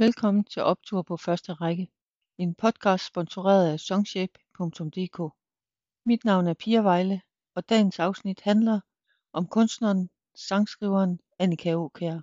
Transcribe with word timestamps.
Velkommen 0.00 0.44
til 0.44 0.62
Optur 0.62 1.02
på 1.02 1.16
første 1.16 1.52
række, 1.52 1.88
en 2.38 2.54
podcast 2.54 3.06
sponsoreret 3.06 3.72
af 3.72 3.80
Songshape.dk. 3.80 5.34
Mit 6.06 6.24
navn 6.24 6.46
er 6.46 6.54
Pia 6.54 6.80
Vejle, 6.80 7.20
og 7.54 7.68
dagens 7.68 7.98
afsnit 7.98 8.40
handler 8.40 8.80
om 9.32 9.46
kunstneren, 9.46 10.10
sangskriveren 10.34 11.20
Annika 11.38 11.74
Åkær. 11.74 12.20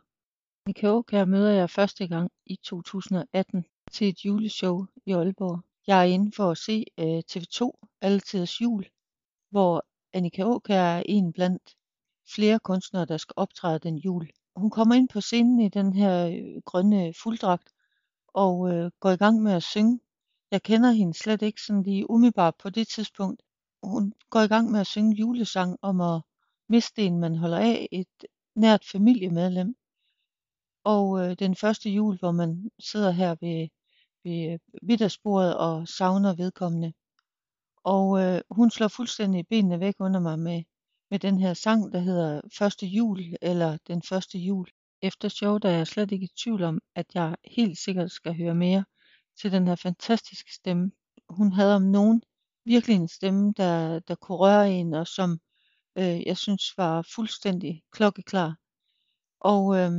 Annika 0.65 0.87
Åkær 0.87 1.25
møder 1.25 1.51
jeg 1.51 1.69
første 1.69 2.07
gang 2.07 2.31
i 2.45 2.55
2018 2.55 3.65
til 3.91 4.09
et 4.09 4.25
juleshow 4.25 4.85
i 5.05 5.11
Aalborg. 5.11 5.63
Jeg 5.87 5.99
er 5.99 6.03
inde 6.03 6.31
for 6.35 6.51
at 6.51 6.57
se 6.57 6.85
øh, 6.99 7.07
uh, 7.07 7.19
TV2 7.31 7.71
Altiders 8.01 8.61
Jul, 8.61 8.85
hvor 9.49 9.85
Annika 10.13 10.43
Åkær 10.43 10.81
er 10.81 11.03
en 11.05 11.33
blandt 11.33 11.75
flere 12.35 12.59
kunstnere, 12.59 13.05
der 13.05 13.17
skal 13.17 13.33
optræde 13.37 13.79
den 13.79 13.97
jul. 13.97 14.29
Hun 14.55 14.69
kommer 14.69 14.95
ind 14.95 15.09
på 15.09 15.21
scenen 15.21 15.59
i 15.59 15.69
den 15.69 15.93
her 15.93 16.27
øh, 16.27 16.61
grønne 16.65 17.13
fulddragt 17.23 17.73
og 18.27 18.73
øh, 18.73 18.91
går 18.99 19.09
i 19.09 19.15
gang 19.15 19.43
med 19.43 19.51
at 19.51 19.63
synge. 19.63 19.99
Jeg 20.51 20.63
kender 20.63 20.91
hende 20.91 21.13
slet 21.13 21.41
ikke 21.41 21.61
sådan 21.61 21.83
lige 21.83 22.09
umiddelbart 22.09 22.55
på 22.55 22.69
det 22.69 22.87
tidspunkt. 22.87 23.41
Hun 23.83 24.13
går 24.29 24.39
i 24.39 24.47
gang 24.47 24.71
med 24.71 24.79
at 24.79 24.87
synge 24.87 25.15
julesang 25.15 25.77
om 25.81 26.01
at 26.01 26.21
miste 26.69 27.01
en, 27.01 27.19
man 27.19 27.35
holder 27.35 27.57
af, 27.57 27.87
et 27.91 28.25
nært 28.55 28.85
familiemedlem. 28.85 29.75
Og 30.83 31.19
øh, 31.19 31.35
den 31.39 31.55
første 31.55 31.89
jul, 31.89 32.19
hvor 32.19 32.31
man 32.31 32.71
sidder 32.79 33.11
her 33.11 33.35
ved, 33.41 33.67
ved 34.23 34.51
øh, 34.51 34.59
middagsbordet 34.81 35.57
og 35.57 35.87
savner 35.87 36.35
vedkommende. 36.35 36.93
Og 37.83 38.21
øh, 38.21 38.41
hun 38.49 38.71
slår 38.71 38.87
fuldstændig 38.87 39.47
benene 39.47 39.79
væk 39.79 39.95
under 39.99 40.19
mig 40.19 40.39
med, 40.39 40.63
med 41.15 41.19
den 41.19 41.39
her 41.39 41.53
sang, 41.53 41.93
der 41.93 41.99
hedder 41.99 42.41
Første 42.57 42.85
jul 42.85 43.19
eller 43.41 43.77
Den 43.87 44.01
første 44.01 44.37
jul. 44.37 44.67
Efter 45.01 45.29
showet 45.29 45.65
er 45.65 45.69
jeg 45.69 45.87
slet 45.87 46.11
ikke 46.11 46.23
i 46.23 46.37
tvivl 46.43 46.63
om, 46.63 46.79
at 46.95 47.05
jeg 47.13 47.35
helt 47.55 47.77
sikkert 47.77 48.11
skal 48.11 48.37
høre 48.37 48.55
mere 48.55 48.85
til 49.41 49.51
den 49.51 49.67
her 49.67 49.75
fantastiske 49.75 50.53
stemme. 50.53 50.91
Hun 51.29 51.53
havde 51.53 51.75
om 51.75 51.81
nogen 51.81 52.21
virkelig 52.65 52.95
en 52.95 53.07
stemme, 53.07 53.53
der, 53.57 53.99
der 53.99 54.15
kunne 54.15 54.37
røre 54.37 54.71
en, 54.71 54.93
og 54.93 55.07
som 55.07 55.39
øh, 55.97 56.27
jeg 56.27 56.37
synes 56.37 56.77
var 56.77 57.07
fuldstændig 57.15 57.83
klokkeklar. 57.91 58.55
Og 59.39 59.77
øh, 59.77 59.91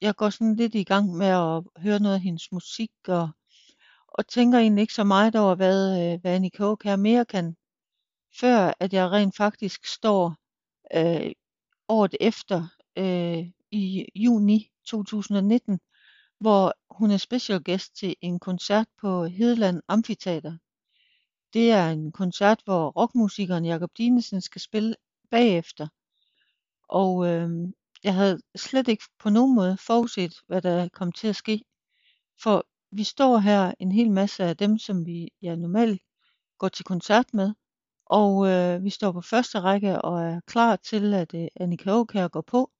jeg 0.00 0.16
går 0.16 0.30
sådan 0.30 0.56
lidt 0.56 0.74
i 0.74 0.84
gang 0.84 1.16
med 1.16 1.26
at 1.26 1.82
høre 1.82 2.00
noget 2.00 2.14
af 2.14 2.20
hendes 2.20 2.52
musik, 2.52 2.92
og, 3.08 3.28
og 4.08 4.26
tænker 4.26 4.58
egentlig 4.58 4.82
ikke 4.82 4.94
så 4.94 5.04
meget 5.04 5.36
over, 5.36 5.54
hvad, 5.54 6.12
øh, 6.12 6.20
hvad 6.20 6.34
Annie 6.34 6.50
Kåk 6.50 6.84
mere 6.84 7.24
kan, 7.24 7.56
før 8.40 8.72
at 8.80 8.92
jeg 8.92 9.10
rent 9.10 9.36
faktisk 9.36 9.86
står 9.86 10.39
øh, 10.94 11.32
året 11.88 12.16
efter 12.20 12.68
øh, 12.96 13.46
i 13.70 14.06
juni 14.14 14.70
2019, 14.86 15.80
hvor 16.40 16.74
hun 16.90 17.10
er 17.10 17.16
special 17.16 17.62
guest 17.64 17.96
til 17.96 18.16
en 18.20 18.38
koncert 18.38 18.86
på 19.00 19.24
Hedeland 19.24 19.82
Amfiteater. 19.88 20.56
Det 21.52 21.70
er 21.70 21.90
en 21.90 22.12
koncert, 22.12 22.62
hvor 22.64 22.90
rockmusikeren 22.90 23.64
Jakob 23.64 23.90
Dinesen 23.98 24.40
skal 24.40 24.60
spille 24.60 24.94
bagefter. 25.30 25.88
Og 26.88 27.26
øh, 27.26 27.50
jeg 28.04 28.14
havde 28.14 28.40
slet 28.56 28.88
ikke 28.88 29.04
på 29.18 29.30
nogen 29.30 29.54
måde 29.54 29.76
forudset, 29.76 30.34
hvad 30.46 30.62
der 30.62 30.88
kom 30.88 31.12
til 31.12 31.28
at 31.28 31.36
ske. 31.36 31.62
For 32.42 32.66
vi 32.92 33.04
står 33.04 33.38
her 33.38 33.74
en 33.78 33.92
hel 33.92 34.10
masse 34.10 34.44
af 34.44 34.56
dem, 34.56 34.78
som 34.78 35.06
vi 35.06 35.28
ja, 35.42 35.56
normalt 35.56 36.02
går 36.58 36.68
til 36.68 36.84
koncert 36.84 37.34
med. 37.34 37.54
Og 38.10 38.48
øh, 38.48 38.84
vi 38.84 38.90
står 38.90 39.12
på 39.12 39.20
første 39.20 39.60
række 39.60 40.02
og 40.02 40.22
er 40.22 40.40
klar 40.46 40.76
til, 40.76 41.14
at 41.14 41.34
øh, 41.34 41.48
Annika 41.56 41.90
Aukær 41.90 42.28
går 42.28 42.40
på. 42.40 42.70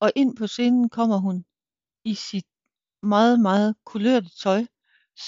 Og 0.00 0.12
ind 0.16 0.36
på 0.36 0.46
scenen 0.46 0.88
kommer 0.88 1.16
hun 1.18 1.44
i 2.04 2.14
sit 2.14 2.46
meget, 3.02 3.40
meget 3.40 3.74
kulørte 3.84 4.30
tøj, 4.42 4.66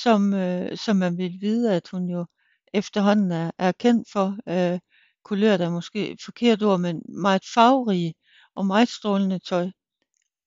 som, 0.02 0.34
øh, 0.34 0.76
som 0.76 0.96
man 0.96 1.18
vil 1.18 1.38
vide, 1.40 1.76
at 1.76 1.88
hun 1.88 2.08
jo 2.08 2.26
efterhånden 2.74 3.32
er, 3.32 3.50
er 3.58 3.72
kendt 3.72 4.08
for. 4.12 4.36
Øh, 4.48 4.80
kulørt 5.24 5.60
er 5.60 5.70
måske 5.70 6.10
et 6.10 6.22
forkert 6.24 6.62
ord, 6.62 6.80
men 6.80 7.02
meget 7.08 7.42
farverige 7.54 8.14
og 8.54 8.66
meget 8.66 8.88
strålende 8.88 9.38
tøj. 9.38 9.70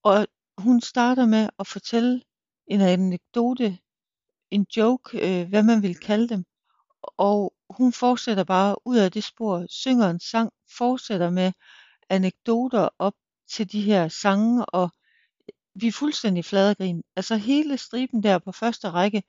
Og 0.03 0.27
hun 0.57 0.81
starter 0.81 1.25
med 1.25 1.49
at 1.59 1.67
fortælle 1.67 2.21
en 2.67 2.81
anekdote, 2.81 3.77
en 4.51 4.65
joke, 4.77 5.41
øh, 5.41 5.49
hvad 5.49 5.63
man 5.63 5.81
vil 5.81 5.95
kalde 5.95 6.29
dem. 6.29 6.45
Og 7.17 7.54
hun 7.69 7.93
fortsætter 7.93 8.43
bare 8.43 8.75
ud 8.87 8.97
af 8.97 9.11
det 9.11 9.23
spor, 9.23 9.65
Syngeren 9.69 10.19
sang, 10.19 10.51
fortsætter 10.77 11.29
med 11.29 11.51
anekdoter 12.09 12.89
op 12.99 13.13
til 13.51 13.71
de 13.71 13.81
her 13.81 14.07
sange, 14.07 14.65
og 14.65 14.89
vi 15.75 15.87
er 15.87 15.91
fuldstændig 15.91 16.45
flade 16.45 16.69
af 16.69 16.77
grin. 16.77 17.03
Altså 17.15 17.35
hele 17.35 17.77
striben 17.77 18.23
der 18.23 18.39
på 18.39 18.51
første 18.51 18.89
række 18.89 19.23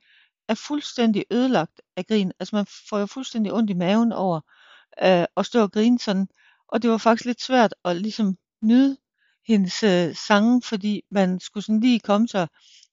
er 0.47 0.55
fuldstændig 0.55 1.25
ødelagt 1.31 1.81
af 1.95 2.05
grin. 2.05 2.31
Altså 2.39 2.55
man 2.55 2.65
får 2.89 2.99
jo 2.99 3.05
fuldstændig 3.05 3.53
ondt 3.53 3.69
i 3.69 3.73
maven 3.73 4.11
over 4.11 4.41
øh, 5.03 5.25
at 5.37 5.45
stå 5.45 5.61
og 5.61 5.71
grine 5.71 5.99
sådan. 5.99 6.27
Og 6.67 6.81
det 6.81 6.89
var 6.89 6.97
faktisk 6.97 7.25
lidt 7.25 7.41
svært 7.41 7.73
at 7.85 7.95
ligesom 7.95 8.37
nyde 8.61 8.97
hendes 9.47 9.83
øh, 9.83 10.15
sange, 10.15 10.61
fordi 10.61 11.01
man 11.11 11.39
skulle 11.39 11.63
sådan 11.63 11.79
lige 11.79 11.99
komme 11.99 12.27
sig, 12.27 12.47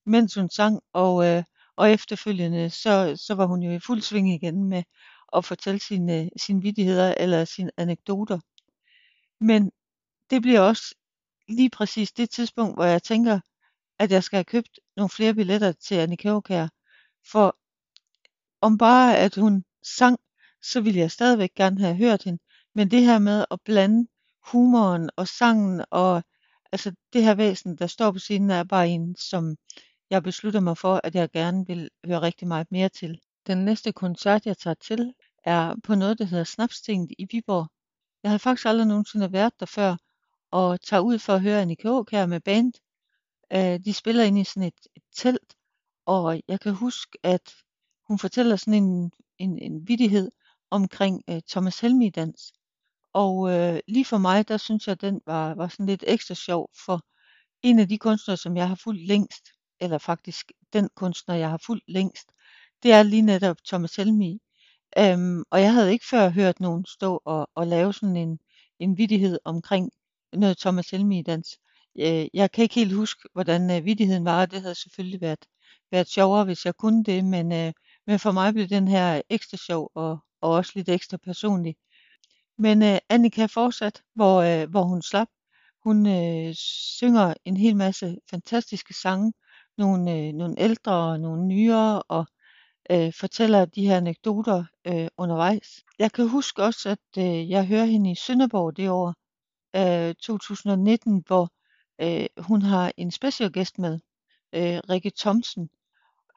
mens 0.07 0.35
hun 0.35 0.51
sang, 0.51 0.81
og, 0.93 1.27
øh, 1.27 1.45
og 1.77 1.91
efterfølgende, 1.91 2.71
så, 2.71 3.23
så 3.27 3.35
var 3.35 3.47
hun 3.47 3.63
jo 3.63 3.73
i 3.73 3.79
fuld 3.79 4.01
sving 4.03 4.35
igen 4.35 4.65
med 4.65 4.83
at 5.37 5.45
fortælle 5.45 5.81
sine, 5.81 6.31
sine 6.37 6.63
vidigheder 6.63 7.15
eller 7.19 7.45
sine 7.45 7.71
anekdoter. 7.77 8.39
Men 9.41 9.73
det 10.31 10.43
bliver 10.43 10.61
også 10.61 10.95
lige 11.49 11.71
præcis 11.71 12.13
det 12.13 12.31
tidspunkt, 12.31 12.77
hvor 12.77 12.85
jeg 12.85 13.03
tænker, 13.03 13.41
at 13.99 14.11
jeg 14.11 14.25
skal 14.25 14.37
have 14.37 14.45
købt 14.45 14.81
nogle 14.97 15.11
flere 15.11 15.35
billetter 15.35 15.73
til 15.73 15.95
Annika 15.95 16.29
Aukær. 16.29 16.69
For 17.31 17.57
om 18.61 18.79
bare 18.79 19.19
at 19.19 19.35
hun 19.35 19.65
sang, 19.83 20.19
så 20.63 20.81
ville 20.81 21.01
jeg 21.01 21.11
stadigvæk 21.11 21.55
gerne 21.55 21.81
have 21.81 21.97
hørt 21.97 22.23
hende. 22.23 22.43
Men 22.75 22.91
det 22.91 23.03
her 23.03 23.19
med 23.19 23.45
at 23.51 23.61
blande 23.65 24.09
humoren 24.47 25.11
og 25.17 25.29
sangen 25.29 25.85
og 25.91 26.23
altså 26.73 26.93
det 27.13 27.25
her 27.25 27.35
væsen, 27.35 27.77
der 27.77 27.87
står 27.87 28.11
på 28.11 28.19
scenen, 28.19 28.51
er 28.51 28.65
bare 28.65 28.89
en, 28.89 29.17
som 29.17 29.57
jeg 30.11 30.23
beslutter 30.23 30.61
mig 30.61 30.79
for, 30.79 31.01
at 31.05 31.15
jeg 31.15 31.31
gerne 31.31 31.67
vil 31.67 31.91
høre 32.07 32.23
rigtig 32.23 32.49
meget 32.49 32.67
mere 32.71 32.89
til. 32.89 33.21
Den 33.47 33.59
næste 33.65 33.93
koncert, 33.93 34.47
jeg 34.47 34.59
tager 34.59 34.75
til, 34.75 35.15
er 35.45 35.75
på 35.85 35.95
noget, 35.95 36.19
der 36.19 36.25
hedder 36.25 36.45
Snapstinget 36.45 37.13
i 37.19 37.27
Viborg. 37.31 37.69
Jeg 38.23 38.31
havde 38.31 38.39
faktisk 38.39 38.67
aldrig 38.67 38.87
nogensinde 38.87 39.33
været 39.33 39.61
der 39.61 39.67
før, 39.67 39.97
og 40.51 40.81
tager 40.81 41.01
ud 41.01 41.19
for 41.19 41.33
at 41.33 41.43
høre 41.43 41.63
Annika 41.63 41.89
her 42.11 42.27
med 42.27 42.41
band. 42.41 42.73
Uh, 43.55 43.85
de 43.85 43.93
spiller 43.93 44.25
ind 44.25 44.39
i 44.39 44.45
sådan 44.45 44.63
et, 44.63 44.81
et 44.97 45.03
telt, 45.17 45.55
og 46.07 46.41
jeg 46.49 46.61
kan 46.61 46.75
huske, 46.75 47.19
at 47.23 47.55
hun 48.09 48.19
fortæller 48.19 48.57
sådan 48.57 48.85
en, 48.85 49.13
en, 49.39 49.59
en 49.59 49.89
vidighed 49.89 50.31
omkring 50.71 51.23
uh, 51.31 51.39
Thomas 51.49 51.81
Helmi 51.81 52.11
dans. 52.11 52.53
Og 53.13 53.37
uh, 53.37 53.79
lige 53.89 54.05
for 54.05 54.19
mig, 54.19 54.49
der 54.49 54.57
synes 54.57 54.87
jeg, 54.87 54.93
at 54.93 55.01
den 55.01 55.21
var, 55.27 55.55
var 55.55 55.69
sådan 55.69 55.87
lidt 55.87 56.05
ekstra 56.07 56.35
sjov, 56.35 56.71
for 56.85 57.01
en 57.63 57.79
af 57.79 57.89
de 57.89 57.99
kunstnere, 57.99 58.37
som 58.37 58.57
jeg 58.57 58.69
har 58.69 58.75
fulgt 58.75 59.07
længst, 59.07 59.49
eller 59.81 59.99
faktisk 59.99 60.53
den 60.73 60.89
kunstner, 60.97 61.35
jeg 61.35 61.51
har 61.51 61.61
fulgt 61.67 61.85
længst, 61.89 62.29
det 62.83 62.93
er 62.93 63.03
lige 63.03 63.23
netop 63.23 63.57
Thomas 63.67 63.97
Helmi. 63.97 64.39
Øhm, 64.99 65.43
og 65.51 65.61
jeg 65.61 65.73
havde 65.73 65.93
ikke 65.93 66.07
før 66.11 66.29
hørt 66.29 66.61
nogen 66.61 66.85
stå 66.87 67.23
og, 67.25 67.51
og 67.55 67.67
lave 67.67 67.93
sådan 67.93 68.17
en, 68.17 68.39
en 68.79 68.99
vidighed 68.99 69.39
omkring 69.45 69.91
noget 70.33 70.59
Thomas 70.59 70.91
Helmi 70.91 71.23
dans. 71.23 71.59
Øh, 71.99 72.27
jeg 72.35 72.53
kan 72.53 72.63
ikke 72.63 72.75
helt 72.75 72.95
huske, 72.95 73.29
hvordan 73.33 73.71
øh, 73.71 73.85
vidigheden 73.85 74.25
var, 74.25 74.41
og 74.41 74.51
det 74.51 74.61
havde 74.63 74.75
selvfølgelig 74.75 75.21
været, 75.21 75.45
været 75.91 76.09
sjovere, 76.09 76.45
hvis 76.45 76.65
jeg 76.65 76.75
kunne 76.77 77.05
det, 77.05 77.25
men, 77.25 77.53
øh, 77.53 77.73
men 78.07 78.19
for 78.19 78.33
mig 78.33 78.55
blev 78.55 78.67
den 78.69 78.89
her 78.89 79.23
ekstra 79.31 79.57
sjov 79.57 79.91
og, 79.95 80.19
og 80.41 80.51
også 80.51 80.73
lidt 80.75 80.89
ekstra 80.89 81.17
personlig. 81.17 81.77
Men 82.59 82.83
øh, 82.83 82.99
Annika 83.09 83.47
fortsat, 83.47 84.03
hvor, 84.15 84.43
øh, 84.43 84.71
hvor 84.71 84.83
hun 84.83 85.03
slap. 85.03 85.29
Hun 85.85 86.07
øh, 86.07 86.55
synger 86.55 87.35
en 87.45 87.57
hel 87.57 87.77
masse 87.77 88.19
fantastiske 88.31 88.95
sange, 88.95 89.33
nogle, 89.79 90.13
øh, 90.13 90.33
nogle 90.33 90.55
ældre 90.59 90.93
og 90.93 91.21
nogle 91.21 91.47
nyere, 91.47 92.03
og 92.03 92.27
øh, 92.91 93.13
fortæller 93.13 93.65
de 93.65 93.87
her 93.87 93.97
anekdoter 93.97 94.65
øh, 94.87 95.09
undervejs. 95.19 95.85
Jeg 95.99 96.13
kan 96.13 96.29
huske 96.29 96.63
også, 96.63 96.89
at 96.89 97.19
øh, 97.19 97.51
jeg 97.51 97.67
hører 97.67 97.85
hende 97.85 98.11
i 98.11 98.15
Sønderborg 98.15 98.77
det 98.77 98.91
år, 98.91 99.15
øh, 99.77 100.15
2019, 100.15 101.23
hvor 101.27 101.49
øh, 102.01 102.27
hun 102.39 102.63
har 102.63 102.93
en 102.97 103.11
special 103.11 103.53
gæst 103.53 103.79
med, 103.79 103.99
øh, 104.55 104.79
Rikke 104.91 105.13
Thomsen. 105.19 105.69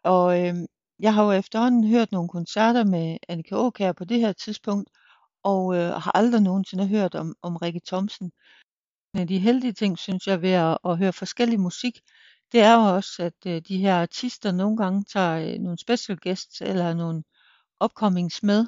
Og 0.03 0.41
øh, 0.41 0.55
jeg 0.99 1.13
har 1.13 1.23
jo 1.23 1.31
efterhånden 1.31 1.87
hørt 1.87 2.11
nogle 2.11 2.29
koncerter 2.29 2.83
med 2.83 3.17
Annika 3.27 3.55
Åkær 3.55 3.91
på 3.91 4.05
det 4.05 4.19
her 4.19 4.33
tidspunkt, 4.33 4.89
og 5.43 5.75
øh, 5.75 5.89
har 5.91 6.11
aldrig 6.15 6.41
nogensinde 6.41 6.87
hørt 6.87 7.15
om, 7.15 7.35
om 7.41 7.55
Rikke 7.55 7.81
Thomsen. 7.87 8.31
En 9.13 9.19
af 9.19 9.27
de 9.27 9.39
heldige 9.39 9.73
ting, 9.73 9.97
synes 9.97 10.27
jeg, 10.27 10.41
ved 10.41 10.51
at, 10.51 10.77
at 10.85 10.97
høre 10.97 11.13
forskellig 11.13 11.59
musik, 11.59 11.99
det 12.51 12.61
er 12.61 12.73
jo 12.73 12.95
også, 12.95 13.23
at 13.23 13.45
øh, 13.47 13.61
de 13.67 13.77
her 13.77 13.95
artister 13.95 14.51
nogle 14.51 14.77
gange 14.77 15.03
tager 15.03 15.53
øh, 15.53 15.59
nogle 15.59 15.77
special 15.77 16.17
guests 16.23 16.61
eller 16.61 16.93
nogle 16.93 17.23
upcomings 17.83 18.43
med. 18.43 18.67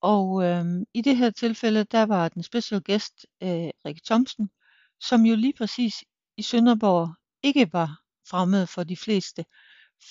Og 0.00 0.44
øh, 0.44 0.64
i 0.94 1.00
det 1.00 1.16
her 1.16 1.30
tilfælde, 1.30 1.84
der 1.84 2.02
var 2.06 2.28
den 2.28 2.42
special 2.42 2.82
guest 2.82 3.26
øh, 3.42 3.70
Rikke 3.86 4.00
Thomsen, 4.06 4.50
som 5.00 5.26
jo 5.26 5.36
lige 5.36 5.54
præcis 5.58 6.04
i 6.36 6.42
Sønderborg 6.42 7.14
ikke 7.42 7.72
var 7.72 8.00
fremmed 8.30 8.66
for 8.66 8.84
de 8.84 8.96
fleste. 8.96 9.44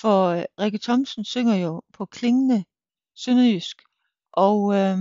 For 0.02 0.28
øh, 0.28 0.44
Rikke 0.60 0.78
Thomsen 0.78 1.26
synger 1.26 1.56
jo 1.56 1.82
på 1.94 2.06
klingende 2.06 2.66
sønderjysk, 3.16 3.82
og 4.32 4.76
øh, 4.76 4.98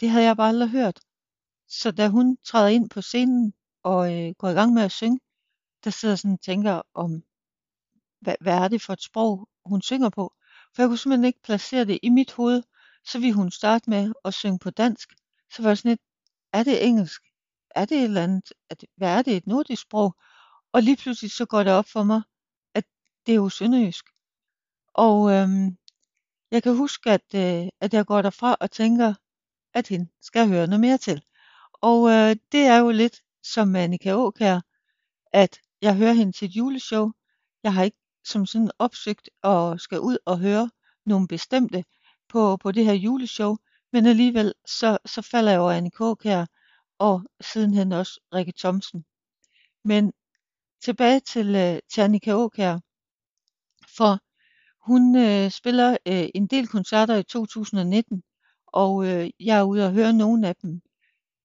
det 0.00 0.10
havde 0.10 0.24
jeg 0.24 0.36
bare 0.36 0.48
aldrig 0.48 0.70
hørt. 0.70 1.00
Så 1.68 1.90
da 1.90 2.08
hun 2.08 2.36
træder 2.44 2.68
ind 2.68 2.90
på 2.90 3.00
scenen 3.02 3.52
og 3.82 4.14
øh, 4.14 4.34
går 4.38 4.48
i 4.48 4.52
gang 4.52 4.74
med 4.74 4.82
at 4.82 4.92
synge, 4.92 5.20
der 5.84 5.90
sidder 5.90 6.16
sådan 6.16 6.32
og 6.32 6.40
tænker 6.40 6.82
om, 6.94 7.22
hvad, 8.20 8.34
hvad 8.40 8.54
er 8.54 8.68
det 8.68 8.82
for 8.82 8.92
et 8.92 9.02
sprog, 9.02 9.48
hun 9.64 9.82
synger 9.82 10.10
på? 10.10 10.34
For 10.74 10.82
jeg 10.82 10.88
kunne 10.88 10.98
simpelthen 10.98 11.24
ikke 11.24 11.42
placere 11.42 11.84
det 11.84 11.98
i 12.02 12.08
mit 12.08 12.32
hoved. 12.32 12.62
Så 13.04 13.18
ville 13.18 13.34
hun 13.34 13.50
starte 13.50 13.90
med 13.90 14.12
at 14.24 14.34
synge 14.34 14.58
på 14.58 14.70
dansk. 14.70 15.08
Så 15.52 15.62
var 15.62 15.70
jeg 15.70 15.78
sådan 15.78 15.90
lidt, 15.90 16.00
er 16.52 16.62
det 16.62 16.86
engelsk? 16.86 17.22
Er 17.70 17.84
det 17.84 17.98
et 17.98 18.04
eller 18.04 18.22
andet? 18.22 18.52
Er 18.70 18.74
det, 18.74 18.88
hvad 18.96 19.18
er 19.18 19.22
det? 19.22 19.36
Et 19.36 19.46
nordisk 19.46 19.82
sprog? 19.82 20.14
Og 20.72 20.82
lige 20.82 20.96
pludselig 20.96 21.30
så 21.30 21.46
går 21.46 21.62
det 21.62 21.72
op 21.72 21.88
for 21.88 22.02
mig, 22.02 22.22
at 22.74 22.84
det 23.26 23.32
er 23.32 23.36
jo 23.36 23.48
sønderjysk. 23.48 24.04
Og 24.94 25.32
øhm, 25.32 25.76
jeg 26.50 26.62
kan 26.62 26.76
huske, 26.76 27.10
at, 27.10 27.34
øh, 27.34 27.68
at 27.80 27.94
jeg 27.94 28.06
går 28.06 28.22
derfra 28.22 28.56
og 28.60 28.70
tænker, 28.70 29.14
at 29.74 29.88
hende 29.88 30.08
skal 30.20 30.48
høre 30.48 30.66
noget 30.66 30.80
mere 30.80 30.98
til. 30.98 31.22
Og 31.72 32.10
øh, 32.10 32.36
det 32.52 32.60
er 32.60 32.76
jo 32.76 32.90
lidt 32.90 33.22
som 33.42 33.76
Annika 33.76 34.12
Åkær, 34.14 34.60
at 35.32 35.60
jeg 35.82 35.96
hører 35.96 36.12
hende 36.12 36.32
til 36.32 36.48
et 36.48 36.56
juleshow. 36.56 37.10
Jeg 37.62 37.74
har 37.74 37.82
ikke 37.82 37.98
som 38.24 38.46
sådan 38.46 38.70
opsøgt 38.78 39.30
og 39.42 39.80
skal 39.80 40.00
ud 40.00 40.16
og 40.26 40.38
høre 40.38 40.70
nogle 41.06 41.28
bestemte 41.28 41.84
på, 42.28 42.56
på 42.56 42.72
det 42.72 42.84
her 42.84 42.92
juleshow, 42.92 43.56
men 43.92 44.06
alligevel 44.06 44.54
så, 44.66 44.98
så 45.06 45.22
falder 45.22 45.52
jeg 45.52 45.60
over 45.60 45.72
Annika 45.72 46.04
Aukjær 46.04 46.46
og 46.98 47.22
sidenhen 47.40 47.92
også 47.92 48.20
Rikke 48.34 48.52
Thomsen. 48.58 49.04
Men 49.84 50.12
tilbage 50.80 51.20
til, 51.20 51.54
øh, 51.56 51.78
til 51.92 52.00
Annika 52.00 52.30
Aukjær, 52.30 52.78
for 53.96 54.18
hun 54.80 55.16
øh, 55.16 55.50
spiller 55.50 55.96
øh, 56.06 56.28
en 56.34 56.46
del 56.46 56.68
koncerter 56.68 57.16
i 57.16 57.22
2019, 57.22 58.22
og 58.66 59.06
øh, 59.06 59.30
jeg 59.40 59.58
er 59.58 59.62
ude 59.62 59.86
og 59.86 59.92
høre 59.92 60.12
nogle 60.12 60.48
af 60.48 60.56
dem. 60.56 60.82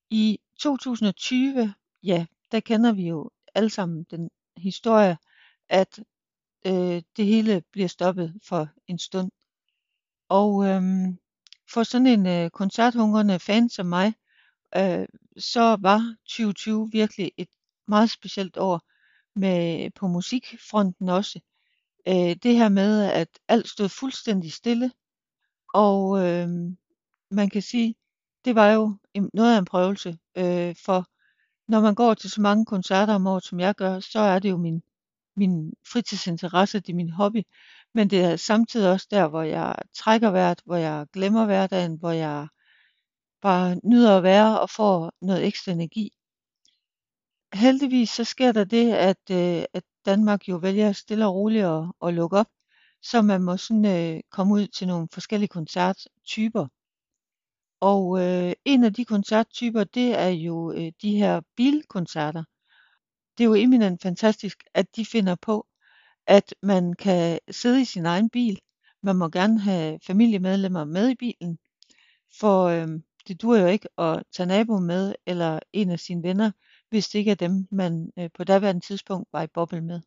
I 0.09 0.39
2020, 0.59 1.73
ja, 2.03 2.25
der 2.51 2.59
kender 2.59 2.93
vi 2.93 3.07
jo 3.07 3.29
alle 3.55 3.69
sammen 3.69 4.03
den 4.11 4.29
historie, 4.57 5.17
at 5.69 5.99
øh, 6.67 7.01
det 7.17 7.25
hele 7.25 7.63
bliver 7.71 7.87
stoppet 7.87 8.39
for 8.43 8.69
en 8.87 8.99
stund. 8.99 9.31
Og 10.29 10.65
øh, 10.65 10.81
for 11.73 11.83
sådan 11.83 12.07
en 12.07 12.27
øh, 12.27 12.49
koncerthungrende 12.49 13.39
fan 13.39 13.69
som 13.69 13.85
mig, 13.85 14.13
øh, 14.77 15.07
så 15.37 15.77
var 15.81 16.15
2020 16.25 16.89
virkelig 16.91 17.31
et 17.37 17.49
meget 17.87 18.09
specielt 18.09 18.57
år 18.57 18.81
med 19.39 19.91
på 19.91 20.07
musikfronten 20.07 21.09
også. 21.09 21.39
Øh, 22.07 22.35
det 22.43 22.55
her 22.55 22.69
med, 22.69 23.03
at 23.11 23.29
alt 23.47 23.69
stod 23.69 23.89
fuldstændig 23.89 24.53
stille, 24.53 24.91
og 25.73 26.19
øh, 26.27 26.49
man 27.31 27.49
kan 27.49 27.61
sige, 27.61 27.95
det 28.45 28.55
var 28.55 28.71
jo 28.71 28.97
noget 29.33 29.55
af 29.55 29.59
en 29.59 29.65
prøvelse, 29.65 30.17
øh, 30.37 30.75
for 30.85 31.07
når 31.67 31.81
man 31.81 31.95
går 31.95 32.13
til 32.13 32.29
så 32.29 32.41
mange 32.41 32.65
koncerter 32.65 33.13
om 33.15 33.27
året, 33.27 33.43
som 33.43 33.59
jeg 33.59 33.75
gør, 33.75 33.99
så 33.99 34.19
er 34.19 34.39
det 34.39 34.49
jo 34.49 34.57
min, 34.57 34.81
min 35.35 35.73
fritidsinteresse, 35.91 36.79
det 36.79 36.89
er 36.89 36.95
min 36.95 37.09
hobby, 37.09 37.43
men 37.93 38.09
det 38.09 38.21
er 38.23 38.35
samtidig 38.35 38.91
også 38.91 39.07
der, 39.11 39.27
hvor 39.27 39.41
jeg 39.41 39.75
trækker 39.95 40.31
vejret, 40.31 40.61
hvor 40.65 40.75
jeg 40.75 41.07
glemmer 41.13 41.45
hverdagen, 41.45 41.95
hvor 41.95 42.11
jeg 42.11 42.47
bare 43.41 43.79
nyder 43.83 44.17
at 44.17 44.23
være 44.23 44.59
og 44.59 44.69
får 44.69 45.11
noget 45.21 45.45
ekstra 45.47 45.71
energi. 45.71 46.11
Heldigvis 47.53 48.09
så 48.09 48.23
sker 48.23 48.51
der 48.51 48.63
det, 48.63 48.93
at, 48.93 49.31
øh, 49.31 49.63
at 49.73 49.83
Danmark 50.05 50.47
jo 50.49 50.55
vælger 50.55 50.91
stille 50.91 51.25
og 51.27 51.35
roligt 51.35 51.65
at, 51.65 51.83
at 52.05 52.13
lukke 52.13 52.37
op, 52.37 52.47
så 53.01 53.21
man 53.21 53.43
må 53.43 53.57
sådan 53.57 53.85
øh, 53.85 54.21
komme 54.31 54.53
ud 54.53 54.67
til 54.67 54.87
nogle 54.87 55.07
forskellige 55.13 55.47
koncerttyper. 55.47 56.67
Og 57.91 58.21
øh, 58.21 58.53
en 58.65 58.83
af 58.83 58.93
de 58.93 59.05
koncerttyper, 59.05 59.83
det 59.83 60.19
er 60.19 60.27
jo 60.27 60.71
øh, 60.71 60.91
de 61.01 61.17
her 61.17 61.41
bilkoncerter. 61.55 62.43
Det 63.37 63.43
er 63.43 63.47
jo 63.47 63.53
eminent 63.53 64.01
fantastisk, 64.01 64.63
at 64.73 64.95
de 64.95 65.05
finder 65.05 65.35
på, 65.35 65.67
at 66.27 66.55
man 66.61 66.93
kan 66.93 67.39
sidde 67.51 67.81
i 67.81 67.85
sin 67.85 68.05
egen 68.05 68.29
bil. 68.29 68.59
Man 69.03 69.15
må 69.15 69.29
gerne 69.29 69.59
have 69.59 69.99
familiemedlemmer 70.07 70.85
med 70.85 71.09
i 71.09 71.15
bilen, 71.15 71.57
for 72.39 72.63
øh, 72.65 72.87
det 73.27 73.41
dur 73.41 73.57
jo 73.57 73.65
ikke 73.67 73.89
at 73.97 74.23
tage 74.31 74.47
naboen 74.47 74.83
med 74.83 75.15
eller 75.25 75.59
en 75.73 75.89
af 75.89 75.99
sine 75.99 76.23
venner, 76.23 76.51
hvis 76.89 77.07
det 77.09 77.19
ikke 77.19 77.31
er 77.31 77.35
dem, 77.35 77.67
man 77.71 78.11
øh, 78.19 78.29
på 78.37 78.43
daværende 78.43 78.85
tidspunkt 78.85 79.29
var 79.33 79.43
i 79.43 79.47
boble 79.47 79.81
med. 79.81 80.01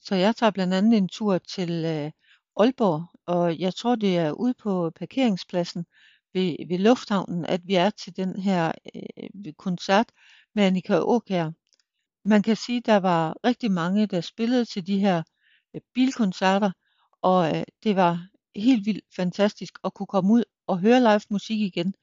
Så 0.00 0.14
jeg 0.14 0.36
tager 0.36 0.50
blandt 0.50 0.74
andet 0.74 0.98
en 0.98 1.08
tur 1.08 1.38
til 1.38 1.84
øh, 1.84 2.10
Aalborg, 2.56 3.06
og 3.26 3.58
jeg 3.58 3.74
tror 3.74 3.94
det 3.96 4.18
er 4.18 4.32
ude 4.32 4.54
på 4.54 4.90
parkeringspladsen 4.90 5.86
ved, 6.36 6.68
ved 6.68 6.78
lufthavnen, 6.78 7.46
at 7.46 7.60
vi 7.64 7.74
er 7.74 7.90
til 7.90 8.16
den 8.16 8.40
her 8.40 8.72
øh, 8.94 9.52
koncert 9.58 10.12
med 10.54 10.64
Annika 10.64 10.98
Åkær. 10.98 11.50
Man 12.24 12.42
kan 12.42 12.56
sige, 12.56 12.78
at 12.78 12.86
der 12.86 12.96
var 12.96 13.36
rigtig 13.44 13.70
mange, 13.70 14.06
der 14.06 14.20
spillede 14.20 14.64
til 14.64 14.86
de 14.86 14.98
her 14.98 15.22
øh, 15.74 15.80
bilkoncerter, 15.94 16.70
og 17.22 17.56
øh, 17.56 17.64
det 17.82 17.96
var 17.96 18.28
helt 18.56 18.86
vildt 18.86 19.04
fantastisk 19.16 19.78
at 19.84 19.94
kunne 19.94 20.06
komme 20.06 20.32
ud 20.32 20.44
og 20.66 20.78
høre 20.78 21.00
live 21.00 21.20
musik 21.30 21.60
igen 21.60 21.94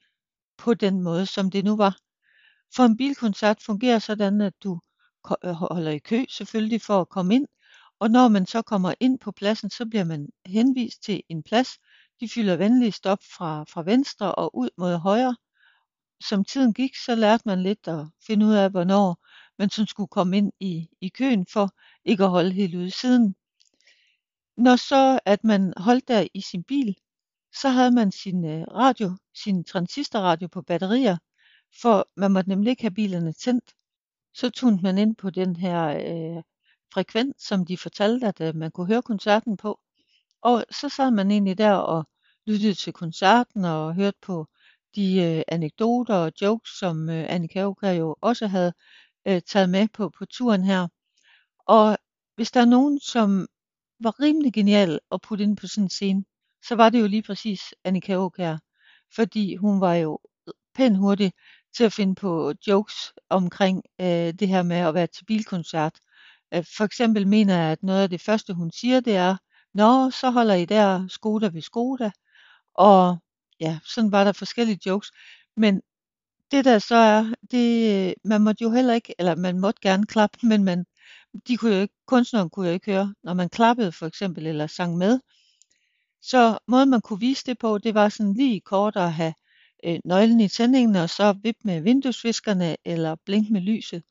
på 0.58 0.74
den 0.74 1.02
måde, 1.02 1.26
som 1.26 1.50
det 1.50 1.64
nu 1.64 1.76
var. 1.76 1.98
For 2.76 2.82
en 2.82 2.96
bilkoncert 2.96 3.62
fungerer 3.62 3.98
sådan, 3.98 4.40
at 4.40 4.54
du 4.62 4.80
øh, 5.44 5.50
holder 5.50 5.90
i 5.90 5.98
kø 5.98 6.24
selvfølgelig 6.28 6.82
for 6.82 7.00
at 7.00 7.08
komme 7.08 7.34
ind, 7.34 7.46
og 8.00 8.10
når 8.10 8.28
man 8.28 8.46
så 8.46 8.62
kommer 8.62 8.94
ind 9.00 9.18
på 9.18 9.32
pladsen, 9.32 9.70
så 9.70 9.86
bliver 9.86 10.04
man 10.04 10.28
henvist 10.46 11.02
til 11.02 11.22
en 11.28 11.42
plads. 11.42 11.68
De 12.20 12.28
fylder 12.28 12.56
venligst 12.56 13.06
op 13.06 13.18
fra, 13.36 13.64
fra 13.64 13.82
venstre 13.82 14.34
og 14.34 14.56
ud 14.56 14.68
mod 14.78 14.96
højre. 14.96 15.36
Som 16.20 16.44
tiden 16.44 16.74
gik, 16.74 16.96
så 16.96 17.14
lærte 17.14 17.42
man 17.46 17.62
lidt 17.62 17.88
at 17.88 18.06
finde 18.26 18.46
ud 18.46 18.54
af, 18.54 18.70
hvornår 18.70 19.24
man 19.58 19.70
sådan 19.70 19.86
skulle 19.86 20.08
komme 20.08 20.36
ind 20.36 20.52
i, 20.60 20.88
i 21.00 21.08
køen 21.08 21.46
for 21.46 21.70
ikke 22.04 22.24
at 22.24 22.30
holde 22.30 22.52
helt 22.52 22.74
ude 22.74 22.90
siden. 22.90 23.34
Når 24.56 24.76
så 24.76 25.20
at 25.24 25.44
man 25.44 25.72
holdt 25.76 26.08
der 26.08 26.26
i 26.34 26.40
sin 26.40 26.64
bil, 26.64 26.96
så 27.60 27.68
havde 27.68 27.90
man 27.90 28.12
sin 28.12 28.44
øh, 28.44 28.62
radio, 28.62 29.16
sin 29.34 29.64
transistorradio 29.64 30.48
på 30.48 30.62
batterier, 30.62 31.16
for 31.82 32.08
man 32.16 32.32
måtte 32.32 32.48
nemlig 32.48 32.70
ikke 32.70 32.82
have 32.82 32.94
bilerne 32.94 33.32
tændt. 33.32 33.74
Så 34.34 34.50
tunede 34.50 34.82
man 34.82 34.98
ind 34.98 35.16
på 35.16 35.30
den 35.30 35.56
her 35.56 35.86
øh, 35.88 36.42
frekvens, 36.94 37.42
som 37.42 37.66
de 37.66 37.76
fortalte, 37.78 38.26
at 38.26 38.40
øh, 38.40 38.54
man 38.54 38.70
kunne 38.70 38.86
høre 38.86 39.02
koncerten 39.02 39.56
på. 39.56 39.80
Og 40.44 40.64
så 40.70 40.88
sad 40.88 41.10
man 41.10 41.30
egentlig 41.30 41.58
der 41.58 41.72
og 41.72 42.04
lyttede 42.46 42.74
til 42.74 42.92
koncerten 42.92 43.64
og 43.64 43.94
hørte 43.94 44.18
på 44.22 44.46
de 44.94 45.22
øh, 45.22 45.42
anekdoter 45.48 46.14
og 46.14 46.32
jokes, 46.42 46.70
som 46.78 47.10
øh, 47.10 47.26
Annika 47.28 47.60
Aukær 47.60 47.92
jo 47.92 48.16
også 48.20 48.46
havde 48.46 48.72
øh, 49.26 49.42
taget 49.42 49.70
med 49.70 49.88
på, 49.88 50.10
på 50.18 50.24
turen 50.24 50.64
her. 50.64 50.88
Og 51.66 51.98
hvis 52.36 52.50
der 52.50 52.60
er 52.60 52.64
nogen, 52.64 53.00
som 53.00 53.46
var 54.00 54.20
rimelig 54.20 54.52
genial 54.52 55.00
at 55.12 55.20
putte 55.20 55.44
ind 55.44 55.56
på 55.56 55.66
sådan 55.66 55.84
en 55.84 55.90
scene, 55.90 56.24
så 56.62 56.74
var 56.74 56.90
det 56.90 57.00
jo 57.00 57.06
lige 57.06 57.22
præcis 57.22 57.74
Annika 57.84 58.14
Aukær. 58.14 58.56
Fordi 59.14 59.56
hun 59.56 59.80
var 59.80 59.94
jo 59.94 60.18
pænt 60.74 60.98
hurtig 60.98 61.32
til 61.76 61.84
at 61.84 61.92
finde 61.92 62.14
på 62.14 62.54
jokes 62.66 63.12
omkring 63.30 63.82
øh, 64.00 64.32
det 64.40 64.48
her 64.48 64.62
med 64.62 64.76
at 64.76 64.94
være 64.94 65.06
til 65.06 65.24
bilkoncert. 65.24 66.00
Øh, 66.54 66.64
for 66.76 66.84
eksempel 66.84 67.28
mener 67.28 67.56
jeg, 67.58 67.72
at 67.72 67.82
noget 67.82 68.02
af 68.02 68.10
det 68.10 68.20
første, 68.20 68.54
hun 68.54 68.70
siger, 68.72 69.00
det 69.00 69.16
er, 69.16 69.36
Nå, 69.74 70.10
så 70.10 70.30
holder 70.30 70.54
I 70.54 70.64
der 70.64 71.08
Skoda 71.08 71.48
ved 71.48 71.62
Skoda. 71.62 72.10
Og 72.74 73.18
ja, 73.60 73.78
sådan 73.84 74.12
var 74.12 74.24
der 74.24 74.32
forskellige 74.32 74.80
jokes. 74.86 75.10
Men 75.56 75.82
det 76.50 76.64
der 76.64 76.78
så 76.78 76.94
er, 76.94 77.34
det, 77.50 78.08
øh, 78.08 78.12
man 78.24 78.40
måtte 78.42 78.62
jo 78.62 78.70
heller 78.70 78.94
ikke, 78.94 79.14
eller 79.18 79.34
man 79.34 79.58
måtte 79.60 79.80
gerne 79.82 80.06
klappe, 80.06 80.38
men 80.46 80.64
man, 80.64 80.84
de 81.48 81.56
kunne 81.56 81.74
jo 81.74 81.80
ikke, 81.82 81.94
kunstneren 82.06 82.50
kunne 82.50 82.66
jo 82.68 82.74
ikke 82.74 82.92
høre, 82.92 83.14
når 83.22 83.34
man 83.34 83.48
klappede 83.48 83.92
for 83.92 84.06
eksempel, 84.06 84.46
eller 84.46 84.66
sang 84.66 84.96
med. 84.98 85.20
Så 86.22 86.58
måden 86.68 86.90
man 86.90 87.00
kunne 87.00 87.20
vise 87.20 87.44
det 87.46 87.58
på, 87.58 87.78
det 87.78 87.94
var 87.94 88.08
sådan 88.08 88.34
lige 88.34 88.60
kort 88.60 88.96
at 88.96 89.12
have 89.12 89.34
øh, 89.84 89.98
nøglen 90.04 90.40
i 90.40 90.48
tændingen, 90.48 90.96
og 90.96 91.10
så 91.10 91.32
vippe 91.42 91.60
med 91.64 91.80
vinduesviskerne, 91.80 92.76
eller 92.84 93.16
blink 93.26 93.50
med 93.50 93.60
lyset. 93.60 94.02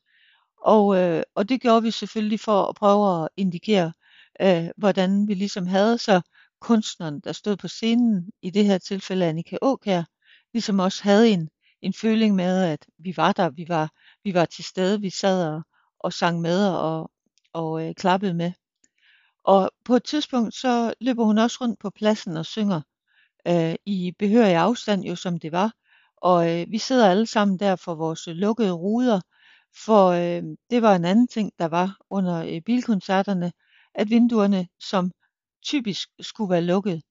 Og, 0.61 0.97
øh, 0.97 1.23
og 1.35 1.49
det 1.49 1.61
gjorde 1.61 1.83
vi 1.83 1.91
selvfølgelig 1.91 2.39
for 2.39 2.63
at 2.65 2.75
prøve 2.75 3.23
at 3.23 3.29
indikere, 3.37 3.93
øh, 4.41 4.69
hvordan 4.77 5.27
vi 5.27 5.33
ligesom 5.33 5.67
havde 5.67 5.97
så 5.97 6.21
kunstneren, 6.61 7.19
der 7.19 7.31
stod 7.31 7.57
på 7.57 7.67
scenen, 7.67 8.31
i 8.41 8.49
det 8.49 8.65
her 8.65 8.77
tilfælde 8.77 9.25
Annika 9.25 9.57
Åkær, 9.61 10.03
ligesom 10.53 10.79
også 10.79 11.03
havde 11.03 11.29
en, 11.29 11.49
en 11.81 11.93
føling 11.93 12.35
med, 12.35 12.63
at 12.63 12.85
vi 12.97 13.13
var 13.17 13.31
der, 13.31 13.49
vi 13.49 13.65
var, 13.67 13.89
vi 14.23 14.33
var 14.33 14.45
til 14.45 14.63
stede, 14.63 15.01
vi 15.01 15.09
sad 15.09 15.47
og, 15.47 15.61
og 15.99 16.13
sang 16.13 16.41
med 16.41 16.67
og, 16.69 17.11
og 17.53 17.87
øh, 17.87 17.95
klappede 17.95 18.33
med. 18.33 18.51
Og 19.43 19.71
på 19.85 19.95
et 19.95 20.03
tidspunkt, 20.03 20.55
så 20.55 20.93
løber 21.01 21.23
hun 21.25 21.37
også 21.37 21.57
rundt 21.61 21.79
på 21.79 21.89
pladsen 21.89 22.37
og 22.37 22.45
synger 22.45 22.81
øh, 23.47 23.75
i 23.85 24.13
behørig 24.19 24.55
afstand, 24.55 25.03
jo 25.03 25.15
som 25.15 25.39
det 25.39 25.51
var. 25.51 25.73
Og 26.17 26.51
øh, 26.51 26.71
vi 26.71 26.77
sidder 26.77 27.09
alle 27.09 27.27
sammen 27.27 27.59
der 27.59 27.75
for 27.75 27.95
vores 27.95 28.27
lukkede 28.27 28.71
ruder, 28.71 29.21
for 29.85 30.07
øh, 30.09 30.43
det 30.69 30.81
var 30.81 30.95
en 30.95 31.05
anden 31.05 31.27
ting, 31.27 31.51
der 31.59 31.65
var 31.67 31.97
under 32.09 32.45
øh, 32.45 32.61
bilkoncerterne, 32.61 33.51
at 33.95 34.09
vinduerne 34.09 34.67
som 34.79 35.11
typisk 35.63 36.09
skulle 36.19 36.49
være 36.49 36.61
lukket. 36.61 37.01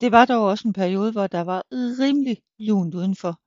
Det 0.00 0.12
var 0.12 0.24
dog 0.24 0.46
også 0.46 0.68
en 0.68 0.72
periode, 0.72 1.12
hvor 1.12 1.26
der 1.26 1.40
var 1.40 1.62
rimelig 1.72 2.36
lunt 2.58 2.94
udenfor. 2.94 3.40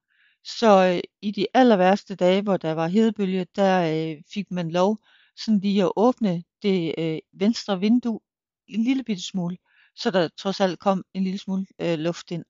Så 0.43 0.93
øh, 0.93 0.99
i 1.21 1.31
de 1.31 1.47
aller 1.53 1.77
værste 1.77 2.15
dage, 2.15 2.41
hvor 2.41 2.57
der 2.57 2.71
var 2.71 2.87
hedebølge, 2.87 3.47
der 3.55 3.81
øh, 3.81 4.23
fik 4.33 4.51
man 4.51 4.71
lov 4.71 4.97
sådan 5.37 5.59
lige 5.59 5.83
at 5.83 5.91
åbne 5.95 6.43
det 6.61 6.95
øh, 6.97 7.19
venstre 7.33 7.79
vindue 7.79 8.19
en 8.67 8.83
lille 8.83 9.03
bitte 9.03 9.23
smule, 9.23 9.57
så 9.95 10.11
der 10.11 10.27
trods 10.27 10.59
alt 10.59 10.79
kom 10.79 11.03
en 11.13 11.23
lille 11.23 11.39
smule 11.39 11.65
øh, 11.79 11.99
luft 11.99 12.31
ind. 12.31 12.45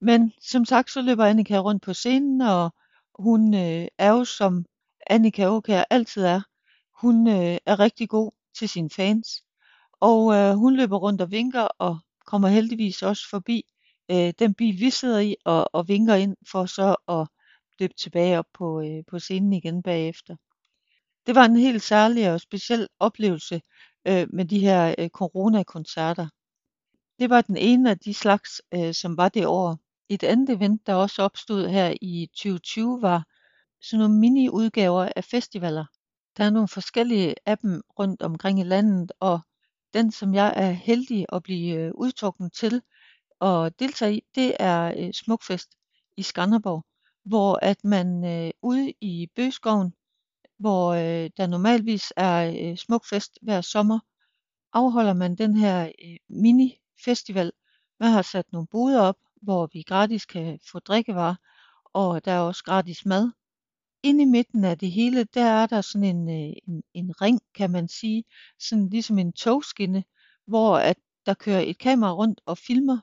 Men 0.00 0.32
som 0.40 0.64
sagt, 0.64 0.90
så 0.90 1.02
løber 1.02 1.24
Annika 1.24 1.58
rundt 1.58 1.82
på 1.82 1.92
scenen, 1.92 2.40
og 2.40 2.74
hun 3.14 3.54
øh, 3.54 3.86
er 3.98 4.10
jo 4.10 4.24
som 4.24 4.64
Annika 5.06 5.46
Åkær 5.48 5.84
altid 5.90 6.24
er. 6.24 6.40
Hun 7.00 7.28
øh, 7.28 7.58
er 7.66 7.78
rigtig 7.78 8.08
god 8.08 8.30
til 8.58 8.68
sine 8.68 8.90
fans, 8.90 9.42
og 9.92 10.34
øh, 10.34 10.54
hun 10.54 10.76
løber 10.76 10.96
rundt 10.96 11.20
og 11.20 11.30
vinker 11.30 11.62
og 11.62 11.98
kommer 12.26 12.48
heldigvis 12.48 13.02
også 13.02 13.28
forbi 13.30 13.64
øh, 14.10 14.32
den 14.38 14.54
bil, 14.54 14.80
vi 14.80 14.90
sidder 14.90 15.18
i, 15.20 15.36
og, 15.44 15.74
og 15.74 15.88
vinker 15.88 16.14
ind 16.14 16.36
for 16.50 16.66
så 16.66 16.96
at 17.08 17.28
løbe 17.78 17.94
tilbage 17.94 18.38
op 18.38 18.46
på, 18.54 18.80
øh, 18.80 19.04
på 19.10 19.18
scenen 19.18 19.52
igen 19.52 19.82
bagefter. 19.82 20.36
Det 21.26 21.34
var 21.34 21.44
en 21.44 21.56
helt 21.56 21.82
særlig 21.82 22.32
og 22.32 22.40
speciel 22.40 22.88
oplevelse 23.00 23.62
øh, 24.08 24.26
med 24.32 24.44
de 24.44 24.58
her 24.58 24.94
øh, 24.98 25.08
coronakoncerter. 25.08 26.28
Det 27.18 27.30
var 27.30 27.40
den 27.40 27.56
ene 27.56 27.90
af 27.90 27.98
de 27.98 28.14
slags, 28.14 28.62
øh, 28.74 28.94
som 28.94 29.16
var 29.16 29.28
det 29.28 29.46
år. 29.46 29.78
Et 30.08 30.22
andet 30.22 30.50
event, 30.50 30.86
der 30.86 30.94
også 30.94 31.22
opstod 31.22 31.68
her 31.68 31.94
i 32.00 32.28
2020, 32.34 33.02
var 33.02 33.24
sådan 33.80 34.00
nogle 34.00 34.20
mini-udgaver 34.20 35.08
af 35.16 35.24
festivaler. 35.24 35.84
Der 36.36 36.44
er 36.44 36.50
nogle 36.50 36.68
forskellige 36.68 37.34
af 37.46 37.58
dem 37.58 37.82
rundt 37.98 38.22
omkring 38.22 38.60
i 38.60 38.62
landet, 38.62 39.12
og 39.20 39.40
den, 39.94 40.10
som 40.12 40.34
jeg 40.34 40.52
er 40.56 40.70
heldig 40.70 41.26
at 41.32 41.42
blive 41.42 41.74
øh, 41.76 41.92
udtrukket 41.94 42.52
til 42.52 42.82
at 43.40 43.78
deltage 43.78 44.16
i, 44.16 44.22
det 44.34 44.56
er 44.60 44.94
øh, 44.98 45.12
Smukfest 45.12 45.70
i 46.16 46.22
Skanderborg, 46.22 46.84
hvor 47.24 47.58
at 47.62 47.84
man 47.84 48.24
øh, 48.24 48.50
ude 48.62 48.92
i 49.00 49.28
Bøgeskoven, 49.36 49.94
hvor 50.58 50.92
øh, 50.92 51.30
der 51.36 51.46
normalvis 51.46 52.12
er 52.16 52.54
øh, 52.60 52.76
Smukfest 52.76 53.38
hver 53.42 53.60
sommer, 53.60 53.98
afholder 54.72 55.12
man 55.12 55.34
den 55.34 55.56
her 55.56 55.92
øh, 56.04 56.16
mini-festival. 56.28 57.52
Man 58.00 58.10
har 58.10 58.22
sat 58.22 58.52
nogle 58.52 58.66
boder 58.66 59.00
op, 59.00 59.16
hvor 59.42 59.68
vi 59.72 59.82
gratis 59.82 60.26
kan 60.26 60.58
få 60.72 60.78
drikkevarer, 60.78 61.34
og 61.84 62.24
der 62.24 62.32
er 62.32 62.40
også 62.40 62.64
gratis 62.64 63.06
mad. 63.06 63.30
Inde 64.02 64.22
i 64.22 64.26
midten 64.26 64.64
af 64.64 64.78
det 64.78 64.92
hele, 64.92 65.24
der 65.24 65.44
er 65.44 65.66
der 65.66 65.80
sådan 65.80 66.16
en, 66.16 66.28
øh, 66.28 66.52
en, 66.68 66.82
en 66.94 67.22
ring, 67.22 67.40
kan 67.54 67.70
man 67.70 67.88
sige, 67.88 68.24
sådan 68.58 68.88
ligesom 68.88 69.18
en 69.18 69.32
togskinne, 69.32 70.04
hvor 70.46 70.76
at 70.76 70.96
der 71.26 71.34
kører 71.34 71.60
et 71.60 71.78
kamera 71.78 72.12
rundt 72.12 72.40
og 72.46 72.58
filmer, 72.58 72.98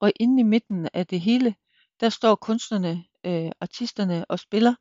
og 0.00 0.12
inde 0.20 0.40
i 0.40 0.44
midten 0.44 0.88
af 0.94 1.06
det 1.06 1.20
hele, 1.20 1.54
der 2.00 2.08
står 2.08 2.34
kunstnerne, 2.34 3.04
øh, 3.26 3.50
artisterne 3.60 4.24
og 4.28 4.38
spiller 4.38 4.74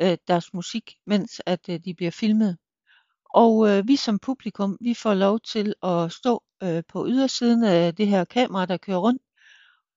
øh, 0.00 0.18
deres 0.28 0.54
musik, 0.54 0.94
mens 1.06 1.40
at 1.46 1.68
øh, 1.68 1.80
de 1.84 1.94
bliver 1.94 2.10
filmet. 2.10 2.58
Og 3.34 3.68
øh, 3.68 3.88
vi 3.88 3.96
som 3.96 4.18
publikum, 4.18 4.78
vi 4.80 4.94
får 4.94 5.14
lov 5.14 5.40
til 5.40 5.74
at 5.82 6.12
stå 6.12 6.42
øh, 6.62 6.82
på 6.88 7.06
ydersiden 7.08 7.64
af 7.64 7.94
det 7.94 8.06
her 8.06 8.24
kamera, 8.24 8.66
der 8.66 8.76
kører 8.76 8.98
rundt, 8.98 9.22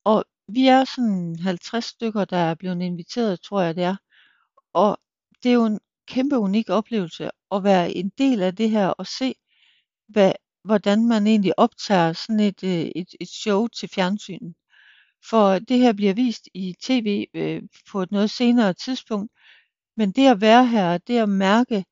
og 0.03 0.25
vi 0.48 0.67
er 0.67 0.83
sådan 0.83 1.39
50 1.39 1.86
stykker, 1.86 2.25
der 2.25 2.38
er 2.38 2.55
blevet 2.55 2.81
inviteret, 2.81 3.41
tror 3.41 3.62
jeg 3.62 3.75
det 3.75 3.83
er. 3.83 3.95
Og 4.74 4.98
det 5.43 5.50
er 5.50 5.53
jo 5.53 5.65
en 5.65 5.79
kæmpe 6.08 6.38
unik 6.38 6.69
oplevelse 6.69 7.29
at 7.51 7.63
være 7.63 7.91
en 7.91 8.10
del 8.17 8.41
af 8.41 8.55
det 8.55 8.69
her 8.69 8.88
og 8.88 9.08
se, 9.08 9.36
hvad, 10.08 10.31
hvordan 10.63 11.08
man 11.08 11.27
egentlig 11.27 11.60
optager 11.60 12.13
sådan 12.13 12.39
et, 12.39 12.63
øh, 12.63 12.91
et, 12.96 13.08
et 13.22 13.29
show 13.29 13.67
til 13.67 13.89
fjernsynet. 13.89 14.53
For 15.29 15.60
det 15.60 15.79
her 15.79 15.93
bliver 15.93 16.13
vist 16.13 16.50
i 16.53 16.75
tv 16.81 17.25
øh, 17.34 17.62
på 17.91 18.01
et 18.01 18.12
noget 18.12 18.29
senere 18.29 18.74
tidspunkt, 18.74 19.31
men 19.98 20.12
det 20.12 20.27
at 20.27 20.41
være 20.41 20.67
her, 20.67 20.98
det 20.98 21.17
at 21.17 21.29
mærke 21.29 21.86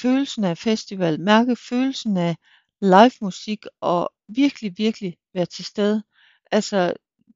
følelsen 0.00 0.44
af 0.44 0.58
festival, 0.58 1.20
mærke 1.20 1.56
følelsen 1.56 2.16
af 2.16 2.36
live 2.80 3.18
musik 3.20 3.64
og 3.80 4.12
virkelig, 4.28 4.74
virkelig 4.78 5.16
være 5.34 5.46
til 5.46 5.64
stede. 5.64 6.02
Altså, 6.50 6.94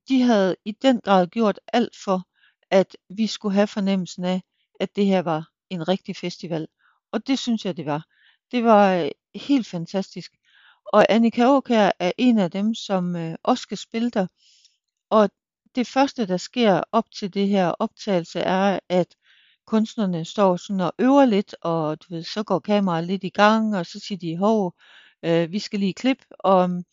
de 0.08 0.22
havde 0.22 0.56
i 0.64 0.72
den 0.72 1.00
grad 1.00 1.26
gjort 1.26 1.60
alt 1.72 1.96
for, 2.04 2.22
at 2.70 2.96
vi 3.10 3.26
skulle 3.26 3.54
have 3.54 3.66
fornemmelsen 3.66 4.24
af, 4.24 4.42
at 4.80 4.96
det 4.96 5.06
her 5.06 5.22
var 5.22 5.48
en 5.70 5.88
rigtig 5.88 6.16
festival. 6.16 6.68
Og 7.12 7.26
det 7.26 7.38
synes 7.38 7.64
jeg, 7.64 7.76
det 7.76 7.86
var. 7.86 8.04
Det 8.50 8.64
var 8.64 8.94
øh, 8.94 9.10
helt 9.34 9.66
fantastisk. 9.66 10.32
Og 10.92 11.06
Annika 11.08 11.42
Aukær 11.42 11.90
er 11.98 12.12
en 12.18 12.38
af 12.38 12.50
dem, 12.50 12.74
som 12.74 13.16
øh, 13.16 13.34
også 13.42 13.62
skal 13.62 13.78
spille 13.78 14.10
der. 14.10 14.26
Og 15.10 15.30
det 15.74 15.86
første, 15.86 16.26
der 16.26 16.36
sker 16.36 16.82
op 16.92 17.10
til 17.10 17.34
det 17.34 17.48
her 17.48 17.68
optagelse, 17.68 18.40
er, 18.40 18.78
at 18.88 19.16
kunstnerne 19.66 20.24
står 20.24 20.56
sådan 20.56 20.80
og 20.80 20.92
øver 20.98 21.24
lidt, 21.24 21.54
og 21.62 22.02
du 22.02 22.14
ved, 22.14 22.22
så 22.22 22.42
går 22.42 22.58
kameraet 22.58 23.06
lidt 23.06 23.24
i 23.24 23.28
gang, 23.28 23.76
og 23.76 23.86
så 23.86 24.00
siger 24.00 24.18
de, 24.18 24.36
hov, 24.36 24.74
øh, 25.22 25.52
vi 25.52 25.58
skal 25.58 25.80
lige 25.80 25.94
klippe, 25.94 26.24
og 26.38 26.70
mm, 26.70 26.84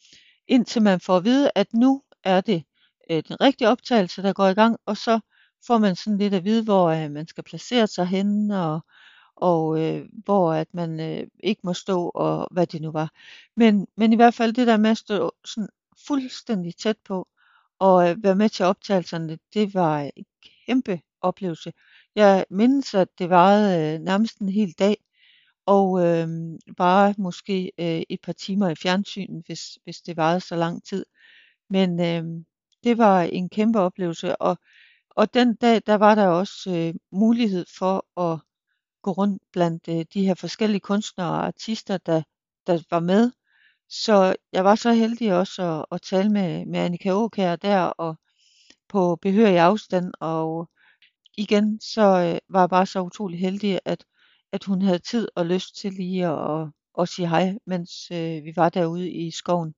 indtil 0.47 0.81
man 0.81 0.99
får 0.99 1.17
at 1.17 1.23
vide, 1.23 1.51
at 1.55 1.73
nu 1.73 2.03
er 2.23 2.41
det 2.41 2.63
øh, 3.09 3.23
den 3.27 3.41
rigtige 3.41 3.69
optagelse, 3.69 4.21
der 4.21 4.33
går 4.33 4.47
i 4.47 4.53
gang, 4.53 4.77
og 4.85 4.97
så 4.97 5.19
får 5.67 5.77
man 5.77 5.95
sådan 5.95 6.17
lidt 6.17 6.33
at 6.33 6.43
vide, 6.43 6.63
hvor 6.63 6.89
øh, 6.89 7.11
man 7.11 7.27
skal 7.27 7.43
placere 7.43 7.87
sig 7.87 8.07
henne, 8.07 8.65
og, 8.65 8.79
og 9.35 9.81
øh, 9.81 10.05
hvor 10.25 10.53
at 10.53 10.67
man 10.73 10.99
øh, 10.99 11.27
ikke 11.43 11.61
må 11.63 11.73
stå, 11.73 12.09
og 12.09 12.47
hvad 12.51 12.67
det 12.67 12.81
nu 12.81 12.91
var. 12.91 13.11
Men, 13.55 13.87
men 13.97 14.13
i 14.13 14.15
hvert 14.15 14.33
fald 14.33 14.53
det 14.53 14.67
der 14.67 14.77
med 14.77 14.89
at 14.89 14.97
stå 14.97 15.31
sådan 15.45 15.69
fuldstændig 16.07 16.75
tæt 16.75 16.97
på, 17.05 17.27
og 17.79 18.09
øh, 18.09 18.23
være 18.23 18.35
med 18.35 18.49
til 18.49 18.65
optagelserne, 18.65 19.37
det 19.53 19.73
var 19.73 19.99
en 19.99 20.25
kæmpe 20.65 21.01
oplevelse. 21.21 21.73
Jeg 22.15 22.45
mindes, 22.49 22.93
at 22.93 23.07
det 23.19 23.29
varede 23.29 23.95
øh, 23.95 23.99
nærmest 23.99 24.37
en 24.39 24.49
hel 24.49 24.71
dag, 24.71 24.97
og 25.65 26.05
øh, 26.05 26.27
bare 26.77 27.13
måske 27.17 27.71
øh, 27.79 28.01
et 28.09 28.21
par 28.21 28.33
timer 28.33 28.69
i 28.69 28.75
fjernsynet, 28.75 29.43
hvis, 29.45 29.77
hvis 29.83 30.01
det 30.01 30.17
varede 30.17 30.39
så 30.39 30.55
lang 30.55 30.83
tid. 30.83 31.05
Men 31.69 31.99
øh, 31.99 32.23
det 32.83 32.97
var 32.97 33.21
en 33.21 33.49
kæmpe 33.49 33.79
oplevelse, 33.79 34.35
og, 34.35 34.57
og 35.15 35.33
den 35.33 35.55
dag, 35.55 35.81
der 35.85 35.95
var 35.95 36.15
der 36.15 36.27
også 36.27 36.69
øh, 36.69 36.93
mulighed 37.11 37.65
for 37.77 38.21
at 38.21 38.39
gå 39.01 39.11
rundt 39.11 39.43
blandt 39.51 39.87
øh, 39.87 40.05
de 40.13 40.25
her 40.25 40.35
forskellige 40.35 40.79
kunstnere 40.79 41.29
og 41.29 41.45
artister, 41.45 41.97
der, 41.97 42.23
der 42.67 42.79
var 42.91 42.99
med. 42.99 43.31
Så 43.89 44.35
jeg 44.53 44.65
var 44.65 44.75
så 44.75 44.93
heldig 44.93 45.33
også 45.33 45.63
at, 45.63 45.85
at 45.91 46.01
tale 46.01 46.29
med, 46.29 46.65
med 46.65 46.79
Annika 46.79 47.09
Aukær 47.09 47.55
der, 47.55 47.79
og 47.81 48.15
på 48.89 49.15
behørig 49.21 49.59
afstand, 49.59 50.13
og 50.19 50.69
igen, 51.37 51.79
så 51.81 52.01
øh, 52.01 52.39
var 52.49 52.59
jeg 52.59 52.69
bare 52.69 52.85
så 52.85 53.01
utrolig 53.01 53.39
heldig, 53.39 53.79
at, 53.85 54.05
at 54.51 54.63
hun 54.63 54.81
havde 54.81 54.99
tid 54.99 55.27
og 55.35 55.45
lyst 55.45 55.75
til 55.75 55.93
lige 55.93 56.27
at, 56.27 56.61
at, 56.61 56.67
at 56.99 57.09
sige 57.09 57.29
hej, 57.29 57.57
mens 57.65 57.91
øh, 58.11 58.43
vi 58.43 58.53
var 58.55 58.69
derude 58.69 59.11
i 59.11 59.31
skoven. 59.31 59.73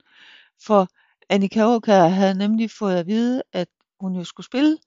For 0.66 0.88
Annika 1.30 1.62
Aukær 1.62 2.08
havde 2.08 2.38
nemlig 2.38 2.72
fået 2.72 2.96
at 2.96 3.08
vide, 3.08 3.44
at 3.54 3.68
hun 4.00 4.16
jo 4.16 4.24
skulle 4.24 4.46
spille 4.46 4.78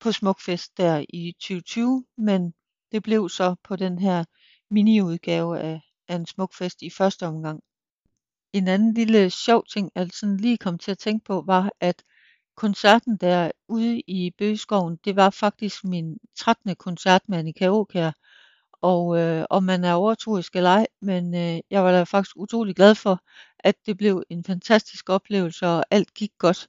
på 0.00 0.12
Smukfest 0.12 0.78
der 0.78 1.04
i 1.08 1.32
2020, 1.32 2.04
men 2.18 2.54
det 2.92 3.02
blev 3.02 3.28
så 3.28 3.54
på 3.64 3.76
den 3.76 3.98
her 3.98 4.24
miniudgave 4.70 5.60
af, 5.60 5.80
af 6.08 6.16
en 6.16 6.26
Smukfest 6.26 6.82
i 6.82 6.90
første 6.90 7.26
omgang. 7.26 7.60
En 8.52 8.68
anden 8.68 8.94
lille 8.94 9.30
sjov 9.30 9.64
ting, 9.66 9.90
jeg 9.94 10.08
sådan 10.12 10.36
lige 10.36 10.58
kom 10.58 10.78
til 10.78 10.90
at 10.90 10.98
tænke 10.98 11.24
på, 11.24 11.42
var, 11.46 11.70
at 11.80 12.02
koncerten 12.56 13.16
der 13.16 13.50
ude 13.68 14.00
i 14.00 14.30
Bøgeskoven, 14.38 14.98
det 15.04 15.16
var 15.16 15.30
faktisk 15.30 15.84
min 15.84 16.18
13. 16.38 16.76
koncert 16.76 17.22
med 17.28 17.38
Annika 17.38 17.66
Aukjær. 17.66 18.12
Og 18.82 19.18
øh, 19.18 19.44
om 19.50 19.62
man 19.62 19.84
er 19.84 19.92
overtroisk 19.92 20.56
eller 20.56 20.70
ej, 20.70 20.86
men 21.02 21.34
øh, 21.34 21.60
jeg 21.70 21.84
var 21.84 21.92
da 21.92 22.02
faktisk 22.02 22.36
utrolig 22.36 22.76
glad 22.76 22.94
for, 22.94 23.20
at 23.58 23.74
det 23.86 23.96
blev 23.96 24.22
en 24.30 24.44
fantastisk 24.44 25.08
oplevelse, 25.08 25.66
og 25.66 25.84
alt 25.90 26.14
gik 26.14 26.32
godt. 26.38 26.68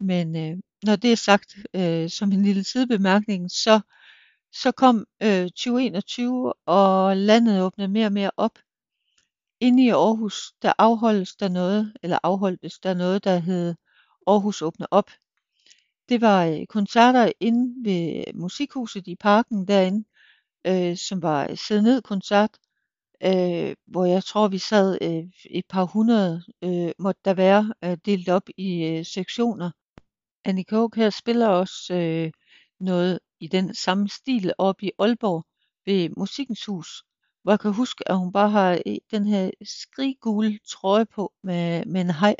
Men 0.00 0.36
øh, 0.36 0.58
når 0.84 0.96
det 0.96 1.12
er 1.12 1.16
sagt 1.16 1.56
øh, 1.74 2.10
som 2.10 2.32
en 2.32 2.42
lille 2.42 2.64
sidebemærkning, 2.64 3.50
så, 3.50 3.80
så 4.52 4.72
kom 4.72 5.06
øh, 5.22 5.44
2021, 5.44 6.52
og 6.66 7.16
landet 7.16 7.62
åbnede 7.62 7.88
mere 7.88 8.06
og 8.06 8.12
mere 8.12 8.30
op. 8.36 8.58
Inde 9.60 9.84
i 9.84 9.88
Aarhus, 9.88 10.52
der 10.62 10.72
afholdes 10.78 11.36
der 11.36 11.48
noget, 11.48 11.92
eller 12.02 12.18
afholdtes 12.22 12.78
der 12.78 12.94
noget, 12.94 13.24
der 13.24 13.38
hed 13.38 13.74
Aarhus 14.26 14.62
åbner 14.62 14.86
op. 14.90 15.10
Det 16.08 16.20
var 16.20 16.44
øh, 16.46 16.66
koncerter 16.66 17.32
inde 17.40 17.84
ved 17.90 18.24
Musikhuset 18.34 19.08
i 19.08 19.16
parken 19.16 19.68
derinde, 19.68 20.04
øh, 20.66 20.96
som 20.96 21.22
var 21.22 21.54
sidde 21.54 21.82
ned 21.82 22.02
koncert, 22.02 22.50
øh, 23.24 23.76
hvor 23.86 24.04
jeg 24.04 24.24
tror 24.24 24.48
vi 24.48 24.58
sad 24.58 24.98
øh, 25.02 25.24
et 25.50 25.64
par 25.68 25.84
hundrede, 25.84 26.42
øh, 26.64 26.92
måtte 26.98 27.20
der 27.24 27.34
være, 27.34 27.74
øh, 27.84 27.96
delt 28.06 28.28
op 28.28 28.48
i 28.56 28.84
øh, 28.84 29.04
sektioner. 29.06 29.70
Annika 30.44 30.76
Håk 30.76 30.96
her 30.96 31.10
spiller 31.10 31.48
også 31.48 31.94
øh, 31.94 32.32
noget 32.80 33.20
i 33.40 33.46
den 33.46 33.74
samme 33.74 34.08
stil 34.08 34.52
op 34.58 34.82
i 34.82 34.90
Aalborg 34.98 35.46
ved 35.86 36.10
Musikens 36.16 36.64
Hus, 36.64 37.04
hvor 37.42 37.52
jeg 37.52 37.60
kan 37.60 37.72
huske, 37.72 38.10
at 38.10 38.18
hun 38.18 38.32
bare 38.32 38.50
har 38.50 38.82
øh, 38.86 38.96
den 39.10 39.26
her 39.26 39.50
skriggule 39.64 40.58
trøje 40.68 41.06
på 41.06 41.32
med, 41.42 41.84
med 41.86 42.00
en 42.00 42.10
hej. 42.10 42.36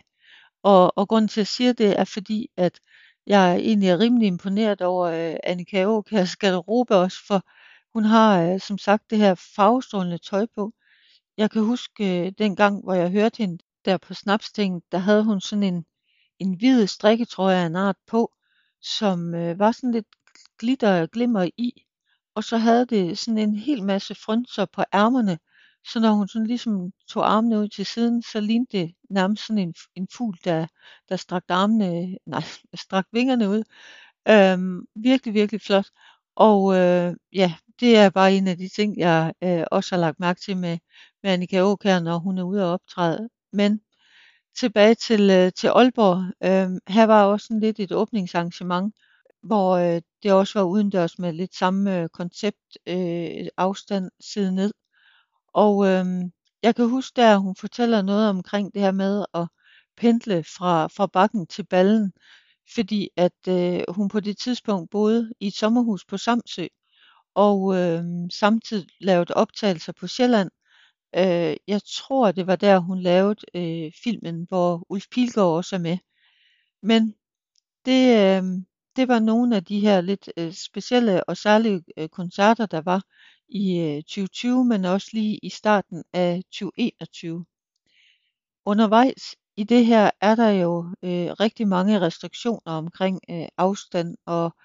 Og, 0.63 0.99
og 0.99 1.09
grunden 1.09 1.29
til, 1.29 1.41
at 1.41 1.43
jeg 1.43 1.47
siger 1.47 1.73
det, 1.73 1.99
er 2.01 2.05
fordi, 2.05 2.51
at 2.57 2.81
jeg 3.27 3.57
egentlig 3.57 3.89
er 3.89 3.99
rimelig 3.99 4.27
imponeret 4.27 4.81
over 4.81 5.07
øh, 5.07 5.37
Annika 5.45 5.83
Aukærs 5.83 6.37
garderobe 6.41 6.97
også, 6.97 7.19
for 7.27 7.43
hun 7.95 8.05
har 8.05 8.43
øh, 8.43 8.61
som 8.61 8.79
sagt 8.79 9.11
det 9.11 9.19
her 9.19 9.35
farvestrålende 9.35 10.19
tøj 10.19 10.47
på. 10.55 10.73
Jeg 11.37 11.51
kan 11.51 11.63
huske 11.63 12.27
øh, 12.27 12.33
den 12.39 12.57
gang, 12.57 12.85
hvor 12.85 12.95
jeg 12.95 13.11
hørte 13.11 13.39
hende 13.39 13.59
der 13.85 13.97
på 13.97 14.15
Snapstinget, 14.15 14.83
der 14.93 14.99
havde 14.99 15.25
hun 15.25 15.41
sådan 15.41 15.63
en, 15.63 15.85
en 16.43 16.55
hvid 16.55 16.87
strikketrøje 16.87 17.57
af 17.63 17.67
en 17.67 17.77
art 17.77 17.97
på, 18.07 18.33
som 18.81 19.35
øh, 19.35 19.59
var 19.59 19.73
sådan 19.73 19.93
lidt 19.93 20.07
glitter 20.59 21.03
og 21.03 21.11
glimmer 21.11 21.49
i, 21.57 21.87
og 22.35 22.45
så 22.45 22.57
havde 22.59 22.87
det 22.87 23.19
sådan 23.19 23.39
en 23.39 23.55
hel 23.57 23.83
masse 23.83 24.15
frynser 24.15 24.67
på 24.67 24.83
ærmerne, 24.95 25.39
så 25.85 26.01
når 26.01 26.13
hun 26.13 26.29
sådan 26.29 26.47
ligesom 26.47 26.93
tog 27.09 27.33
armene 27.33 27.59
ud 27.61 27.69
til 27.69 27.87
siden, 27.87 28.23
så 28.23 28.41
lignede 28.41 28.79
det 28.79 28.95
nærmest 29.11 29.47
sådan 29.47 29.59
en, 29.59 29.75
en 29.95 30.09
fugl, 30.13 30.39
der, 30.45 30.67
der 31.09 31.17
strakte 31.17 31.55
armene, 31.55 32.17
nej, 32.27 32.43
strakte 32.75 33.11
vingerne 33.13 33.49
ud. 33.49 33.63
Øhm, 34.29 34.87
virkelig, 34.95 35.35
virkelig 35.35 35.61
flot. 35.61 35.87
Og 36.37 36.75
øh, 36.77 37.15
ja, 37.33 37.55
det 37.81 37.97
er 37.97 38.11
bare 38.11 38.35
en 38.35 38.49
af 38.49 38.57
de 38.59 38.69
ting, 38.69 38.99
jeg 38.99 39.35
øh, 39.45 39.65
også 39.71 39.95
har 39.95 40.01
lagt 40.01 40.21
mærke 40.21 40.41
til 40.41 40.57
med, 40.57 40.79
med 41.23 41.31
Annika 41.31 41.61
Åkær, 41.63 42.01
når 42.01 42.19
hun 42.19 42.39
er 42.39 42.43
ude 42.43 42.65
og 42.65 42.73
optræde. 42.73 43.29
Men 43.53 43.81
tilbage 44.59 44.95
til, 44.95 45.31
øh, 45.31 45.53
til 45.53 45.67
Aalborg. 45.69 46.19
Øh, 46.45 46.95
her 46.95 47.07
var 47.07 47.25
også 47.25 47.47
sådan 47.47 47.61
lidt 47.61 47.81
et 47.81 47.93
åbningsarrangement, 47.93 48.95
hvor 49.43 49.77
øh, 49.77 50.03
det 50.23 50.33
også 50.33 50.59
var 50.59 50.67
udendørs 50.67 51.19
med 51.19 51.33
lidt 51.33 51.55
samme 51.55 52.01
øh, 52.01 52.09
koncept, 52.09 52.79
øh, 52.87 53.47
afstand 53.57 54.11
side 54.21 54.55
ned. 54.55 54.73
Og 55.55 55.87
øh, 55.87 56.07
jeg 56.63 56.75
kan 56.77 56.89
huske 56.89 57.17
der, 57.17 57.37
hun 57.37 57.57
fortæller 57.57 58.03
noget 58.03 58.29
omkring 58.29 58.75
det 58.75 58.83
her 58.83 58.93
med 58.93 59.25
at 59.35 59.47
pendle 59.97 60.45
fra, 60.45 60.87
fra 60.87 61.07
bakken 61.07 61.47
til 61.47 61.65
ballen, 61.67 62.13
fordi 62.75 63.09
at 63.17 63.49
øh, 63.49 63.83
hun 63.89 64.09
på 64.09 64.21
det 64.21 64.39
tidspunkt 64.39 64.91
boede 64.91 65.33
i 65.41 65.47
et 65.47 65.55
sommerhus 65.55 66.05
på 66.05 66.17
Samsø, 66.17 66.67
og 67.35 67.77
øh, 67.77 68.05
samtidig 68.33 68.89
lavede 69.01 69.35
optagelser 69.35 69.93
på 70.01 70.07
Sjælland. 70.07 70.51
Øh, 71.17 71.57
jeg 71.69 71.81
tror, 71.87 72.33
det 72.33 72.47
var 72.47 72.57
der, 72.57 72.79
hun 72.79 73.01
lavede 73.01 73.41
øh, 73.55 73.93
filmen, 74.05 74.47
hvor 74.49 74.87
Ulf 74.89 75.07
Pilgaard 75.11 75.57
også 75.57 75.77
er 75.77 75.81
med. 75.81 75.99
Men 76.83 77.15
det, 77.85 78.17
øh, 78.17 78.43
det 78.97 79.09
var 79.09 79.19
nogle 79.19 79.57
af 79.57 79.65
de 79.65 79.81
her 79.81 80.01
lidt 80.01 80.31
øh, 80.37 80.53
specielle 80.53 81.25
og 81.25 81.37
særlige 81.37 81.85
øh, 81.97 82.09
koncerter, 82.09 82.67
der 82.67 82.81
var 82.81 83.03
i 83.49 83.79
øh, 83.79 84.03
2020, 84.03 84.65
men 84.65 84.85
også 84.85 85.09
lige 85.13 85.39
i 85.43 85.49
starten 85.49 86.05
af 86.13 86.43
2021. 86.53 87.45
Undervejs 88.67 89.37
i 89.57 89.65
det 89.65 89.87
her 89.87 90.11
er 90.21 90.35
der 90.35 90.51
jo 90.51 90.85
øh, 91.03 91.31
rigtig 91.41 91.69
mange 91.69 92.01
restriktioner 92.01 92.73
omkring 92.73 93.21
øh, 93.31 93.47
afstand 93.57 94.17
og 94.27 94.57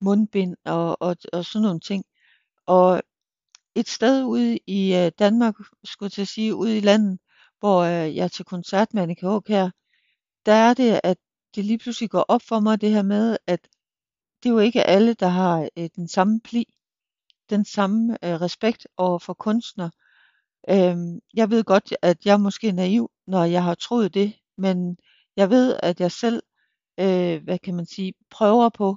mundbind 0.00 0.56
og, 0.64 1.02
og, 1.02 1.16
og 1.32 1.44
sådan 1.44 1.62
nogle 1.62 1.80
ting. 1.80 2.04
Og 2.66 3.02
et 3.74 3.88
sted 3.88 4.24
ude 4.24 4.58
i 4.66 4.94
øh, 4.94 5.12
Danmark, 5.18 5.54
skulle 5.84 6.06
jeg 6.06 6.12
til 6.12 6.22
at 6.22 6.28
sige, 6.28 6.54
ude 6.54 6.78
i 6.78 6.80
landet, 6.80 7.18
hvor 7.58 7.80
øh, 7.82 8.16
jeg 8.16 8.24
er 8.24 8.28
til 8.28 8.44
koncert 8.44 8.94
med 8.94 9.02
Annika 9.02 9.26
Håk 9.26 9.48
her, 9.48 9.70
der 10.46 10.52
er 10.52 10.74
det, 10.74 11.00
at 11.04 11.16
det 11.54 11.64
lige 11.64 11.78
pludselig 11.78 12.10
går 12.10 12.24
op 12.28 12.42
for 12.42 12.60
mig, 12.60 12.80
det 12.80 12.90
her 12.90 13.02
med, 13.02 13.36
at 13.46 13.68
det 14.42 14.48
er 14.48 14.52
jo 14.52 14.58
ikke 14.58 14.84
alle, 14.84 15.14
der 15.14 15.28
har 15.28 15.68
øh, 15.76 15.88
den 15.96 16.08
samme 16.08 16.40
pli, 16.40 16.64
den 17.50 17.64
samme 17.64 18.18
øh, 18.24 18.40
respekt 18.40 18.86
over 18.96 19.18
for 19.18 19.34
kunstner. 19.34 19.90
Øhm, 20.70 21.20
jeg 21.34 21.50
ved 21.50 21.64
godt, 21.64 21.94
at 22.02 22.26
jeg 22.26 22.32
er 22.32 22.36
måske 22.38 22.72
naiv, 22.72 23.10
når 23.26 23.44
jeg 23.44 23.64
har 23.64 23.74
troet 23.74 24.14
det, 24.14 24.32
men 24.58 24.96
jeg 25.36 25.50
ved, 25.50 25.78
at 25.82 26.00
jeg 26.00 26.12
selv, 26.12 26.42
øh, 27.00 27.42
hvad 27.44 27.58
kan 27.58 27.74
man 27.74 27.86
sige, 27.86 28.14
prøver 28.30 28.68
på 28.68 28.96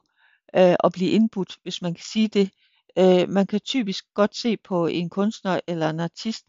øh, 0.56 0.76
at 0.84 0.92
blive 0.94 1.12
indbudt, 1.12 1.58
hvis 1.64 1.82
man 1.82 1.94
kan 1.94 2.04
sige 2.04 2.28
det. 2.28 2.50
Øh, 2.98 3.30
man 3.30 3.48
kan 3.48 3.60
typisk 3.60 4.06
godt 4.14 4.36
se 4.36 4.58
på 4.58 4.88
en 4.88 5.10
kunstner 5.10 5.60
eller 5.68 5.90
en 5.90 6.00
artist, 6.00 6.46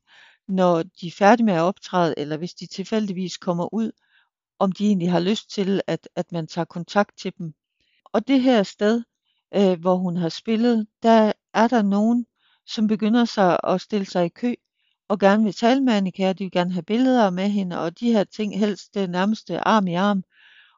når 0.48 0.82
de 0.82 1.06
er 1.06 1.10
færdige 1.10 1.46
med 1.46 1.54
at 1.54 1.60
optræde, 1.60 2.14
eller 2.16 2.36
hvis 2.36 2.54
de 2.54 2.66
tilfældigvis 2.66 3.36
kommer 3.36 3.74
ud, 3.74 3.92
om 4.58 4.72
de 4.72 4.86
egentlig 4.86 5.10
har 5.10 5.20
lyst 5.20 5.50
til, 5.50 5.80
at, 5.86 6.08
at 6.16 6.32
man 6.32 6.46
tager 6.46 6.64
kontakt 6.64 7.18
til 7.18 7.32
dem. 7.38 7.54
Og 8.04 8.28
det 8.28 8.42
her 8.42 8.62
sted, 8.62 9.02
øh, 9.54 9.80
hvor 9.80 9.96
hun 9.96 10.16
har 10.16 10.28
spillet, 10.28 10.86
der 11.02 11.32
er 11.54 11.68
der 11.68 11.82
nogen, 11.82 12.26
som 12.66 12.86
begynder 12.86 13.24
sig 13.24 13.58
at 13.64 13.80
stille 13.80 14.06
sig 14.06 14.26
i 14.26 14.28
kø 14.28 14.54
og 15.08 15.18
gerne 15.18 15.44
vil 15.44 15.52
tale 15.52 15.80
med 15.80 15.92
Annika, 15.92 16.32
de 16.32 16.44
vil 16.44 16.50
gerne 16.50 16.72
have 16.72 16.82
billeder 16.82 17.30
med 17.30 17.48
hende, 17.48 17.80
og 17.80 18.00
de 18.00 18.12
her 18.12 18.24
ting 18.24 18.58
helst 18.58 18.94
det 18.94 19.10
nærmeste 19.10 19.58
arm 19.60 19.86
i 19.86 19.94
arm. 19.94 20.24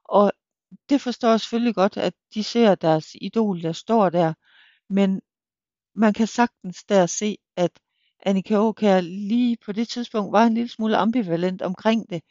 Og 0.05 0.33
det 0.89 1.01
forstår 1.01 1.29
jeg 1.31 1.41
selvfølgelig 1.41 1.75
godt, 1.75 1.97
at 1.97 2.15
de 2.35 2.45
ser 2.45 2.75
deres 2.75 3.09
idol, 3.21 3.63
der 3.63 3.73
står 3.73 4.11
der, 4.11 4.35
men 4.91 5.21
man 5.99 6.13
kan 6.13 6.27
sagtens 6.27 6.85
der 6.85 7.07
se, 7.07 7.39
at 7.57 7.71
Annika 8.27 8.55
Aukær 8.55 9.01
lige 9.01 9.57
på 9.65 9.73
det 9.73 9.89
tidspunkt 9.89 10.33
var 10.33 10.45
en 10.47 10.55
lille 10.55 10.69
smule 10.69 10.97
ambivalent 10.97 11.63
omkring 11.63 12.11
det, 12.11 12.23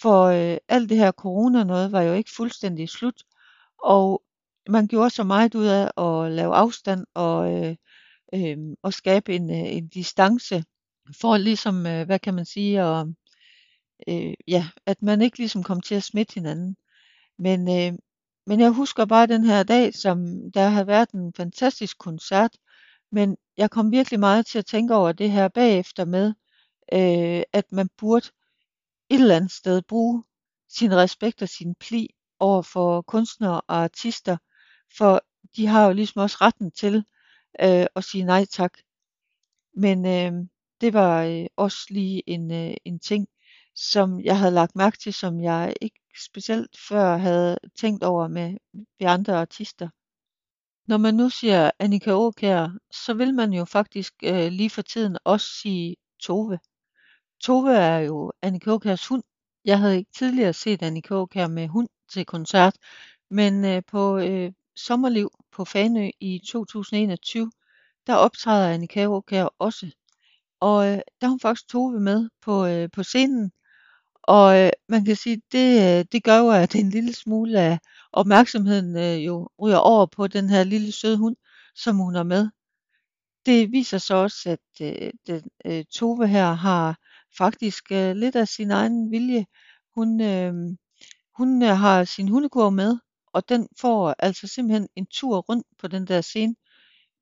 for 0.00 0.24
øh, 0.24 0.56
alt 0.68 0.88
det 0.88 0.96
her 0.96 1.12
corona 1.12 1.64
noget 1.64 1.92
var 1.92 2.02
jo 2.02 2.12
ikke 2.12 2.30
fuldstændig 2.36 2.88
slut, 2.88 3.22
og 3.84 4.22
man 4.68 4.86
gjorde 4.86 5.10
så 5.10 5.24
meget 5.24 5.54
ud 5.54 5.66
af 5.66 5.84
at 5.98 6.32
lave 6.32 6.54
afstand 6.54 7.06
og, 7.14 7.52
øh, 7.52 7.76
øh, 8.34 8.56
og 8.82 8.92
skabe 8.92 9.34
en, 9.34 9.50
øh, 9.50 9.76
en 9.76 9.88
distance 9.88 10.64
for 11.20 11.36
ligesom, 11.36 11.86
øh, 11.86 12.06
hvad 12.06 12.18
kan 12.18 12.34
man 12.34 12.44
sige, 12.44 12.84
og, 12.84 13.14
øh, 14.08 14.34
ja, 14.48 14.68
at 14.86 15.02
man 15.02 15.22
ikke 15.22 15.38
ligesom 15.38 15.62
kom 15.62 15.80
til 15.80 15.94
at 15.94 16.02
smitte 16.02 16.34
hinanden. 16.34 16.76
Men, 17.38 17.60
øh, 17.68 17.98
men 18.46 18.60
jeg 18.60 18.70
husker 18.70 19.04
bare 19.04 19.26
den 19.26 19.44
her 19.44 19.62
dag, 19.62 19.94
som 19.94 20.50
der 20.54 20.68
havde 20.68 20.86
været 20.86 21.10
en 21.10 21.32
fantastisk 21.32 21.98
koncert, 21.98 22.56
men 23.12 23.36
jeg 23.56 23.70
kom 23.70 23.90
virkelig 23.92 24.20
meget 24.20 24.46
til 24.46 24.58
at 24.58 24.66
tænke 24.66 24.94
over 24.94 25.12
det 25.12 25.30
her 25.30 25.48
bagefter 25.48 26.04
med, 26.04 26.34
øh, 26.92 27.42
at 27.52 27.72
man 27.72 27.88
burde 27.98 28.26
et 29.10 29.20
eller 29.20 29.36
andet 29.36 29.52
sted 29.52 29.82
bruge 29.82 30.24
sin 30.68 30.94
respekt 30.96 31.42
og 31.42 31.48
sin 31.48 31.74
pli 31.74 32.08
over 32.38 32.62
for 32.62 33.02
kunstnere 33.02 33.60
og 33.60 33.76
artister, 33.82 34.36
for 34.98 35.22
de 35.56 35.66
har 35.66 35.86
jo 35.86 35.92
ligesom 35.92 36.22
også 36.22 36.36
retten 36.40 36.70
til 36.70 37.04
øh, 37.60 37.86
at 37.96 38.04
sige 38.04 38.24
nej 38.24 38.44
tak. 38.44 38.78
Men 39.74 40.06
øh, 40.06 40.32
det 40.80 40.92
var 40.92 41.24
øh, 41.24 41.46
også 41.56 41.86
lige 41.90 42.22
en, 42.26 42.52
øh, 42.52 42.74
en 42.84 42.98
ting, 42.98 43.28
som 43.74 44.20
jeg 44.20 44.38
havde 44.38 44.54
lagt 44.54 44.76
mærke 44.76 44.98
til, 44.98 45.14
som 45.14 45.40
jeg 45.40 45.74
ikke 45.80 46.00
specielt 46.26 46.76
før 46.88 47.16
havde 47.16 47.58
tænkt 47.80 48.04
over 48.04 48.28
med 48.28 48.56
de 49.00 49.08
andre 49.08 49.36
artister. 49.40 49.88
Når 50.90 50.98
man 50.98 51.14
nu 51.14 51.28
siger 51.28 51.70
Annika 51.78 52.10
Aukjær, 52.10 52.68
så 52.90 53.14
vil 53.14 53.34
man 53.34 53.52
jo 53.52 53.64
faktisk 53.64 54.14
øh, 54.22 54.52
lige 54.52 54.70
for 54.70 54.82
tiden 54.82 55.18
også 55.24 55.46
sige 55.46 55.96
Tove. 56.20 56.58
Tove 57.40 57.74
er 57.74 57.98
jo 57.98 58.32
Annika 58.42 58.70
Aukjærs 58.70 59.06
hund. 59.06 59.22
Jeg 59.64 59.78
havde 59.78 59.98
ikke 59.98 60.10
tidligere 60.12 60.52
set 60.52 60.82
Annika 60.82 61.14
Aukjær 61.14 61.46
med 61.46 61.68
hund 61.68 61.88
til 62.08 62.24
koncert, 62.26 62.76
men 63.30 63.64
øh, 63.64 63.82
på 63.86 64.18
øh, 64.18 64.52
Sommerliv 64.76 65.30
på 65.52 65.64
Fanø 65.64 66.10
i 66.20 66.40
2021, 66.46 67.50
der 68.06 68.14
optræder 68.14 68.74
Annika 68.74 69.04
Aukjær 69.04 69.48
også. 69.58 69.90
Og 70.60 70.86
øh, 70.86 70.98
der 71.20 71.26
har 71.26 71.28
hun 71.28 71.40
faktisk 71.40 71.68
Tove 71.68 72.00
med 72.00 72.28
på, 72.42 72.66
øh, 72.66 72.88
på 72.92 73.02
scenen. 73.02 73.52
Og 74.36 74.58
øh, 74.58 74.70
man 74.88 75.04
kan 75.04 75.16
sige, 75.16 75.42
det, 75.52 75.98
øh, 75.98 76.04
det 76.12 76.24
gør 76.24 76.38
jo, 76.38 76.50
at 76.50 76.74
en 76.74 76.90
lille 76.90 77.14
smule 77.14 77.60
af 77.60 77.78
opmærksomheden 78.12 78.96
øh, 78.96 79.26
jo 79.26 79.48
ryger 79.62 79.76
over 79.76 80.06
på 80.06 80.26
den 80.26 80.50
her 80.50 80.64
lille 80.64 80.92
søde 80.92 81.16
hund, 81.18 81.36
som 81.74 81.96
hun 81.96 82.16
er 82.16 82.22
med. 82.22 82.48
Det 83.46 83.72
viser 83.72 83.98
sig 83.98 84.16
også, 84.16 84.50
at 84.50 84.82
øh, 84.82 85.10
den, 85.26 85.42
øh, 85.64 85.84
Tove 85.94 86.26
her 86.26 86.52
har 86.52 86.98
faktisk 87.38 87.92
øh, 87.92 88.16
lidt 88.16 88.36
af 88.36 88.48
sin 88.48 88.70
egen 88.70 89.10
vilje. 89.10 89.46
Hun, 89.94 90.20
øh, 90.20 90.54
hun 91.36 91.62
øh, 91.62 91.76
har 91.76 92.04
sin 92.04 92.28
hundekur 92.28 92.70
med, 92.70 92.98
og 93.32 93.48
den 93.48 93.68
får 93.80 94.14
altså 94.18 94.46
simpelthen 94.46 94.88
en 94.96 95.06
tur 95.06 95.38
rundt 95.38 95.66
på 95.78 95.88
den 95.88 96.06
der 96.06 96.20
scene, 96.20 96.54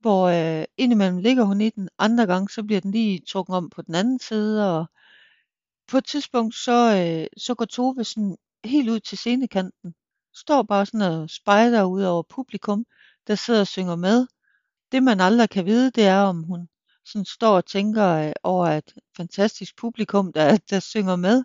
hvor 0.01 0.29
øh, 0.29 0.65
indimellem 0.77 1.19
ligger 1.19 1.45
hun 1.45 1.61
i 1.61 1.71
den, 1.71 1.89
andre 1.99 2.27
gange 2.27 2.49
så 2.49 2.63
bliver 2.63 2.81
den 2.81 2.91
lige 2.91 3.21
trukket 3.29 3.57
om 3.57 3.71
på 3.71 3.83
den 3.83 3.95
anden 3.95 4.19
side, 4.21 4.79
og 4.79 4.87
på 5.89 5.99
et 5.99 6.05
tidspunkt 6.05 6.55
så, 6.55 6.97
øh, 6.97 7.27
så 7.37 7.55
går 7.55 7.65
Tove 7.65 8.05
sådan 8.05 8.37
helt 8.65 8.91
ud 8.91 9.01
til 9.01 9.19
scenekanten, 9.19 9.95
står 10.35 10.63
bare 10.63 10.87
sådan 10.87 11.03
og 11.03 11.31
spejder 11.31 11.85
ud 11.85 12.03
over 12.03 12.23
publikum, 12.23 12.85
der 13.27 13.35
sidder 13.35 13.61
og 13.61 13.67
synger 13.67 13.97
med. 13.97 14.27
Det 14.93 15.03
man 15.03 15.21
aldrig 15.21 15.51
kan 15.51 15.67
vide, 15.67 15.91
det 15.91 16.07
er 16.07 16.21
om 16.21 16.43
hun 16.43 16.69
sådan 17.05 17.25
står 17.25 17.57
og 17.57 17.67
tænker 17.67 18.07
øh, 18.09 18.33
over 18.43 18.67
et 18.67 18.95
fantastisk 19.17 19.77
publikum, 19.77 20.33
der, 20.33 20.57
der 20.71 20.81
synger 20.81 21.17
med, 21.17 21.45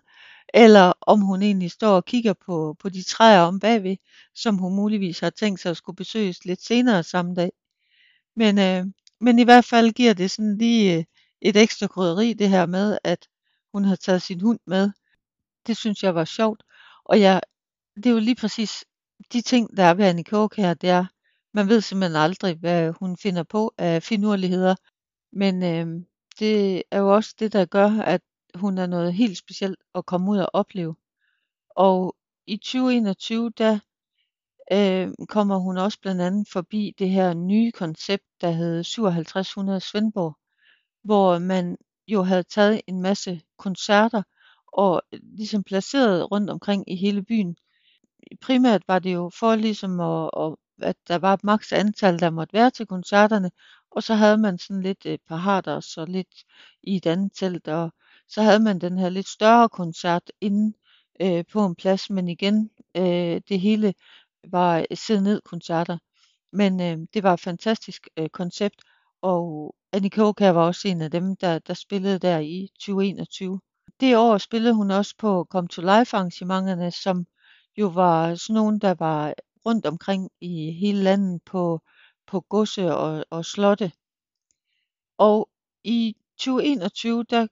eller 0.54 0.92
om 1.00 1.20
hun 1.20 1.42
egentlig 1.42 1.70
står 1.70 1.96
og 1.96 2.04
kigger 2.04 2.34
på, 2.46 2.76
på 2.80 2.88
de 2.88 3.02
træer 3.02 3.40
om 3.40 3.60
bagved, 3.60 3.96
som 4.34 4.58
hun 4.58 4.76
muligvis 4.76 5.20
har 5.20 5.30
tænkt 5.30 5.60
sig 5.60 5.70
at 5.70 5.76
skulle 5.76 5.96
besøges 5.96 6.44
lidt 6.44 6.62
senere 6.62 7.02
samme 7.02 7.34
dag. 7.34 7.50
Men, 8.36 8.58
øh, 8.58 8.86
men 9.20 9.38
i 9.38 9.44
hvert 9.44 9.64
fald 9.64 9.92
giver 9.92 10.14
det 10.14 10.30
sådan 10.30 10.58
lige 10.58 10.98
øh, 10.98 11.04
et 11.40 11.56
ekstra 11.56 11.86
krydderi, 11.86 12.32
det 12.32 12.48
her 12.48 12.66
med, 12.66 12.98
at 13.04 13.28
hun 13.74 13.84
har 13.84 13.96
taget 13.96 14.22
sin 14.22 14.40
hund 14.40 14.58
med. 14.66 14.90
Det 15.66 15.76
synes 15.76 16.02
jeg 16.02 16.14
var 16.14 16.24
sjovt. 16.24 16.62
Og 17.04 17.20
jeg, 17.20 17.40
det 17.96 18.06
er 18.06 18.10
jo 18.10 18.18
lige 18.18 18.36
præcis 18.36 18.84
de 19.32 19.40
ting, 19.40 19.76
der 19.76 19.82
er 19.84 19.94
ved 19.94 20.04
Annie 20.04 20.24
Kåk 20.24 20.56
her, 20.56 20.74
det 20.74 20.90
er, 20.90 21.06
man 21.54 21.68
ved 21.68 21.80
simpelthen 21.80 22.16
aldrig, 22.16 22.56
hvad 22.56 22.92
hun 23.00 23.16
finder 23.16 23.42
på 23.42 23.74
af 23.78 24.02
finurligheder. 24.02 24.74
Men 25.32 25.62
øh, 25.62 26.04
det 26.38 26.82
er 26.90 26.98
jo 26.98 27.14
også 27.14 27.34
det, 27.38 27.52
der 27.52 27.64
gør, 27.64 27.90
at 27.90 28.20
hun 28.54 28.78
er 28.78 28.86
noget 28.86 29.14
helt 29.14 29.38
specielt 29.38 29.78
at 29.94 30.06
komme 30.06 30.30
ud 30.30 30.38
og 30.38 30.50
opleve. 30.52 30.96
Og 31.70 32.16
i 32.46 32.56
2021, 32.56 33.50
der 33.50 33.78
øh, 34.72 35.26
kommer 35.28 35.58
hun 35.58 35.78
også 35.78 36.00
blandt 36.00 36.22
andet 36.22 36.48
forbi 36.52 36.94
det 36.98 37.10
her 37.10 37.34
nye 37.34 37.72
koncept, 37.72 38.24
der 38.40 38.50
hed 38.50 38.84
5700 38.84 39.80
Svendborg, 39.80 40.36
hvor 41.04 41.38
man 41.38 41.76
jo 42.08 42.22
havde 42.22 42.42
taget 42.42 42.80
en 42.86 43.02
masse 43.02 43.40
koncerter 43.58 44.22
og 44.72 45.02
øh, 45.12 45.20
ligesom 45.22 45.62
placeret 45.64 46.30
rundt 46.30 46.50
omkring 46.50 46.90
i 46.90 46.96
hele 46.96 47.22
byen. 47.22 47.56
Primært 48.40 48.82
var 48.88 48.98
det 48.98 49.14
jo 49.14 49.30
for 49.38 49.54
ligesom 49.54 50.00
at, 50.00 50.30
at 50.36 50.54
at 50.82 50.96
der 51.08 51.18
var 51.18 51.34
et 51.34 51.44
maks 51.44 51.72
antal, 51.72 52.18
der 52.18 52.30
måtte 52.30 52.52
være 52.52 52.70
til 52.70 52.86
koncerterne, 52.86 53.50
og 53.90 54.02
så 54.02 54.14
havde 54.14 54.38
man 54.38 54.58
sådan 54.58 54.82
lidt 54.82 55.06
øh, 55.06 55.12
et 55.12 55.20
par 55.28 55.36
harder, 55.36 55.80
så 55.80 56.04
lidt 56.04 56.34
i 56.82 56.96
et 56.96 57.06
andet 57.06 57.32
telt, 57.34 57.68
og 57.68 57.92
så 58.28 58.42
havde 58.42 58.60
man 58.60 58.78
den 58.78 58.98
her 58.98 59.08
lidt 59.08 59.28
større 59.28 59.68
koncert 59.68 60.32
inde 60.40 60.76
øh, 61.20 61.44
på 61.52 61.66
en 61.66 61.74
plads, 61.74 62.10
men 62.10 62.28
igen, 62.28 62.70
øh, 62.96 63.40
det 63.48 63.60
hele 63.60 63.94
var 64.48 64.78
øh, 64.78 64.96
sidde 64.96 65.22
ned 65.22 65.40
koncerter. 65.44 65.98
Men 66.52 66.80
øh, 66.80 66.98
det 67.14 67.22
var 67.22 67.34
et 67.34 67.40
fantastisk 67.40 68.08
øh, 68.16 68.28
koncept, 68.28 68.76
og 69.24 69.74
Annika 69.92 70.20
Aukær 70.20 70.50
var 70.50 70.66
også 70.66 70.88
en 70.88 71.00
af 71.00 71.10
dem, 71.10 71.36
der, 71.36 71.58
der 71.58 71.74
spillede 71.74 72.18
der 72.18 72.38
i 72.38 72.68
2021. 72.80 73.60
Det 74.00 74.16
år 74.16 74.38
spillede 74.38 74.74
hun 74.74 74.90
også 74.90 75.14
på 75.18 75.46
Come 75.50 75.68
to 75.68 75.82
Life 75.82 76.16
arrangementerne, 76.16 76.90
som 76.90 77.26
jo 77.76 77.86
var 77.86 78.34
sådan 78.34 78.54
nogle, 78.54 78.80
der 78.80 78.94
var 78.94 79.34
rundt 79.66 79.86
omkring 79.86 80.30
i 80.40 80.72
hele 80.72 81.02
landet 81.02 81.42
på, 81.46 81.80
på 82.26 82.40
godse 82.40 82.94
og, 82.94 83.24
og 83.30 83.44
slotte. 83.44 83.92
Og 85.18 85.48
i 85.84 86.16
2021, 86.38 87.24
der 87.30 87.46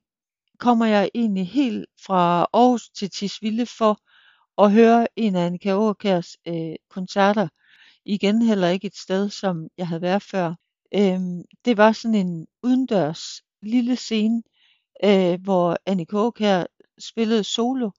kommer 0.59 0.87
jeg 0.87 1.11
egentlig 1.15 1.49
helt 1.49 1.87
fra 2.07 2.47
Aarhus 2.53 2.91
til 2.91 3.11
Tisvilde 3.11 3.67
for 3.67 4.01
at 4.65 4.73
høre 4.73 5.07
en 5.17 5.37
af 5.37 5.47
Annika 5.47 5.71
Aakjærs 5.71 6.37
øh, 6.49 6.75
koncerter. 6.91 7.49
Igen 8.05 8.43
heller 8.43 8.69
ikke 8.69 8.87
et 8.87 8.97
sted, 8.97 9.31
som 9.31 9.69
jeg 9.79 9.89
havde 9.89 10.03
været 10.03 10.23
før. 10.23 10.55
Øhm, 10.95 11.45
det 11.65 11.77
var 11.77 11.93
sådan 11.93 12.15
en 12.15 12.47
udendørs 12.63 13.43
lille 13.63 13.97
scene, 13.97 14.43
øh, 15.05 15.43
hvor 15.43 15.77
Annika 15.87 16.31
her 16.39 16.67
spillede 16.99 17.45
solo. 17.45 17.91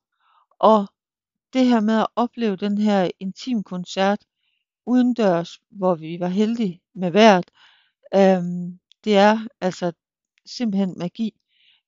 Og 0.60 0.88
det 1.54 1.66
her 1.66 1.80
med 1.80 2.00
at 2.00 2.08
opleve 2.16 2.56
den 2.56 2.78
her 2.78 3.10
intim 3.20 3.64
koncert 3.64 4.20
udendørs, 4.86 5.60
hvor 5.70 5.96
vi 5.96 6.20
var 6.20 6.28
heldige 6.28 6.82
med 6.96 7.12
vejret, 7.12 7.52
øhm, 8.16 8.80
det 9.04 9.18
er 9.18 9.40
altså 9.62 9.92
simpelthen 10.46 10.94
magi. 10.98 11.34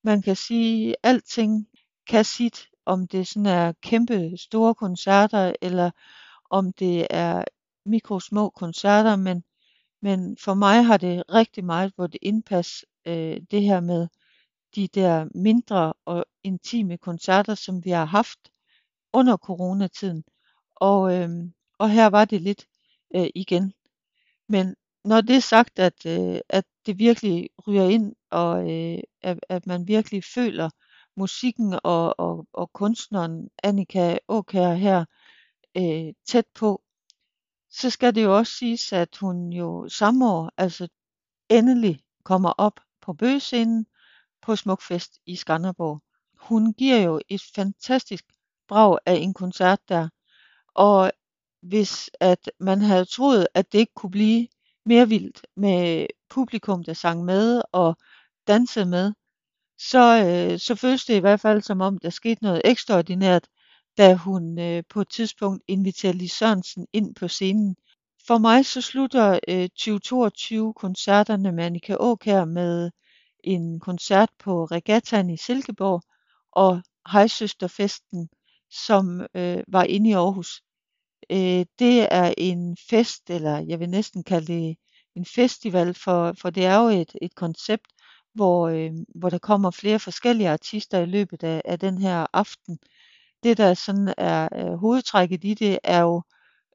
Man 0.02 0.22
kan 0.22 0.36
sige, 0.36 0.96
alting 1.02 1.68
kan 2.06 2.24
sit, 2.24 2.68
om 2.86 3.06
det 3.06 3.28
sådan 3.28 3.46
er 3.46 3.72
kæmpe 3.82 4.36
store 4.36 4.74
koncerter, 4.74 5.52
eller 5.62 5.90
om 6.50 6.72
det 6.72 7.06
er 7.10 7.44
mikro 7.86 8.20
små 8.20 8.50
koncerter, 8.50 9.16
men, 9.16 9.44
men 10.06 10.36
for 10.36 10.54
mig 10.54 10.84
har 10.84 10.96
det 10.96 11.22
rigtig 11.32 11.64
meget 11.64 11.92
hvor 11.96 12.06
det 12.06 12.18
indpas 12.22 12.84
øh, 13.06 13.40
det 13.50 13.62
her 13.62 13.80
med 13.80 14.08
de 14.74 14.88
der 14.88 15.28
mindre 15.34 15.92
og 16.04 16.24
intime 16.42 16.98
koncerter, 16.98 17.54
som 17.54 17.84
vi 17.84 17.90
har 17.90 18.04
haft 18.04 18.38
under 19.12 19.36
coronatiden. 19.36 20.24
Og, 20.76 21.14
øh, 21.16 21.28
og 21.78 21.90
her 21.90 22.06
var 22.06 22.24
det 22.24 22.42
lidt 22.42 22.66
øh, 23.16 23.26
igen. 23.34 23.72
Men 24.48 24.76
når 25.04 25.20
det 25.20 25.36
er 25.36 25.40
sagt, 25.40 25.78
at, 25.78 26.06
øh, 26.06 26.40
at 26.48 26.64
det 26.86 26.98
virkelig 26.98 27.50
ryger 27.66 27.88
ind, 27.88 28.14
og 28.30 28.72
øh, 28.72 28.98
at, 29.22 29.38
at 29.48 29.66
man 29.66 29.88
virkelig 29.88 30.24
føler 30.24 30.70
musikken 31.16 31.78
og, 31.84 32.20
og, 32.20 32.46
og 32.52 32.72
kunstneren 32.72 33.48
Annika 33.62 34.18
Åkær 34.28 34.74
her 34.74 35.04
øh, 35.76 36.14
tæt 36.28 36.46
på, 36.54 36.82
så 37.80 37.90
skal 37.90 38.14
det 38.14 38.22
jo 38.24 38.36
også 38.36 38.52
siges, 38.52 38.92
at 38.92 39.16
hun 39.16 39.52
jo 39.52 39.88
samme 39.88 40.30
år, 40.30 40.50
altså 40.56 40.88
endelig 41.48 42.00
kommer 42.24 42.50
op 42.58 42.80
på 43.02 43.12
bøgescenen 43.12 43.86
på 44.42 44.56
Smukfest 44.56 45.18
i 45.26 45.36
Skanderborg. 45.36 46.02
Hun 46.38 46.72
giver 46.72 46.96
jo 46.96 47.20
et 47.28 47.42
fantastisk 47.54 48.24
brag 48.68 48.98
af 49.06 49.14
en 49.14 49.34
koncert 49.34 49.88
der, 49.88 50.08
og 50.74 51.12
hvis 51.62 52.10
at 52.20 52.50
man 52.60 52.80
havde 52.80 53.04
troet, 53.04 53.46
at 53.54 53.72
det 53.72 53.78
ikke 53.78 53.94
kunne 53.94 54.10
blive 54.10 54.48
mere 54.86 55.08
vildt 55.08 55.46
med 55.56 56.06
publikum, 56.28 56.84
der 56.84 56.92
sang 56.92 57.24
med 57.24 57.62
og 57.72 57.96
dansede 58.46 58.86
med, 58.86 59.12
så, 59.78 60.24
øh, 60.26 60.58
så 60.58 60.74
føles 60.74 61.04
det 61.04 61.14
i 61.14 61.20
hvert 61.20 61.40
fald 61.40 61.62
som 61.62 61.80
om, 61.80 61.98
der 61.98 62.10
skete 62.10 62.42
noget 62.42 62.62
ekstraordinært, 62.64 63.48
da 63.98 64.14
hun 64.14 64.58
øh, 64.58 64.82
på 64.90 65.00
et 65.00 65.08
tidspunkt 65.10 65.62
inviterer 65.68 66.12
Lis 66.12 66.32
Sørensen 66.32 66.86
ind 66.92 67.14
på 67.14 67.28
scenen. 67.28 67.76
For 68.26 68.38
mig 68.38 68.66
så 68.66 68.80
slutter 68.80 69.38
øh, 69.48 69.68
2022 69.68 70.74
koncerterne 70.74 71.52
med 71.52 71.64
Annika 71.64 71.96
Åkær 72.00 72.44
med 72.44 72.90
en 73.44 73.80
koncert 73.80 74.30
på 74.38 74.64
Regattaen 74.64 75.30
i 75.30 75.36
Silkeborg 75.36 76.02
og 76.52 76.82
Hejsøsterfesten, 77.12 78.28
som 78.70 79.20
øh, 79.34 79.62
var 79.68 79.84
inde 79.84 80.10
i 80.10 80.12
Aarhus. 80.12 80.62
Øh, 81.30 81.64
det 81.78 82.08
er 82.10 82.34
en 82.38 82.76
fest, 82.90 83.30
eller 83.30 83.58
jeg 83.58 83.80
vil 83.80 83.88
næsten 83.90 84.24
kalde 84.24 84.46
det 84.52 84.76
en 85.16 85.24
festival, 85.24 85.94
for, 85.94 86.34
for 86.40 86.50
det 86.50 86.64
er 86.64 86.76
jo 86.82 86.88
et, 86.88 87.12
et 87.22 87.34
koncept, 87.34 87.86
hvor, 88.34 88.68
øh, 88.68 88.92
hvor 89.14 89.30
der 89.30 89.38
kommer 89.38 89.70
flere 89.70 89.98
forskellige 89.98 90.50
artister 90.50 90.98
i 91.00 91.06
løbet 91.06 91.42
af, 91.44 91.62
af 91.64 91.78
den 91.78 91.98
her 91.98 92.26
aften. 92.32 92.78
Det, 93.42 93.56
der 93.56 93.74
sådan 93.74 94.14
er 94.18 94.48
øh, 94.56 94.74
hovedtrækket 94.74 95.44
i 95.44 95.54
det, 95.54 95.78
er 95.84 96.00
jo 96.00 96.22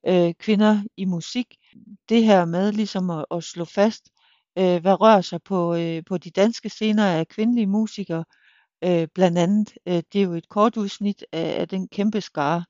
øh, 0.07 0.33
kvinder 0.39 0.83
i 0.97 1.05
musik. 1.05 1.55
Det 2.09 2.23
her 2.25 2.45
med 2.45 2.71
ligesom 2.71 3.09
at, 3.09 3.25
at 3.31 3.43
slå 3.43 3.65
fast, 3.65 4.09
øh, 4.57 4.81
hvad 4.81 5.01
rører 5.01 5.21
sig 5.21 5.43
på, 5.43 5.75
øh, 5.75 6.03
på 6.05 6.17
de 6.17 6.31
danske 6.31 6.69
scener 6.69 7.05
af 7.05 7.27
kvindelige 7.27 7.67
musikere. 7.67 8.25
Øh, 8.83 9.07
blandt 9.15 9.37
andet, 9.37 9.73
øh, 9.87 10.03
det 10.13 10.21
er 10.21 10.25
jo 10.25 10.33
et 10.33 10.49
kort 10.49 10.77
udsnit 10.77 11.25
af, 11.31 11.59
af 11.61 11.67
den 11.67 11.87
kæmpe 11.87 12.21
skare, 12.21 12.65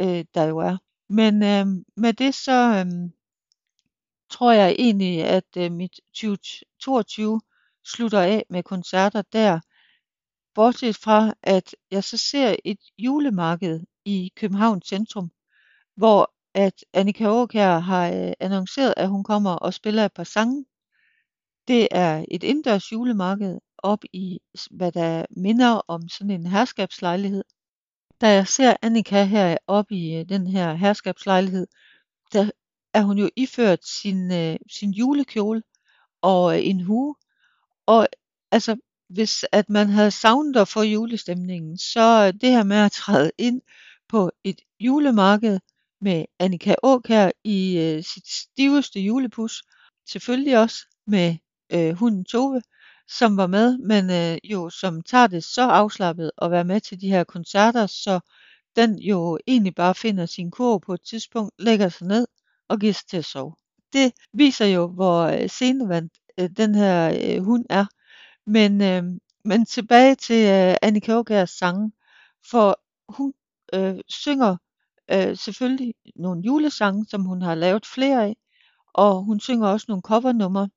øh, 0.00 0.24
der 0.34 0.44
jo 0.44 0.58
er. 0.58 0.76
Men 1.08 1.42
øh, 1.42 1.66
med 1.96 2.12
det 2.12 2.34
så 2.34 2.84
øh, 2.86 3.10
tror 4.30 4.52
jeg 4.52 4.76
egentlig, 4.78 5.24
at 5.24 5.56
øh, 5.56 5.72
mit 5.72 6.00
2022 6.14 7.40
slutter 7.84 8.20
af 8.20 8.44
med 8.50 8.62
koncerter 8.62 9.22
der. 9.32 9.60
Bortset 10.54 10.96
fra, 10.96 11.34
at 11.42 11.76
jeg 11.90 12.04
så 12.04 12.16
ser 12.16 12.56
et 12.64 12.78
julemarked 12.98 13.80
i 14.04 14.32
Københavns 14.36 14.88
centrum, 14.88 15.30
hvor 15.96 16.34
at 16.54 16.84
Annika 16.92 17.24
Aukjær 17.24 17.78
har 17.78 18.08
øh, 18.08 18.32
annonceret, 18.40 18.94
at 18.96 19.08
hun 19.08 19.24
kommer 19.24 19.50
og 19.50 19.74
spiller 19.74 20.04
et 20.04 20.12
par 20.12 20.24
sange. 20.24 20.64
Det 21.68 21.88
er 21.90 22.24
et 22.30 22.42
indendørs 22.42 22.92
julemarked 22.92 23.58
op 23.78 24.04
i, 24.12 24.38
hvad 24.70 24.92
der 24.92 25.26
minder 25.30 25.80
om 25.88 26.08
sådan 26.08 26.30
en 26.30 26.46
herskabslejlighed. 26.46 27.44
Da 28.20 28.28
jeg 28.28 28.48
ser 28.48 28.76
Annika 28.82 29.24
her 29.24 29.56
op 29.66 29.92
i 29.92 30.14
øh, 30.14 30.28
den 30.28 30.46
her 30.46 30.74
herskabslejlighed, 30.74 31.66
der 32.32 32.50
er 32.94 33.02
hun 33.02 33.18
jo 33.18 33.30
iført 33.36 33.84
sin, 33.84 34.32
øh, 34.32 34.56
sin 34.70 34.90
julekjole 34.90 35.62
og 36.22 36.58
øh, 36.58 36.66
en 36.66 36.80
hue. 36.80 37.14
Og 37.86 38.08
altså, 38.50 38.76
hvis 39.12 39.44
at 39.52 39.70
man 39.70 39.88
havde 39.88 40.10
savnet 40.10 40.56
at 40.56 40.68
få 40.68 40.82
julestemningen, 40.82 41.78
så 41.78 42.26
øh, 42.26 42.40
det 42.40 42.50
her 42.50 42.64
med 42.64 42.76
at 42.76 42.92
træde 42.92 43.30
ind 43.38 43.60
på 44.08 44.30
et 44.44 44.60
julemarked 44.80 45.58
med 46.00 46.24
Annika 46.38 46.74
Åkær 46.82 47.30
i 47.44 47.78
øh, 47.78 48.04
sit 48.04 48.28
stiveste 48.28 49.00
julepus, 49.00 49.62
selvfølgelig 50.08 50.58
også 50.58 50.76
med 51.06 51.36
øh, 51.72 51.92
hunden 51.92 52.24
Tove, 52.24 52.62
som 53.08 53.36
var 53.36 53.46
med, 53.46 53.78
men 53.78 54.10
øh, 54.10 54.38
jo 54.44 54.70
som 54.70 55.02
tager 55.02 55.26
det 55.26 55.44
så 55.44 55.62
afslappet 55.62 56.30
at 56.42 56.50
være 56.50 56.64
med 56.64 56.80
til 56.80 57.00
de 57.00 57.08
her 57.08 57.24
koncerter, 57.24 57.86
så 57.86 58.20
den 58.76 58.98
jo 58.98 59.38
egentlig 59.46 59.74
bare 59.74 59.94
finder 59.94 60.26
sin 60.26 60.50
kurv 60.50 60.80
på 60.80 60.94
et 60.94 61.02
tidspunkt, 61.02 61.54
lægger 61.58 61.88
sig 61.88 62.06
ned 62.06 62.26
og 62.68 62.78
giver 62.78 62.92
sig 62.92 63.06
til 63.06 63.16
at 63.16 63.24
sove. 63.24 63.54
Det 63.92 64.12
viser 64.32 64.66
jo, 64.66 64.86
hvor 64.86 65.22
øh, 65.22 65.48
scenevandt 65.48 66.12
øh, 66.38 66.50
den 66.56 66.74
her 66.74 67.18
øh, 67.24 67.44
hund 67.44 67.64
er. 67.70 67.86
Men, 68.46 68.80
øh, 68.82 69.02
men 69.44 69.66
tilbage 69.66 70.14
til 70.14 70.46
øh, 70.46 70.76
Annika 70.82 71.12
Aukjærs 71.12 71.50
sange, 71.50 71.92
for 72.50 72.80
hun 73.08 73.34
øh, 73.74 73.98
synger 74.08 74.56
øh, 75.10 75.36
selvfølgelig 75.36 75.94
nogle 76.16 76.42
julesange, 76.42 77.06
som 77.08 77.24
hun 77.24 77.42
har 77.42 77.54
lavet 77.54 77.86
flere 77.86 78.24
af, 78.24 78.36
og 78.92 79.24
hun 79.24 79.40
synger 79.40 79.68
også 79.68 79.86
nogle 79.88 80.02
covernumre. 80.02 80.68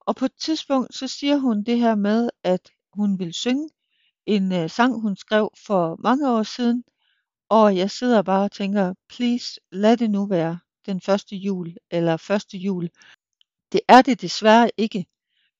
Og 0.00 0.16
på 0.16 0.24
et 0.24 0.34
tidspunkt, 0.40 0.94
så 0.94 1.08
siger 1.08 1.36
hun 1.36 1.62
det 1.62 1.78
her 1.78 1.94
med, 1.94 2.30
at 2.44 2.70
hun 2.92 3.18
vil 3.18 3.34
synge 3.34 3.68
en 4.26 4.52
øh, 4.52 4.70
sang, 4.70 5.00
hun 5.00 5.16
skrev 5.16 5.50
for 5.66 5.96
mange 5.98 6.30
år 6.30 6.42
siden, 6.42 6.84
og 7.48 7.76
jeg 7.76 7.90
sidder 7.90 8.22
bare 8.22 8.44
og 8.44 8.52
tænker, 8.52 8.94
please 9.08 9.60
lad 9.72 9.96
det 9.96 10.10
nu 10.10 10.26
være 10.26 10.58
den 10.86 11.00
første 11.00 11.36
jul 11.36 11.76
eller 11.90 12.16
første 12.16 12.58
jul. 12.58 12.88
Det 13.72 13.80
er 13.88 14.02
det 14.02 14.20
desværre 14.20 14.70
ikke, 14.76 15.06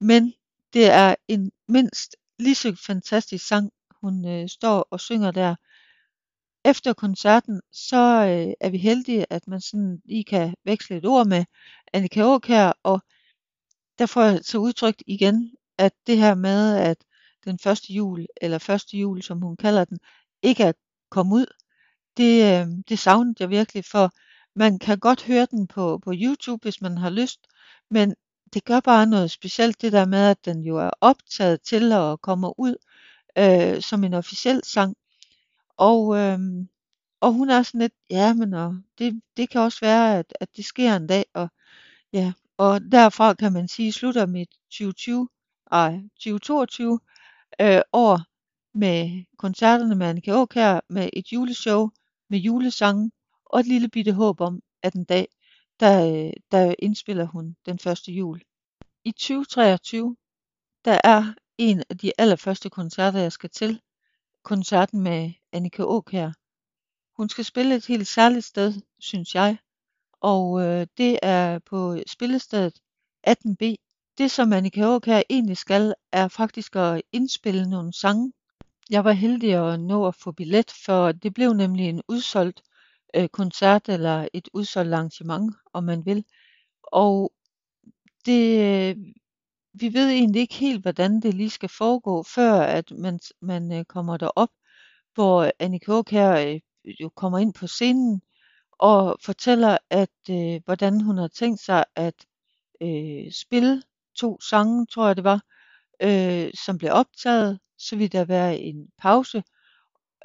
men 0.01 0.35
det 0.73 0.91
er 0.91 1.15
en 1.29 1.53
mindst 1.69 2.17
lige 2.39 2.55
så 2.55 2.77
fantastisk 2.87 3.47
sang, 3.47 3.71
hun 4.01 4.29
øh, 4.29 4.49
står 4.49 4.89
og 4.91 5.01
synger 5.01 5.31
der. 5.31 5.55
Efter 6.65 6.93
koncerten, 6.93 7.61
så 7.73 7.97
øh, 7.97 8.55
er 8.61 8.71
vi 8.71 8.79
heldige, 8.79 9.27
at 9.31 9.49
man 9.49 9.61
sådan 9.61 10.03
lige 10.05 10.25
kan 10.25 10.55
veksle 10.65 10.97
et 10.97 11.07
ord 11.07 11.27
med 11.27 11.45
Annika 11.93 12.21
Aakjær, 12.21 12.73
og 12.83 13.01
der 13.99 14.07
får 14.07 14.23
jeg 14.23 14.41
så 14.43 14.59
udtrykt 14.59 15.03
igen, 15.07 15.55
at 15.79 15.93
det 16.07 16.19
her 16.19 16.35
med, 16.35 16.77
at 16.77 17.05
den 17.45 17.59
første 17.59 17.93
jul, 17.93 18.27
eller 18.41 18.59
første 18.59 18.97
jul, 18.97 19.23
som 19.23 19.43
hun 19.43 19.57
kalder 19.57 19.85
den, 19.85 19.99
ikke 20.43 20.63
er 20.63 20.73
kommet 21.11 21.37
ud, 21.37 21.47
det, 22.17 22.61
øh, 22.61 22.67
det 22.89 22.99
savnede 22.99 23.35
jeg 23.41 23.51
virkelig, 23.51 23.85
for 23.85 24.11
man 24.57 24.79
kan 24.79 24.99
godt 24.99 25.25
høre 25.25 25.47
den 25.51 25.67
på, 25.67 25.99
på 25.99 26.13
YouTube, 26.15 26.63
hvis 26.63 26.81
man 26.81 26.99
har 26.99 27.11
lyst, 27.11 27.41
men 27.91 28.15
det 28.55 28.65
gør 28.65 28.81
bare 28.81 29.07
noget 29.07 29.31
specielt, 29.31 29.83
det 29.83 29.93
der 29.93 30.07
med, 30.07 30.27
at 30.31 30.45
den 30.45 30.65
jo 30.65 30.77
er 30.77 30.91
optaget 31.01 31.63
til 31.63 31.93
at 31.93 32.21
komme 32.21 32.61
ud 32.61 32.77
øh, 33.39 33.83
som 33.83 34.05
en 34.05 34.15
officiel 34.15 34.65
sang. 34.65 34.97
Og, 35.77 36.17
øh, 36.17 36.39
og 37.21 37.33
hun 37.33 37.51
er 37.51 37.63
sådan 37.63 37.81
lidt, 37.81 37.93
ja, 38.11 38.35
men 38.35 38.55
og 38.55 38.75
det, 38.99 39.21
det 39.37 39.51
kan 39.51 39.61
også 39.61 39.79
være, 39.81 40.19
at, 40.19 40.35
at 40.41 40.49
det 40.57 40.65
sker 40.65 40.97
en 40.97 41.07
dag, 41.07 41.25
og 41.35 41.49
ja, 42.13 42.33
og 42.59 42.81
derfra 42.93 43.35
kan 43.35 43.53
man 43.53 43.69
sige, 43.69 43.93
slutter 43.93 44.27
mit 44.27 44.51
2020, 44.71 45.29
ej, 45.73 46.01
2022 46.17 47.01
øh, 47.61 47.81
år 47.93 48.21
med 48.79 49.25
koncerterne 49.39 49.95
med 49.95 50.07
Annika 50.07 50.31
Aakjær, 50.31 50.81
med 50.89 51.11
et 51.13 51.33
juleshow, 51.33 51.89
med 52.31 52.39
julesange, 52.39 53.11
og 53.45 53.61
et 53.61 53.67
lille 53.67 53.89
bitte 53.89 54.13
håb 54.13 54.41
om, 54.41 54.61
at 54.83 54.95
en 54.95 55.05
dag, 55.05 55.29
der, 55.81 56.27
øh, 56.27 56.33
der 56.51 56.75
indspiller 56.79 57.25
hun 57.25 57.57
den 57.67 57.79
første 57.79 58.13
jul. 58.13 58.41
I 59.05 59.13
2023, 59.13 60.17
der 60.85 61.01
er 61.05 61.35
en 61.59 61.83
af 61.91 61.99
de 61.99 62.13
allerførste 62.19 62.71
koncerter, 62.71 63.19
jeg 63.19 63.33
skal 63.33 63.51
til, 63.51 63.81
koncerten 64.45 65.01
med 65.01 65.33
Annika 65.53 65.83
Aakjær. 65.83 66.31
Hun 67.17 67.29
skal 67.29 67.45
spille 67.45 67.75
et 67.75 67.87
helt 67.87 68.07
særligt 68.07 68.45
sted, 68.45 68.75
synes 68.99 69.35
jeg, 69.35 69.59
og 70.21 70.63
øh, 70.63 70.87
det 70.97 71.19
er 71.23 71.59
på 71.59 71.97
spillestedet 72.07 72.81
18B. 73.29 73.75
Det 74.19 74.31
som 74.31 74.53
Annika 74.53 74.83
Aakjær 74.83 75.23
egentlig 75.31 75.57
skal, 75.57 75.95
er 76.13 76.29
faktisk 76.29 76.77
at 76.77 77.03
indspille 77.13 77.71
nogle 77.71 77.93
sange. 77.93 78.33
Jeg 78.91 79.05
var 79.05 79.13
heldig 79.13 79.55
at 79.55 79.81
nå 79.81 80.07
at 80.07 80.15
få 80.15 80.33
billet, 80.33 80.71
for 80.85 81.13
det 81.13 81.35
blev 81.35 81.53
nemlig 81.53 81.89
en 81.89 82.03
udsolgt 82.09 82.63
øh, 83.15 83.29
koncert 83.29 83.89
eller 83.89 84.29
et 84.35 84.49
udsolgt 84.53 84.95
arrangement, 84.95 85.57
om 85.73 85.85
man 85.85 86.07
vil. 86.07 86.25
Og 86.83 87.33
det, 88.27 88.61
øh, 88.61 88.97
vi 89.75 89.95
ved 89.95 90.11
egentlig 90.11 90.41
ikke 90.41 90.55
helt, 90.55 90.83
hvordan 90.83 91.21
det 91.21 91.35
lige 91.35 91.51
skal 91.51 91.69
foregå, 91.69 92.23
før 92.23 92.53
at 92.53 92.91
man, 92.91 93.21
man 93.41 93.73
øh, 93.73 93.85
kommer 93.85 94.17
derop, 94.17 94.51
hvor 95.15 95.53
Annika 95.59 95.93
Aakjær 95.93 96.55
øh, 96.55 96.61
jo 97.01 97.09
kommer 97.09 97.39
ind 97.39 97.55
på 97.55 97.67
scenen 97.67 98.23
og 98.73 99.19
fortæller, 99.25 99.79
at 99.91 100.17
øh, 100.31 100.61
hvordan 100.65 101.01
hun 101.01 101.19
har 101.19 101.29
tænkt 101.29 101.61
sig 101.61 101.85
at 101.97 102.15
øh, 102.83 103.33
spille 103.33 103.83
to 104.17 104.41
sange, 104.41 104.87
tror 104.87 105.07
jeg 105.07 105.17
det 105.17 105.25
var, 105.25 105.43
øh, 106.03 106.51
som 106.65 106.79
blev 106.79 106.91
optaget. 106.93 107.59
Så 107.79 107.97
vil 107.97 108.13
der 108.13 108.25
være 108.25 108.59
en 108.59 108.89
pause 108.99 109.43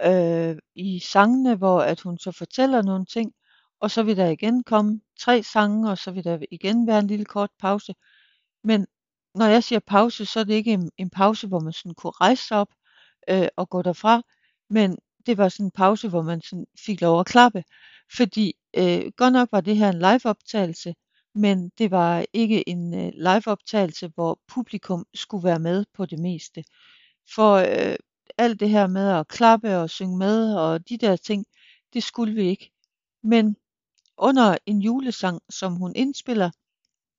øh, 0.03 0.57
i 0.75 0.99
sangene, 0.99 1.55
hvor 1.55 1.81
at 1.81 2.01
hun 2.01 2.17
så 2.17 2.31
fortæller 2.31 2.81
nogle 2.81 3.05
ting, 3.05 3.33
og 3.79 3.91
så 3.91 4.03
vil 4.03 4.17
der 4.17 4.29
igen 4.29 4.63
komme 4.63 5.01
tre 5.19 5.43
sange, 5.43 5.91
og 5.91 5.97
så 5.97 6.11
vil 6.11 6.23
der 6.23 6.39
igen 6.51 6.87
være 6.87 6.99
en 6.99 7.07
lille 7.07 7.25
kort 7.25 7.49
pause. 7.59 7.93
Men 8.63 8.87
når 9.35 9.45
jeg 9.45 9.63
siger 9.63 9.79
pause, 9.79 10.25
så 10.25 10.39
er 10.39 10.43
det 10.43 10.53
ikke 10.53 10.73
en, 10.73 10.91
en 10.97 11.09
pause, 11.09 11.47
hvor 11.47 11.59
man 11.59 11.73
sådan 11.73 11.93
kunne 11.93 12.11
rejse 12.11 12.47
sig 12.47 12.57
op 12.57 12.73
øh, 13.29 13.47
og 13.57 13.69
gå 13.69 13.81
derfra, 13.81 14.21
men 14.69 14.97
det 15.25 15.37
var 15.37 15.49
sådan 15.49 15.65
en 15.65 15.71
pause, 15.71 16.09
hvor 16.09 16.21
man 16.21 16.41
sådan 16.41 16.65
fik 16.85 17.01
lov 17.01 17.19
at 17.19 17.25
klappe. 17.25 17.63
Fordi 18.17 18.53
øh, 18.77 19.11
godt 19.17 19.33
nok 19.33 19.49
var 19.51 19.61
det 19.61 19.77
her 19.77 19.89
en 19.89 19.99
liveoptagelse, 19.99 20.95
men 21.35 21.69
det 21.77 21.91
var 21.91 22.25
ikke 22.33 22.69
en 22.69 22.93
øh, 22.93 23.11
liveoptagelse, 23.15 24.11
hvor 24.15 24.39
publikum 24.47 25.05
skulle 25.13 25.43
være 25.43 25.59
med 25.59 25.85
på 25.93 26.05
det 26.05 26.19
meste. 26.19 26.63
For 27.35 27.53
øh, 27.55 27.95
alt 28.37 28.59
det 28.59 28.69
her 28.69 28.87
med 28.87 29.09
at 29.09 29.27
klappe 29.27 29.77
og 29.77 29.89
synge 29.89 30.17
med 30.17 30.55
og 30.55 30.89
de 30.89 30.97
der 30.97 31.15
ting, 31.15 31.45
det 31.93 32.03
skulle 32.03 32.33
vi 32.33 32.41
ikke. 32.41 32.71
Men 33.23 33.55
under 34.17 34.57
en 34.65 34.81
julesang, 34.81 35.41
som 35.49 35.75
hun 35.75 35.93
indspiller, 35.95 36.51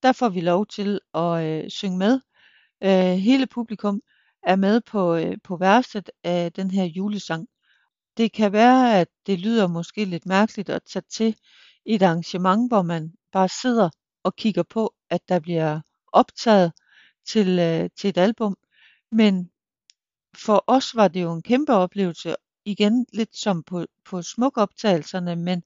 der 0.03 0.13
får 0.13 0.29
vi 0.29 0.41
lov 0.41 0.67
til 0.67 1.01
at 1.15 1.45
øh, 1.45 1.71
synge 1.71 1.99
med. 1.99 2.21
Øh, 2.83 3.19
hele 3.19 3.47
publikum 3.47 4.01
er 4.43 4.57
med 4.57 4.81
på, 4.81 5.15
øh, 5.15 5.37
på 5.45 5.57
verset 5.57 6.11
af 6.25 6.53
den 6.53 6.71
her 6.71 6.85
julesang. 6.85 7.49
Det 8.17 8.33
kan 8.33 8.53
være, 8.53 9.01
at 9.01 9.09
det 9.27 9.39
lyder 9.41 9.67
måske 9.67 10.05
lidt 10.05 10.27
mærkeligt 10.27 10.71
at 10.71 10.83
tage 10.93 11.05
til 11.11 11.37
et 11.87 12.03
arrangement, 12.03 12.71
hvor 12.71 12.83
man 12.83 13.13
bare 13.33 13.49
sidder 13.49 13.91
og 14.25 14.37
kigger 14.37 14.63
på, 14.63 14.95
at 15.11 15.21
der 15.29 15.41
bliver 15.41 15.81
optaget 16.13 16.73
til, 17.27 17.59
øh, 17.59 17.91
til 17.99 18.09
et 18.11 18.19
album. 18.19 18.57
Men 19.13 19.51
for 20.37 20.65
os 20.67 20.97
var 20.97 21.09
det 21.09 21.23
jo 21.23 21.33
en 21.33 21.43
kæmpe 21.43 21.73
oplevelse, 21.73 22.37
igen 22.65 23.07
lidt 23.13 23.37
som 23.37 23.63
på, 23.63 23.87
på 24.05 24.23
smukoptagelserne, 24.23 25.37
men, 25.37 25.63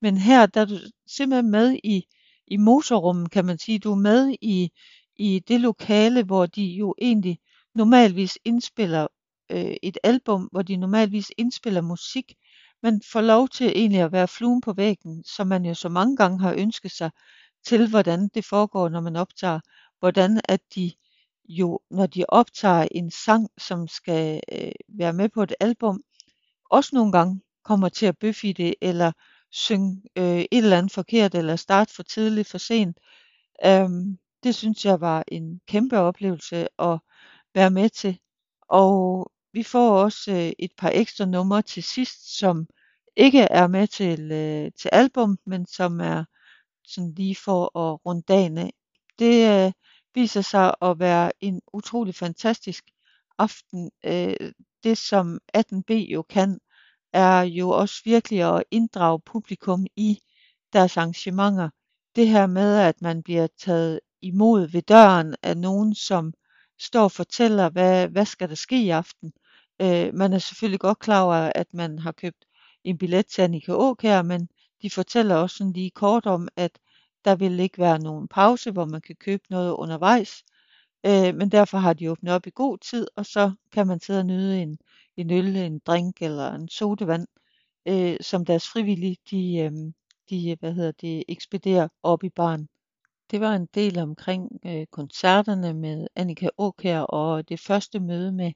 men 0.00 0.16
her 0.16 0.46
der 0.46 0.60
er 0.60 0.64
du 0.64 0.78
simpelthen 1.06 1.50
med 1.50 1.78
i, 1.84 2.06
i 2.46 2.56
motorrummet, 2.56 3.30
kan 3.30 3.44
man 3.44 3.58
sige. 3.58 3.78
Du 3.78 3.92
er 3.92 3.96
med 3.96 4.34
i, 4.40 4.70
i 5.16 5.38
det 5.48 5.60
lokale, 5.60 6.22
hvor 6.22 6.46
de 6.46 6.64
jo 6.64 6.94
egentlig 6.98 7.38
normalvis 7.74 8.38
indspiller 8.44 9.06
øh, 9.50 9.76
et 9.82 9.98
album, 10.02 10.48
hvor 10.52 10.62
de 10.62 10.76
normalvis 10.76 11.32
indspiller 11.38 11.80
musik. 11.80 12.34
Man 12.82 13.00
får 13.12 13.20
lov 13.20 13.48
til 13.48 13.66
egentlig 13.66 14.00
at 14.00 14.12
være 14.12 14.28
fluen 14.28 14.60
på 14.60 14.72
væggen, 14.72 15.24
som 15.24 15.46
man 15.46 15.64
jo 15.64 15.74
så 15.74 15.88
mange 15.88 16.16
gange 16.16 16.40
har 16.40 16.54
ønsket 16.58 16.90
sig 16.90 17.10
til, 17.64 17.90
hvordan 17.90 18.28
det 18.34 18.44
foregår, 18.44 18.88
når 18.88 19.00
man 19.00 19.16
optager. 19.16 19.60
Hvordan 19.98 20.40
at 20.44 20.60
de 20.74 20.92
jo, 21.48 21.80
når 21.90 22.06
de 22.06 22.24
optager 22.28 22.88
en 22.90 23.10
sang, 23.10 23.48
som 23.58 23.88
skal 23.88 24.40
øh, 24.52 24.72
være 24.88 25.12
med 25.12 25.28
på 25.28 25.42
et 25.42 25.54
album, 25.60 26.02
også 26.70 26.90
nogle 26.92 27.12
gange 27.12 27.40
kommer 27.64 27.88
til 27.88 28.06
at 28.06 28.18
bøffe 28.18 28.48
i 28.48 28.52
det, 28.52 28.74
eller 28.80 29.12
synge 29.50 30.02
øh, 30.16 30.38
et 30.38 30.46
eller 30.52 30.78
andet 30.78 30.92
forkert, 30.92 31.34
eller 31.34 31.56
starte 31.56 31.94
for 31.94 32.02
tidligt, 32.02 32.48
for 32.48 32.58
sent. 32.58 32.98
Øhm, 33.66 34.18
det 34.42 34.54
synes 34.54 34.84
jeg 34.84 35.00
var 35.00 35.24
en 35.28 35.60
kæmpe 35.68 35.98
oplevelse 35.98 36.68
at 36.78 36.98
være 37.54 37.70
med 37.70 37.88
til. 37.88 38.18
Og 38.68 39.30
vi 39.52 39.62
får 39.62 40.02
også 40.02 40.32
øh, 40.32 40.52
et 40.58 40.70
par 40.78 40.90
ekstra 40.94 41.24
numre 41.24 41.62
til 41.62 41.82
sidst, 41.82 42.38
som 42.38 42.66
ikke 43.16 43.40
er 43.40 43.66
med 43.66 43.86
til, 43.86 44.32
øh, 44.32 44.70
til 44.80 44.90
album, 44.92 45.38
men 45.46 45.66
som 45.66 46.00
er 46.00 46.24
sådan 46.84 47.14
lige 47.14 47.36
for 47.44 47.78
at 47.78 48.06
runde 48.06 48.22
dagen 48.28 48.58
af. 48.58 48.72
Det 49.18 49.66
øh, 49.66 49.72
viser 50.14 50.40
sig 50.40 50.74
at 50.82 50.98
være 50.98 51.32
en 51.40 51.60
utrolig 51.72 52.14
fantastisk 52.14 52.84
aften. 53.38 53.90
Øh, 54.04 54.52
det 54.84 54.98
som 54.98 55.40
18B 55.56 55.92
jo 55.92 56.22
kan, 56.22 56.58
er 57.12 57.40
jo 57.40 57.70
også 57.70 58.02
virkelig 58.04 58.56
at 58.56 58.64
inddrage 58.70 59.20
publikum 59.20 59.86
i 59.96 60.18
deres 60.72 60.96
arrangementer. 60.96 61.70
Det 62.16 62.28
her 62.28 62.46
med, 62.46 62.78
at 62.78 63.02
man 63.02 63.22
bliver 63.22 63.46
taget 63.58 64.00
imod 64.22 64.68
ved 64.68 64.82
døren 64.82 65.34
af 65.42 65.56
nogen, 65.56 65.94
som 65.94 66.32
står 66.78 67.04
og 67.04 67.12
fortæller, 67.12 67.68
hvad, 67.68 68.08
hvad 68.08 68.26
skal 68.26 68.48
der 68.48 68.54
ske 68.54 68.82
i 68.82 68.90
aften. 68.90 69.32
Øh, 69.80 70.14
man 70.14 70.32
er 70.32 70.38
selvfølgelig 70.38 70.80
godt 70.80 70.98
klar 70.98 71.22
over, 71.22 71.52
at 71.54 71.74
man 71.74 71.98
har 71.98 72.12
købt 72.12 72.44
en 72.84 72.98
billet 72.98 73.26
til 73.26 73.42
Annika 73.42 73.72
her, 74.02 74.22
men 74.22 74.48
de 74.82 74.90
fortæller 74.90 75.34
også 75.34 75.56
sådan 75.56 75.72
lige 75.72 75.90
kort 75.90 76.26
om, 76.26 76.48
at 76.56 76.78
der 77.24 77.34
vil 77.36 77.60
ikke 77.60 77.78
være 77.78 77.98
nogen 77.98 78.28
pause, 78.28 78.70
hvor 78.70 78.84
man 78.84 79.00
kan 79.00 79.16
købe 79.16 79.42
noget 79.50 79.72
undervejs. 79.72 80.44
Øh, 81.06 81.34
men 81.34 81.48
derfor 81.48 81.78
har 81.78 81.92
de 81.92 82.10
åbnet 82.10 82.32
op 82.34 82.46
i 82.46 82.50
god 82.54 82.78
tid, 82.78 83.06
og 83.16 83.26
så 83.26 83.52
kan 83.72 83.86
man 83.86 84.00
sidde 84.00 84.20
og 84.20 84.26
nyde 84.26 84.62
en, 84.62 84.78
en 85.16 85.30
øl, 85.30 85.56
en 85.56 85.78
drink 85.78 86.22
eller 86.22 86.52
en 86.54 86.68
sodavand, 86.68 87.26
øh, 87.86 88.16
som 88.20 88.44
deres 88.44 88.68
frivillige, 88.68 89.16
de, 89.30 89.56
øh, 89.58 89.72
de 90.30 90.56
hvad 90.60 90.72
hedder 90.74 90.92
det, 90.92 91.24
ekspederer 91.28 91.88
op 92.02 92.24
i 92.24 92.28
barn. 92.28 92.68
Det 93.30 93.40
var 93.40 93.54
en 93.54 93.68
del 93.74 93.98
omkring 93.98 94.60
øh, 94.66 94.86
koncerterne 94.86 95.74
med 95.74 96.06
Annika 96.16 96.48
Åkær 96.58 97.00
og 97.00 97.48
det 97.48 97.60
første 97.60 98.00
møde 98.00 98.32
med, 98.32 98.52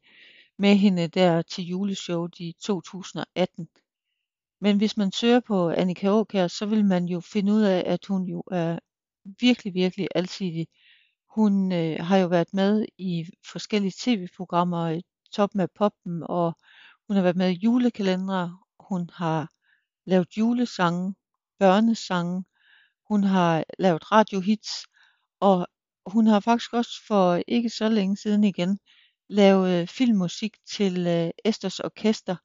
med 0.58 0.76
hende 0.76 1.08
der 1.08 1.42
til 1.42 1.64
juleshowet 1.64 2.40
i 2.40 2.56
2018. 2.60 3.68
Men 4.60 4.76
hvis 4.78 4.96
man 4.96 5.12
søger 5.12 5.40
på 5.40 5.70
Annika 5.70 6.08
Aakjær, 6.08 6.46
så 6.48 6.66
vil 6.66 6.84
man 6.84 7.04
jo 7.06 7.20
finde 7.20 7.52
ud 7.52 7.62
af, 7.62 7.82
at 7.86 8.06
hun 8.06 8.24
jo 8.24 8.42
er 8.52 8.78
virkelig, 9.40 9.74
virkelig 9.74 10.08
alsidig 10.14 10.66
Hun 11.36 11.72
øh, 11.72 12.00
har 12.00 12.16
jo 12.18 12.26
været 12.28 12.54
med 12.54 12.86
i 12.98 13.26
forskellige 13.52 13.92
tv-programmer, 13.98 14.82
øh, 14.84 14.98
i 14.98 15.02
Toppen 15.32 15.60
af 15.60 15.70
Poppen, 15.70 16.22
og 16.28 16.52
hun 17.06 17.16
har 17.16 17.22
været 17.22 17.36
med 17.36 17.50
i 17.50 17.60
julekalendere. 17.64 18.58
Hun 18.80 19.10
har 19.14 19.50
lavet 20.06 20.38
julesange, 20.38 21.14
børnesange. 21.58 22.44
Hun 23.08 23.24
har 23.24 23.64
lavet 23.78 24.12
radiohits, 24.12 24.72
og 25.40 25.68
hun 26.06 26.26
har 26.26 26.40
faktisk 26.40 26.72
også 26.72 26.92
for 27.08 27.42
ikke 27.48 27.70
så 27.70 27.88
længe 27.88 28.16
siden 28.16 28.44
igen 28.44 28.78
lavet 29.28 29.82
øh, 29.82 29.88
filmmusik 29.88 30.56
til 30.76 31.06
øh, 31.06 31.30
Esters 31.44 31.80
Orkester. 31.80 32.36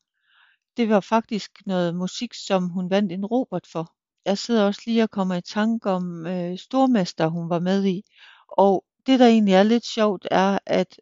Det 0.77 0.89
var 0.89 0.99
faktisk 0.99 1.51
noget 1.65 1.95
musik, 1.95 2.33
som 2.33 2.69
hun 2.69 2.89
vandt 2.89 3.11
en 3.11 3.25
Robert 3.25 3.67
for. 3.71 3.93
Jeg 4.25 4.37
sidder 4.37 4.65
også 4.65 4.81
lige 4.85 5.03
og 5.03 5.09
kommer 5.09 5.35
i 5.35 5.41
tanke 5.41 5.89
om 5.89 6.25
øh, 6.25 6.57
Stormester, 6.57 7.27
hun 7.27 7.49
var 7.49 7.59
med 7.59 7.85
i. 7.85 8.03
Og 8.47 8.85
det, 9.05 9.19
der 9.19 9.27
egentlig 9.27 9.53
er 9.53 9.63
lidt 9.63 9.85
sjovt, 9.85 10.27
er, 10.31 10.59
at 10.65 10.99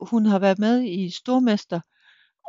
hun 0.00 0.26
har 0.26 0.38
været 0.38 0.58
med 0.58 0.84
i 0.84 1.10
Stormester, 1.10 1.80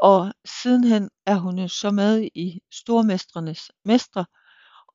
og 0.01 0.33
sidenhen 0.45 1.09
er 1.25 1.35
hun 1.35 1.59
jo 1.59 1.67
så 1.67 1.91
med 1.91 2.29
i 2.35 2.59
Stormestrenes 2.71 3.71
Mestre. 3.85 4.25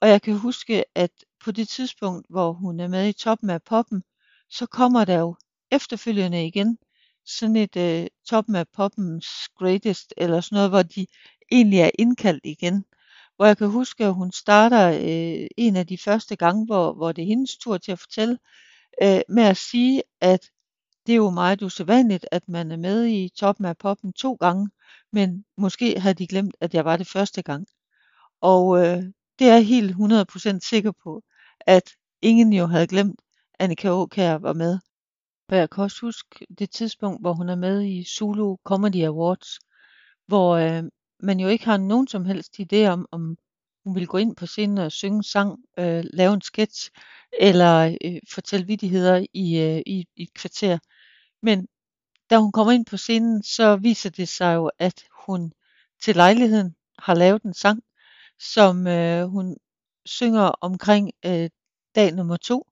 Og 0.01 0.09
jeg 0.09 0.23
kan 0.23 0.39
huske, 0.39 0.85
at 0.95 1.11
på 1.45 1.51
det 1.53 1.69
tidspunkt, 1.69 2.27
hvor 2.31 2.53
hun 2.53 2.81
er 2.81 2.89
med 2.89 3.09
i 3.09 3.13
toppen 3.13 3.51
af 3.51 3.63
poppen, 3.63 4.03
så 4.51 4.67
kommer 4.67 5.05
der 5.05 5.19
jo 5.19 5.37
efterfølgende 5.71 6.47
igen 6.47 6.79
sådan 7.27 7.57
et 7.57 7.77
øh, 7.77 8.07
toppen 8.29 8.55
af 8.55 8.69
poppens 8.69 9.27
greatest, 9.59 10.15
eller 10.17 10.41
sådan 10.41 10.57
noget, 10.57 10.71
hvor 10.71 10.83
de 10.83 11.07
egentlig 11.55 11.79
er 11.81 11.91
indkaldt 11.99 12.47
igen. 12.47 12.85
Hvor 13.37 13.47
jeg 13.47 13.57
kan 13.59 13.71
huske, 13.71 14.05
at 14.05 14.15
hun 14.15 14.33
starter 14.33 14.89
øh, 14.89 15.47
en 15.57 15.77
af 15.77 15.87
de 15.87 15.99
første 15.99 16.37
gange, 16.37 16.67
hvor, 16.67 16.93
hvor 16.93 17.13
det 17.13 17.23
er 17.23 17.27
hendes 17.27 17.57
tur 17.57 17.79
til 17.79 17.93
at 17.93 17.99
fortælle, 17.99 18.39
øh, 19.03 19.21
med 19.29 19.43
at 19.43 19.57
sige, 19.57 20.03
at 20.21 20.51
det 21.07 21.13
er 21.13 21.17
jo 21.17 21.31
meget 21.31 21.63
usædvanligt, 21.63 22.27
at 22.33 22.49
man 22.49 22.73
er 22.73 22.77
med 22.77 23.07
i 23.07 23.29
toppen 23.37 23.67
af 23.67 23.79
poppen 23.79 24.13
to 24.13 24.35
gange, 24.35 24.71
men 25.13 25.45
måske 25.57 26.01
havde 26.01 26.15
de 26.15 26.27
glemt, 26.27 26.57
at 26.61 26.75
jeg 26.75 26.85
var 26.85 26.97
det 26.97 27.09
første 27.09 27.43
gang. 27.43 27.67
Og 28.41 28.79
øh, 28.79 29.03
det 29.39 29.49
er 29.49 29.55
jeg 29.55 29.67
helt 29.67 29.93
100% 29.93 30.59
sikker 30.69 30.93
på, 31.03 31.23
at 31.61 31.91
ingen 32.23 32.53
jo 32.53 32.67
havde 32.67 32.87
glemt, 32.87 33.21
at 33.55 33.65
Annika 33.65 33.89
Aukjær 33.89 34.35
var 34.35 34.53
med. 34.53 34.79
For 35.49 35.57
jeg 35.57 35.71
kan 35.71 35.85
også 35.85 36.01
huske 36.01 36.47
det 36.59 36.71
tidspunkt, 36.71 37.21
hvor 37.23 37.33
hun 37.33 37.49
er 37.49 37.55
med 37.55 37.83
i 37.83 38.05
Zulu 38.05 38.57
Comedy 38.65 39.05
Awards, 39.05 39.59
hvor 40.27 40.57
øh, 40.57 40.85
man 41.21 41.41
jo 41.41 41.49
ikke 41.49 41.65
har 41.65 41.77
nogen 41.77 42.07
som 42.09 42.25
helst 42.25 42.61
idé 42.61 42.87
om, 42.87 43.07
om 43.13 43.37
hun 43.85 43.95
vil 43.95 44.07
gå 44.07 44.19
ind 44.19 44.37
på 44.37 44.47
scenen 44.47 44.79
og 44.79 44.93
synge 44.93 45.17
en 45.17 45.23
sang, 45.23 45.59
øh, 45.79 46.05
lave 46.13 46.35
en 46.35 46.41
sketch 46.43 46.91
eller 47.41 47.97
øh, 48.05 48.21
fortælle 48.33 48.67
vidigheder 48.67 49.27
i, 49.33 49.59
øh, 49.59 49.83
i, 49.87 50.07
i 50.17 50.23
et 50.23 50.35
kvarter. 50.35 50.79
Men 51.43 51.67
da 52.31 52.39
hun 52.39 52.53
kommer 52.53 52.73
ind 52.73 52.87
på 52.87 52.97
scenen, 52.97 53.43
så 53.43 53.77
viser 53.77 54.11
det 54.11 54.29
sig 54.29 54.55
jo, 54.55 54.71
at 54.79 55.05
hun 55.27 55.53
til 56.03 56.17
lejligheden 56.17 56.75
har 56.99 57.15
lavet 57.15 57.43
en 57.43 57.55
sang, 57.55 57.83
som 58.39 58.87
øh, 58.87 59.25
hun 59.27 59.57
synger 60.07 60.43
omkring 60.43 61.11
øh, 61.27 61.51
dag 61.95 62.13
nummer 62.13 62.37
to. 62.37 62.67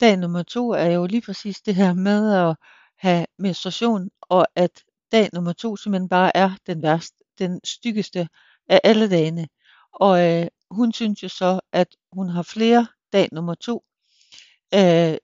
Dag 0.00 0.16
nummer 0.16 0.42
to 0.42 0.70
er 0.70 0.86
jo 0.86 1.06
lige 1.06 1.22
præcis 1.22 1.60
det 1.60 1.74
her 1.74 1.94
med 1.94 2.32
at 2.32 2.56
have 2.98 3.26
menstruation, 3.38 4.10
og 4.22 4.46
at 4.54 4.84
dag 5.12 5.28
nummer 5.32 5.52
to 5.52 5.76
simpelthen 5.76 6.08
bare 6.08 6.36
er 6.36 6.50
den 6.66 6.82
værste, 6.82 7.16
den 7.40 7.60
styggeste 7.64 8.28
af 8.68 8.80
alle 8.84 9.10
dagene. 9.10 9.48
Og 9.92 10.28
øh, 10.28 10.46
hun 10.70 10.92
synes 10.92 11.22
jo 11.22 11.28
så, 11.28 11.60
at 11.72 11.88
hun 12.12 12.28
har 12.28 12.42
flere 12.42 12.86
dag 13.12 13.28
nummer 13.32 13.54
to. 13.54 13.84
Øh, 14.74 15.16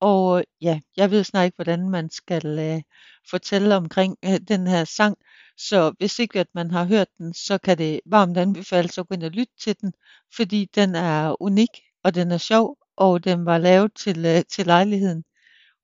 og 0.00 0.44
ja, 0.60 0.80
jeg 0.96 1.10
ved 1.10 1.24
snart 1.24 1.44
ikke, 1.44 1.56
hvordan 1.56 1.90
man 1.90 2.10
skal 2.10 2.58
øh, 2.58 2.82
fortælle 3.30 3.76
omkring 3.76 4.16
øh, 4.24 4.40
den 4.48 4.66
her 4.66 4.84
sang. 4.84 5.16
Så 5.56 5.94
hvis 5.98 6.18
ikke 6.18 6.40
at 6.40 6.46
man 6.54 6.70
har 6.70 6.84
hørt 6.84 7.08
den, 7.18 7.34
så 7.34 7.58
kan 7.58 7.78
det 7.78 8.00
varmt 8.06 8.38
anbefales 8.38 8.98
at 8.98 9.08
gå 9.08 9.14
ind 9.14 9.22
og 9.22 9.30
lytte 9.30 9.52
til 9.60 9.76
den, 9.80 9.92
fordi 10.36 10.68
den 10.74 10.94
er 10.94 11.42
unik, 11.42 11.68
og 12.04 12.14
den 12.14 12.32
er 12.32 12.38
sjov, 12.38 12.76
og 12.96 13.24
den 13.24 13.46
var 13.46 13.58
lavet 13.58 13.94
til, 13.94 14.26
øh, 14.26 14.42
til 14.50 14.66
lejligheden. 14.66 15.24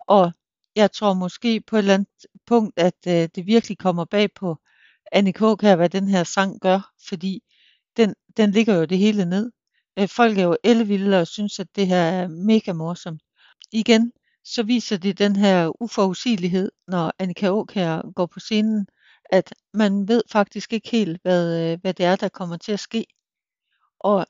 Og 0.08 0.32
jeg 0.76 0.92
tror 0.92 1.14
måske 1.14 1.60
på 1.60 1.76
et 1.76 1.78
eller 1.78 1.94
andet 1.94 2.26
punkt, 2.46 2.78
at 2.78 2.94
øh, 3.08 3.28
det 3.34 3.46
virkelig 3.46 3.78
kommer 3.78 4.04
bag 4.04 4.28
på 4.34 4.56
Annika 5.12 5.54
kan 5.54 5.76
hvad 5.76 5.88
den 5.88 6.08
her 6.08 6.24
sang 6.24 6.60
gør, 6.60 6.92
fordi 7.08 7.42
den, 7.96 8.14
den 8.36 8.50
ligger 8.50 8.74
jo 8.74 8.84
det 8.84 8.98
hele 8.98 9.24
ned. 9.24 9.50
Øh, 9.98 10.08
folk 10.08 10.38
er 10.38 10.42
jo 10.42 10.56
elvilde 10.64 11.20
og 11.20 11.26
synes, 11.26 11.58
at 11.58 11.76
det 11.76 11.86
her 11.86 11.96
er 11.96 12.28
mega 12.28 12.72
morsomt. 12.72 13.22
Igen, 13.72 14.12
så 14.44 14.62
viser 14.62 14.96
det 14.96 15.18
den 15.18 15.36
her 15.36 15.82
uforudsigelighed, 15.82 16.72
når 16.88 17.12
Annika 17.18 17.48
Åkær 17.48 18.12
går 18.12 18.26
på 18.26 18.40
scenen, 18.40 18.86
at 19.30 19.54
man 19.74 20.08
ved 20.08 20.22
faktisk 20.32 20.72
ikke 20.72 20.90
helt, 20.90 21.22
hvad, 21.22 21.72
øh, 21.72 21.78
hvad 21.80 21.94
det 21.94 22.06
er, 22.06 22.16
der 22.16 22.28
kommer 22.28 22.56
til 22.56 22.72
at 22.72 22.80
ske. 22.80 23.06
Og 24.00 24.26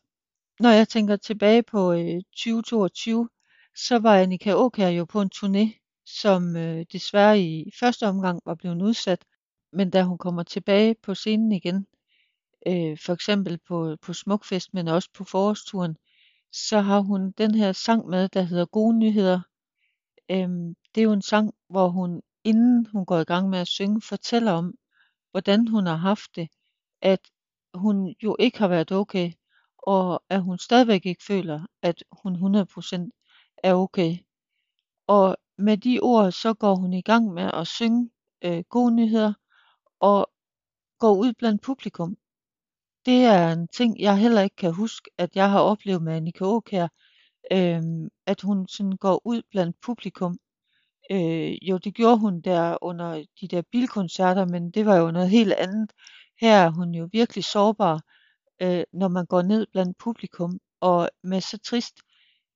når 0.60 0.70
jeg 0.70 0.88
tænker 0.88 1.16
tilbage 1.16 1.62
på 1.62 1.92
øh, 1.92 2.22
2022, 2.36 3.28
så 3.76 3.98
var 3.98 4.18
Annika 4.18 4.52
Åkær 4.54 4.88
jo 4.88 5.04
på 5.04 5.20
en 5.20 5.30
turné, 5.34 5.88
som 6.06 6.56
øh, 6.56 6.86
desværre 6.92 7.40
i 7.40 7.70
første 7.80 8.06
omgang 8.08 8.40
var 8.46 8.54
blevet 8.54 8.82
udsat. 8.82 9.24
Men 9.72 9.90
da 9.90 10.02
hun 10.02 10.18
kommer 10.18 10.42
tilbage 10.42 10.94
på 11.02 11.14
scenen 11.14 11.52
igen, 11.52 11.86
øh, 12.66 12.98
for 13.06 13.12
eksempel 13.12 13.58
på, 13.68 13.96
på 14.02 14.12
Smukfest, 14.12 14.74
men 14.74 14.88
også 14.88 15.08
på 15.14 15.24
forårsturen, 15.24 15.96
så 16.52 16.80
har 16.80 17.00
hun 17.00 17.30
den 17.30 17.54
her 17.54 17.72
sang 17.72 18.08
med, 18.08 18.28
der 18.28 18.42
hedder 18.42 18.66
Gode 18.66 18.98
Nyheder. 18.98 19.40
Øhm, 20.30 20.74
det 20.94 21.00
er 21.00 21.04
jo 21.04 21.12
en 21.12 21.22
sang, 21.22 21.54
hvor 21.68 21.88
hun, 21.88 22.22
inden 22.44 22.86
hun 22.86 23.06
går 23.06 23.18
i 23.18 23.24
gang 23.24 23.48
med 23.50 23.58
at 23.58 23.68
synge, 23.68 24.00
fortæller 24.00 24.52
om, 24.52 24.74
hvordan 25.30 25.68
hun 25.68 25.86
har 25.86 25.96
haft 25.96 26.36
det, 26.36 26.48
at 27.02 27.20
hun 27.74 28.14
jo 28.22 28.36
ikke 28.38 28.58
har 28.58 28.68
været 28.68 28.92
okay, 28.92 29.32
og 29.78 30.22
at 30.28 30.42
hun 30.42 30.58
stadigvæk 30.58 31.06
ikke 31.06 31.24
føler, 31.24 31.66
at 31.82 32.04
hun 32.12 32.56
100% 32.56 33.10
er 33.62 33.74
okay. 33.74 34.16
Og 35.06 35.36
med 35.58 35.76
de 35.76 36.00
ord, 36.02 36.32
så 36.32 36.54
går 36.54 36.74
hun 36.74 36.92
i 36.92 37.02
gang 37.02 37.34
med 37.34 37.50
at 37.54 37.66
synge 37.66 38.10
øh, 38.44 38.64
gode 38.70 38.94
nyheder, 38.94 39.32
og 40.00 40.30
går 40.98 41.14
ud 41.16 41.32
blandt 41.32 41.62
publikum. 41.62 42.16
Det 43.06 43.24
er 43.24 43.52
en 43.52 43.68
ting, 43.68 44.00
jeg 44.00 44.18
heller 44.18 44.42
ikke 44.42 44.56
kan 44.56 44.74
huske, 44.74 45.10
at 45.18 45.36
jeg 45.36 45.50
har 45.50 45.60
oplevet 45.60 46.02
med 46.02 46.12
Annika 46.12 46.44
Aukjær, 46.44 46.88
øhm, 47.52 48.08
at 48.26 48.40
hun 48.40 48.68
sådan 48.68 48.96
går 48.96 49.22
ud 49.24 49.42
blandt 49.50 49.76
publikum. 49.80 50.38
Øh, 51.10 51.68
jo, 51.68 51.78
det 51.78 51.94
gjorde 51.94 52.18
hun 52.18 52.40
der 52.40 52.78
under 52.82 53.24
de 53.40 53.48
der 53.48 53.62
bilkoncerter, 53.72 54.46
men 54.46 54.70
det 54.70 54.86
var 54.86 54.96
jo 54.96 55.10
noget 55.10 55.30
helt 55.30 55.52
andet. 55.52 55.92
Her 56.40 56.56
er 56.56 56.70
hun 56.70 56.94
jo 56.94 57.08
virkelig 57.12 57.44
sårbar, 57.44 58.00
øh, 58.62 58.84
når 58.92 59.08
man 59.08 59.26
går 59.26 59.42
ned 59.42 59.66
blandt 59.72 59.98
publikum, 59.98 60.60
og 60.80 61.10
med 61.22 61.40
så 61.40 61.58
trist 61.58 61.94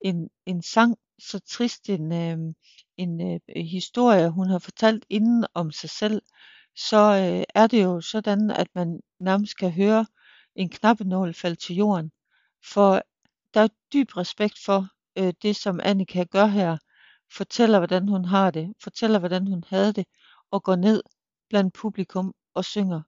en, 0.01 0.29
en 0.47 0.63
sang, 0.63 0.97
så 1.19 1.39
trist 1.39 1.89
en, 1.91 2.13
øh, 2.13 2.55
en 2.97 3.21
øh, 3.21 3.65
historie, 3.65 4.31
hun 4.31 4.49
har 4.49 4.59
fortalt 4.59 5.05
inden 5.11 5.47
om 5.55 5.71
sig 5.71 5.91
selv, 5.91 6.23
så 6.77 6.97
øh, 6.97 7.45
er 7.55 7.67
det 7.67 7.85
jo 7.85 8.01
sådan, 8.01 8.51
at 8.51 8.67
man 8.75 9.01
nærmest 9.21 9.57
kan 9.57 9.71
høre 9.71 10.07
en 10.55 10.69
knappenål 10.69 11.35
falde 11.35 11.57
til 11.57 11.77
jorden. 11.77 12.11
For 12.73 13.03
der 13.55 13.61
er 13.61 13.69
dyb 13.93 14.17
respekt 14.17 14.59
for 14.65 14.87
øh, 15.19 15.33
det, 15.43 15.57
som 15.57 15.81
Annika 15.83 16.25
gør 16.25 16.47
her. 16.47 16.77
Fortæller, 17.33 17.79
hvordan 17.79 18.09
hun 18.09 18.25
har 18.25 18.51
det. 18.51 18.75
Fortæller, 18.83 19.19
hvordan 19.19 19.47
hun 19.47 19.65
havde 19.69 19.93
det. 19.93 20.07
Og 20.51 20.63
går 20.63 20.77
ned 20.77 21.03
blandt 21.49 21.75
publikum 21.75 22.35
og 22.55 22.65
synger. 22.65 23.03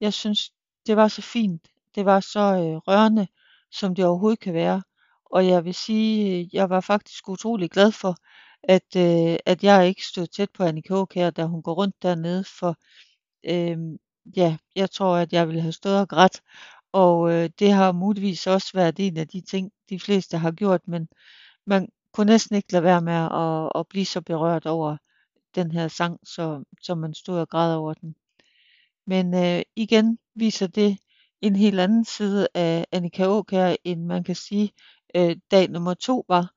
Jeg 0.00 0.12
synes, 0.14 0.50
det 0.86 0.96
var 0.96 1.08
så 1.08 1.22
fint. 1.22 1.68
Det 1.94 2.04
var 2.04 2.20
så 2.20 2.40
øh, 2.40 2.76
rørende, 2.76 3.26
som 3.70 3.94
det 3.94 4.04
overhovedet 4.04 4.40
kan 4.40 4.54
være. 4.54 4.82
Og 5.24 5.46
jeg 5.46 5.64
vil 5.64 5.74
sige, 5.74 6.40
øh, 6.40 6.54
jeg 6.54 6.70
var 6.70 6.80
faktisk 6.80 7.28
utrolig 7.28 7.70
glad 7.70 7.92
for, 7.92 8.16
at, 8.62 8.96
øh, 8.96 9.36
at 9.46 9.64
jeg 9.64 9.88
ikke 9.88 10.04
stod 10.04 10.26
tæt 10.26 10.50
på 10.54 10.64
Annika 10.64 11.04
her, 11.14 11.30
da 11.30 11.44
hun 11.44 11.62
går 11.62 11.74
rundt 11.74 12.02
dernede, 12.02 12.44
for 12.44 12.76
øh, 13.44 13.78
ja, 14.36 14.56
jeg 14.76 14.90
tror, 14.90 15.16
at 15.16 15.32
jeg 15.32 15.46
ville 15.48 15.60
have 15.62 15.72
stået 15.72 16.00
og 16.00 16.08
grædt, 16.08 16.42
og 16.92 17.32
øh, 17.32 17.50
det 17.58 17.72
har 17.72 17.92
muligvis 17.92 18.46
også 18.46 18.70
været 18.74 18.94
en 18.98 19.16
af 19.16 19.28
de 19.28 19.40
ting, 19.40 19.72
de 19.90 20.00
fleste 20.00 20.38
har 20.38 20.50
gjort, 20.52 20.88
men 20.88 21.08
man 21.66 21.88
kunne 22.12 22.26
næsten 22.32 22.56
ikke 22.56 22.72
lade 22.72 22.84
være 22.84 23.02
med 23.02 23.14
at, 23.14 23.80
at 23.80 23.88
blive 23.88 24.06
så 24.06 24.20
berørt 24.20 24.66
over 24.66 24.96
den 25.54 25.70
her 25.72 25.88
sang, 25.88 26.20
så, 26.24 26.64
så 26.82 26.94
man 26.94 27.14
stod 27.14 27.38
og 27.38 27.48
græd 27.48 27.74
over 27.74 27.94
den. 27.94 28.16
Men 29.06 29.34
øh, 29.34 29.62
igen 29.76 30.18
viser 30.34 30.66
det 30.66 30.98
en 31.40 31.56
helt 31.56 31.80
anden 31.80 32.04
side 32.04 32.48
af 32.54 32.86
Annika 32.92 33.26
Åkær, 33.26 33.76
end 33.84 34.04
man 34.04 34.24
kan 34.24 34.34
sige, 34.34 34.72
øh, 35.14 35.36
dag 35.50 35.68
nummer 35.70 35.94
to 35.94 36.24
var. 36.28 36.55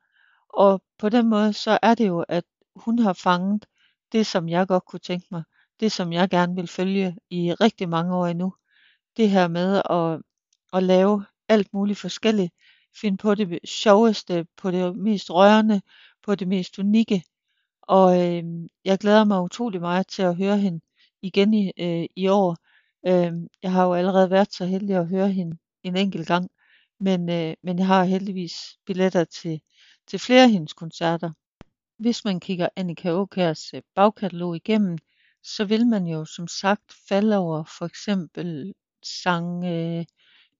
Og 0.49 0.81
på 0.97 1.09
den 1.09 1.29
måde, 1.29 1.53
så 1.53 1.79
er 1.81 1.95
det 1.95 2.07
jo, 2.07 2.25
at 2.27 2.43
hun 2.75 2.99
har 2.99 3.13
fanget 3.13 3.65
det, 4.11 4.25
som 4.25 4.49
jeg 4.49 4.67
godt 4.67 4.85
kunne 4.85 4.99
tænke 4.99 5.27
mig. 5.31 5.43
Det, 5.79 5.91
som 5.91 6.13
jeg 6.13 6.29
gerne 6.29 6.55
vil 6.55 6.67
følge 6.67 7.17
i 7.29 7.53
rigtig 7.53 7.89
mange 7.89 8.15
år 8.15 8.27
endnu. 8.27 8.53
Det 9.17 9.29
her 9.29 9.47
med 9.47 9.81
at, 9.89 10.21
at 10.73 10.83
lave 10.83 11.25
alt 11.49 11.73
muligt 11.73 11.99
forskelligt. 11.99 12.53
Finde 13.01 13.17
på 13.17 13.35
det 13.35 13.59
sjoveste, 13.69 14.45
på 14.57 14.71
det 14.71 14.95
mest 14.95 15.31
rørende, 15.31 15.81
på 16.23 16.35
det 16.35 16.47
mest 16.47 16.79
unikke. 16.79 17.23
Og 17.81 18.27
øh, 18.27 18.43
jeg 18.85 18.97
glæder 18.99 19.23
mig 19.23 19.41
utrolig 19.41 19.81
meget 19.81 20.07
til 20.07 20.21
at 20.21 20.35
høre 20.35 20.57
hende 20.57 20.81
igen 21.21 21.53
i, 21.53 21.71
øh, 21.79 22.05
i 22.15 22.27
år. 22.27 22.57
Øh, 23.07 23.33
jeg 23.63 23.71
har 23.71 23.85
jo 23.85 23.93
allerede 23.93 24.29
været 24.29 24.53
så 24.53 24.65
heldig 24.65 24.95
at 24.95 25.07
høre 25.07 25.29
hende 25.29 25.57
en 25.83 25.95
enkelt 25.95 26.27
gang, 26.27 26.49
men, 26.99 27.29
øh, 27.29 27.53
men 27.63 27.79
jeg 27.79 27.87
har 27.87 28.03
heldigvis 28.03 28.55
billetter 28.85 29.23
til, 29.23 29.61
til 30.09 30.19
flere 30.19 30.43
af 30.43 30.51
hendes 30.51 30.73
koncerter. 30.73 31.31
Hvis 31.97 32.25
man 32.25 32.39
kigger 32.39 32.69
Annika 32.75 33.11
Åkærs 33.11 33.73
øh, 33.73 33.81
bagkatalog 33.95 34.55
igennem, 34.55 34.97
så 35.43 35.65
vil 35.65 35.87
man 35.87 36.07
jo 36.07 36.25
som 36.25 36.47
sagt 36.47 36.93
falde 37.09 37.37
over 37.37 37.63
for 37.63 37.85
eksempel 37.85 38.73
sang 39.03 39.65
øh, 39.65 40.05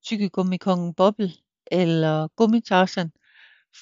Tykkegummikongen 0.06 0.94
Bobbel 0.94 1.38
eller 1.72 2.28
Gummitarsan, 2.28 3.12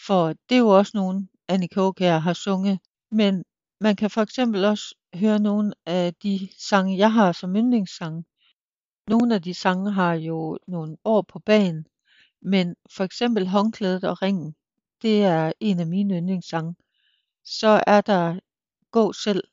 for 0.08 0.28
det 0.28 0.56
er 0.56 0.60
jo 0.60 0.70
også 0.70 0.92
nogen 0.96 1.30
Annika 1.48 1.80
Åkær 1.80 2.18
har 2.18 2.34
sunget. 2.34 2.80
Men 3.12 3.44
man 3.82 3.96
kan 3.96 4.10
for 4.10 4.22
eksempel 4.22 4.66
også 4.66 4.96
høre 5.16 5.40
nogle 5.40 5.74
af 5.86 6.14
de 6.24 6.50
sange, 6.58 6.98
jeg 6.98 7.14
har 7.14 7.32
som 7.32 7.56
yndlingssange. 7.56 8.26
Nogle 9.08 9.36
af 9.36 9.42
de 9.42 9.54
sange 9.54 9.92
har 9.92 10.14
jo 10.14 10.60
nogle 10.68 10.98
år 11.04 11.22
på 11.22 11.40
banen, 11.40 11.86
men 12.42 12.76
for 12.96 13.04
eksempel 13.04 13.48
Håndklædet 13.48 14.04
og 14.04 14.22
Ringen, 14.22 14.56
det 15.02 15.24
er 15.24 15.52
en 15.60 15.80
af 15.80 15.88
mine 15.88 16.18
yndlingssange. 16.18 16.76
Så 17.44 17.84
er 17.88 18.02
der 18.02 18.40
Gå 18.92 19.14
selv. 19.14 19.44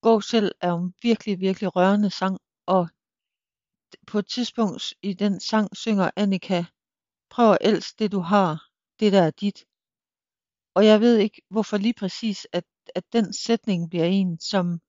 Gå 0.00 0.20
selv 0.20 0.52
er 0.60 0.68
jo 0.68 0.78
en 0.78 0.94
virkelig, 1.02 1.40
virkelig 1.40 1.76
rørende 1.76 2.10
sang, 2.10 2.38
og 2.66 2.88
på 4.06 4.18
et 4.18 4.26
tidspunkt 4.26 4.94
i 5.02 5.12
den 5.12 5.40
sang 5.40 5.76
synger 5.76 6.10
Annika, 6.16 6.64
prøv 7.30 7.52
at 7.52 7.58
elske 7.60 7.96
det 7.98 8.12
du 8.12 8.20
har, 8.20 8.68
det 9.00 9.12
der 9.12 9.22
er 9.22 9.30
dit. 9.30 9.64
Og 10.74 10.86
jeg 10.86 11.00
ved 11.00 11.16
ikke, 11.18 11.42
hvorfor 11.50 11.76
lige 11.76 11.94
præcis, 11.94 12.46
at, 12.52 12.64
at 12.94 13.04
den 13.12 13.32
sætning 13.32 13.90
bliver 13.90 14.04
en, 14.04 14.40
som, 14.40 14.80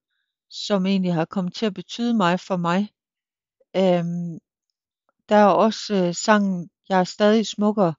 som 0.49 0.86
egentlig 0.86 1.13
har 1.13 1.26
kommet 1.26 1.53
til 1.53 1.65
at 1.65 1.74
betyde 1.74 2.13
mig 2.13 2.39
for 2.39 2.57
mig. 2.57 2.89
Øhm, 3.76 4.39
der 5.30 5.36
er 5.36 5.45
også 5.45 5.95
øh, 5.95 6.15
sangen 6.15 6.70
Jeg 6.89 6.99
er 6.99 7.03
stadig 7.03 7.47
smukkere 7.47 7.93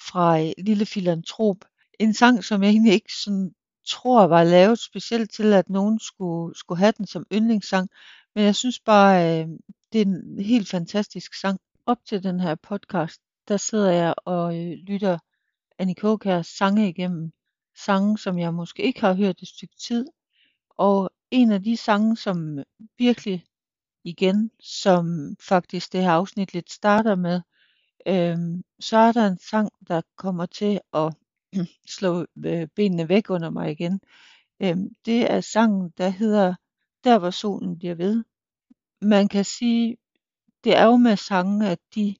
fra 0.00 0.40
øh, 0.40 0.52
Lille 0.58 0.86
Filantrop. 0.86 1.56
En 1.98 2.14
sang, 2.14 2.44
som 2.44 2.62
jeg 2.62 2.70
egentlig 2.70 2.92
ikke 2.92 3.12
sådan 3.24 3.54
tror 3.86 4.26
var 4.26 4.44
lavet 4.44 4.78
specielt 4.78 5.30
til, 5.30 5.52
at 5.52 5.70
nogen 5.70 5.98
skulle, 5.98 6.58
skulle 6.58 6.78
have 6.78 6.92
den 6.98 7.06
som 7.06 7.26
yndlingssang. 7.32 7.88
Men 8.34 8.44
jeg 8.44 8.54
synes 8.54 8.80
bare, 8.80 9.40
øh, 9.40 9.48
det 9.92 10.00
er 10.00 10.04
en 10.04 10.40
helt 10.40 10.68
fantastisk 10.68 11.34
sang. 11.34 11.60
Op 11.86 11.98
til 12.04 12.22
den 12.22 12.40
her 12.40 12.54
podcast, 12.54 13.20
der 13.48 13.56
sidder 13.56 13.90
jeg 13.90 14.14
og 14.24 14.58
øh, 14.58 14.72
lytter 14.72 15.18
Annie 15.78 15.94
Kåkærs 15.94 16.46
sange 16.46 16.88
igennem. 16.88 17.32
Sange, 17.76 18.18
som 18.18 18.38
jeg 18.38 18.54
måske 18.54 18.82
ikke 18.82 19.00
har 19.00 19.14
hørt 19.14 19.42
et 19.42 19.48
stykke 19.48 19.76
tid. 19.76 20.06
Og 20.70 21.10
en 21.30 21.52
af 21.52 21.62
de 21.62 21.76
sange, 21.76 22.16
som 22.16 22.58
virkelig 22.98 23.44
igen, 24.04 24.50
som 24.60 25.36
faktisk 25.40 25.92
det 25.92 26.02
her 26.02 26.10
afsnit 26.10 26.54
lidt 26.54 26.72
starter 26.72 27.14
med, 27.14 27.40
øhm, 28.06 28.62
så 28.80 28.96
er 28.96 29.12
der 29.12 29.26
en 29.26 29.38
sang, 29.38 29.70
der 29.88 30.00
kommer 30.16 30.46
til 30.46 30.80
at 30.94 31.14
slå 31.98 32.26
øh, 32.46 32.68
benene 32.76 33.08
væk 33.08 33.30
under 33.30 33.50
mig 33.50 33.70
igen. 33.70 34.00
Øh, 34.62 34.76
det 35.06 35.30
er 35.30 35.40
sangen, 35.40 35.92
der 35.98 36.08
hedder 36.08 36.54
Der 37.04 37.18
hvor 37.18 37.30
solen 37.30 37.78
bliver 37.78 37.94
ved. 37.94 38.24
Man 39.02 39.28
kan 39.28 39.44
sige, 39.44 39.96
det 40.64 40.76
er 40.76 40.84
jo 40.84 40.96
med 40.96 41.16
sange, 41.16 41.68
at 41.68 41.78
de 41.94 42.16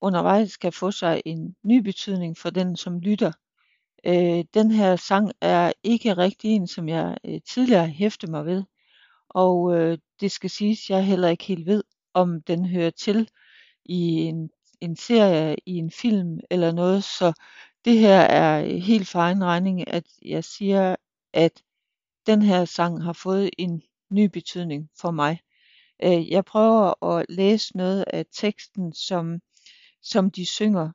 undervejs 0.00 0.56
kan 0.56 0.72
få 0.72 0.90
sig 0.90 1.22
en 1.24 1.56
ny 1.62 1.78
betydning 1.78 2.38
for 2.38 2.50
den, 2.50 2.76
som 2.76 3.00
lytter. 3.00 3.32
Øh, 4.06 4.44
den 4.54 4.70
her 4.70 4.96
sang 4.96 5.32
er 5.40 5.72
ikke 5.82 6.14
rigtig 6.14 6.50
en, 6.50 6.66
som 6.66 6.88
jeg 6.88 7.18
øh, 7.24 7.40
tidligere 7.48 7.88
hæftede 7.88 8.30
mig 8.30 8.46
ved. 8.46 8.64
Og 9.28 9.76
øh, 9.76 9.98
det 10.20 10.32
skal 10.32 10.50
siges, 10.50 10.90
jeg 10.90 11.06
heller 11.06 11.28
ikke 11.28 11.44
helt 11.44 11.66
ved, 11.66 11.84
om 12.14 12.42
den 12.42 12.66
hører 12.66 12.90
til 12.90 13.28
i 13.84 14.22
en, 14.22 14.50
en 14.80 14.96
serie, 14.96 15.56
i 15.66 15.76
en 15.76 15.90
film 15.90 16.40
eller 16.50 16.72
noget. 16.72 17.04
Så 17.04 17.32
det 17.84 17.98
her 17.98 18.20
er 18.20 18.64
øh, 18.64 18.70
helt 18.70 19.08
for 19.08 19.18
egen 19.18 19.44
regning, 19.44 19.88
at 19.88 20.06
jeg 20.22 20.44
siger, 20.44 20.96
at 21.32 21.62
den 22.26 22.42
her 22.42 22.64
sang 22.64 23.02
har 23.02 23.12
fået 23.12 23.50
en 23.58 23.82
ny 24.10 24.24
betydning 24.24 24.90
for 25.00 25.10
mig. 25.10 25.40
Øh, 26.02 26.30
jeg 26.30 26.44
prøver 26.44 27.04
at 27.04 27.26
læse 27.28 27.76
noget 27.76 28.04
af 28.06 28.26
teksten, 28.32 28.92
som, 28.92 29.40
som 30.02 30.30
de 30.30 30.46
synger. 30.46 30.92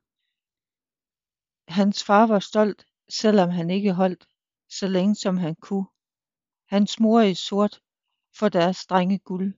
Hans 1.72 2.04
far 2.04 2.28
var 2.28 2.40
stolt, 2.40 2.86
selvom 3.10 3.50
han 3.50 3.70
ikke 3.70 3.94
holdt, 3.94 4.28
så 4.70 4.88
længe 4.88 5.16
som 5.16 5.38
han 5.38 5.56
kunne. 5.56 5.86
Hans 6.68 7.00
mor 7.00 7.22
i 7.22 7.34
sort 7.34 7.82
for 8.40 8.50
deres 8.50 8.78
strenge 8.78 9.20
guld. 9.20 9.54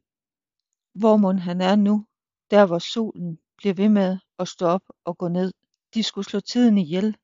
Hvor 0.94 1.18
mon 1.18 1.40
han 1.40 1.62
er 1.62 1.76
nu, 1.76 2.06
der 2.52 2.66
hvor 2.66 2.80
solen 2.80 3.40
bliver 3.58 3.74
ved 3.74 3.90
med 3.90 4.18
at 4.40 4.48
stå 4.48 4.66
op 4.66 4.84
og 5.06 5.18
gå 5.18 5.28
ned. 5.28 5.54
De 5.94 6.04
skulle 6.04 6.26
slå 6.26 6.40
tiden 6.40 6.78
ihjel, 6.78 7.18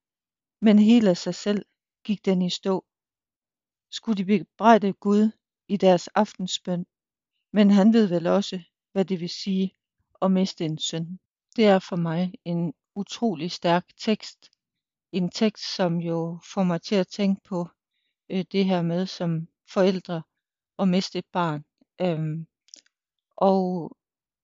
men 0.62 0.80
helt 0.80 1.08
af 1.08 1.18
sig 1.18 1.36
selv 1.36 1.66
gik 2.04 2.26
den 2.26 2.42
i 2.42 2.50
stå. 2.50 2.86
Skulle 3.92 4.18
de 4.18 4.26
bebrejde 4.26 4.94
Gud 4.94 5.32
i 5.68 5.78
deres 5.78 6.08
aftensbøn, 6.08 6.86
men 7.54 7.72
han 7.72 7.94
ved 7.94 8.08
vel 8.08 8.28
også, 8.28 8.62
hvad 8.92 9.06
det 9.06 9.20
vil 9.20 9.30
sige 9.30 9.76
at 10.22 10.32
miste 10.32 10.66
en 10.66 10.78
søn. 10.78 11.20
Det 11.56 11.66
er 11.66 11.80
for 11.80 11.96
mig 11.96 12.34
en 12.46 12.74
utrolig 12.96 13.52
stærk 13.52 13.86
tekst. 13.98 14.52
En 15.12 15.30
tekst, 15.30 15.76
som 15.76 15.98
jo 15.98 16.40
får 16.54 16.64
mig 16.64 16.82
til 16.82 16.96
at 16.96 17.08
tænke 17.08 17.42
på 17.44 17.68
øh, 18.30 18.46
det 18.52 18.66
her 18.66 18.82
med 18.82 19.06
som 19.06 19.48
forældre 19.74 20.24
at 20.80 20.88
miste 20.88 21.20
et 21.20 21.26
barn. 21.32 21.66
Øhm, 22.02 22.48
og 23.38 23.92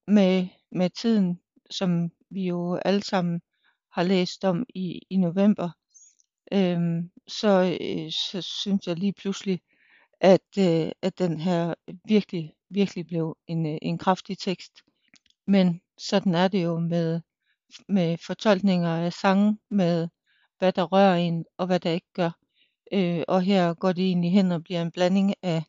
med, 0.08 0.48
med 0.72 0.90
tiden, 0.90 1.42
som 1.70 2.10
vi 2.30 2.48
jo 2.48 2.76
alle 2.86 3.04
sammen 3.04 3.42
har 3.92 4.04
læst 4.04 4.44
om 4.46 4.66
i, 4.76 5.02
i 5.10 5.18
november, 5.18 5.70
øhm, 6.54 7.12
så, 7.28 7.78
øh, 7.82 8.12
så 8.12 8.42
synes 8.42 8.88
jeg 8.88 8.96
lige 8.96 9.14
pludselig, 9.14 9.62
at, 10.20 10.58
øh, 10.60 10.92
at 11.02 11.20
den 11.20 11.40
her 11.40 11.74
virkelig, 12.08 12.54
virkelig 12.70 13.08
blev 13.08 13.38
en, 13.48 13.66
øh, 13.66 13.78
en 13.82 13.98
kraftig 13.98 14.38
tekst. 14.38 14.74
Men 15.48 15.82
sådan 15.98 16.36
er 16.36 16.48
det 16.48 16.64
jo 16.64 16.80
med, 16.80 17.22
med 17.88 18.18
fortolkninger 18.18 18.96
af 18.96 19.14
sange, 19.14 19.58
med 19.70 20.08
hvad 20.60 20.72
der 20.74 20.84
rører 20.84 21.16
en 21.16 21.46
og 21.58 21.68
hvad 21.68 21.80
der 21.80 21.92
ikke 21.92 22.14
gør. 22.14 22.32
Øh, 22.92 23.24
og 23.28 23.42
her 23.42 23.74
går 23.74 23.92
det 23.92 24.06
egentlig 24.06 24.32
hen 24.32 24.52
og 24.52 24.64
bliver 24.64 24.82
en 24.82 24.92
blanding 24.92 25.34
af 25.42 25.64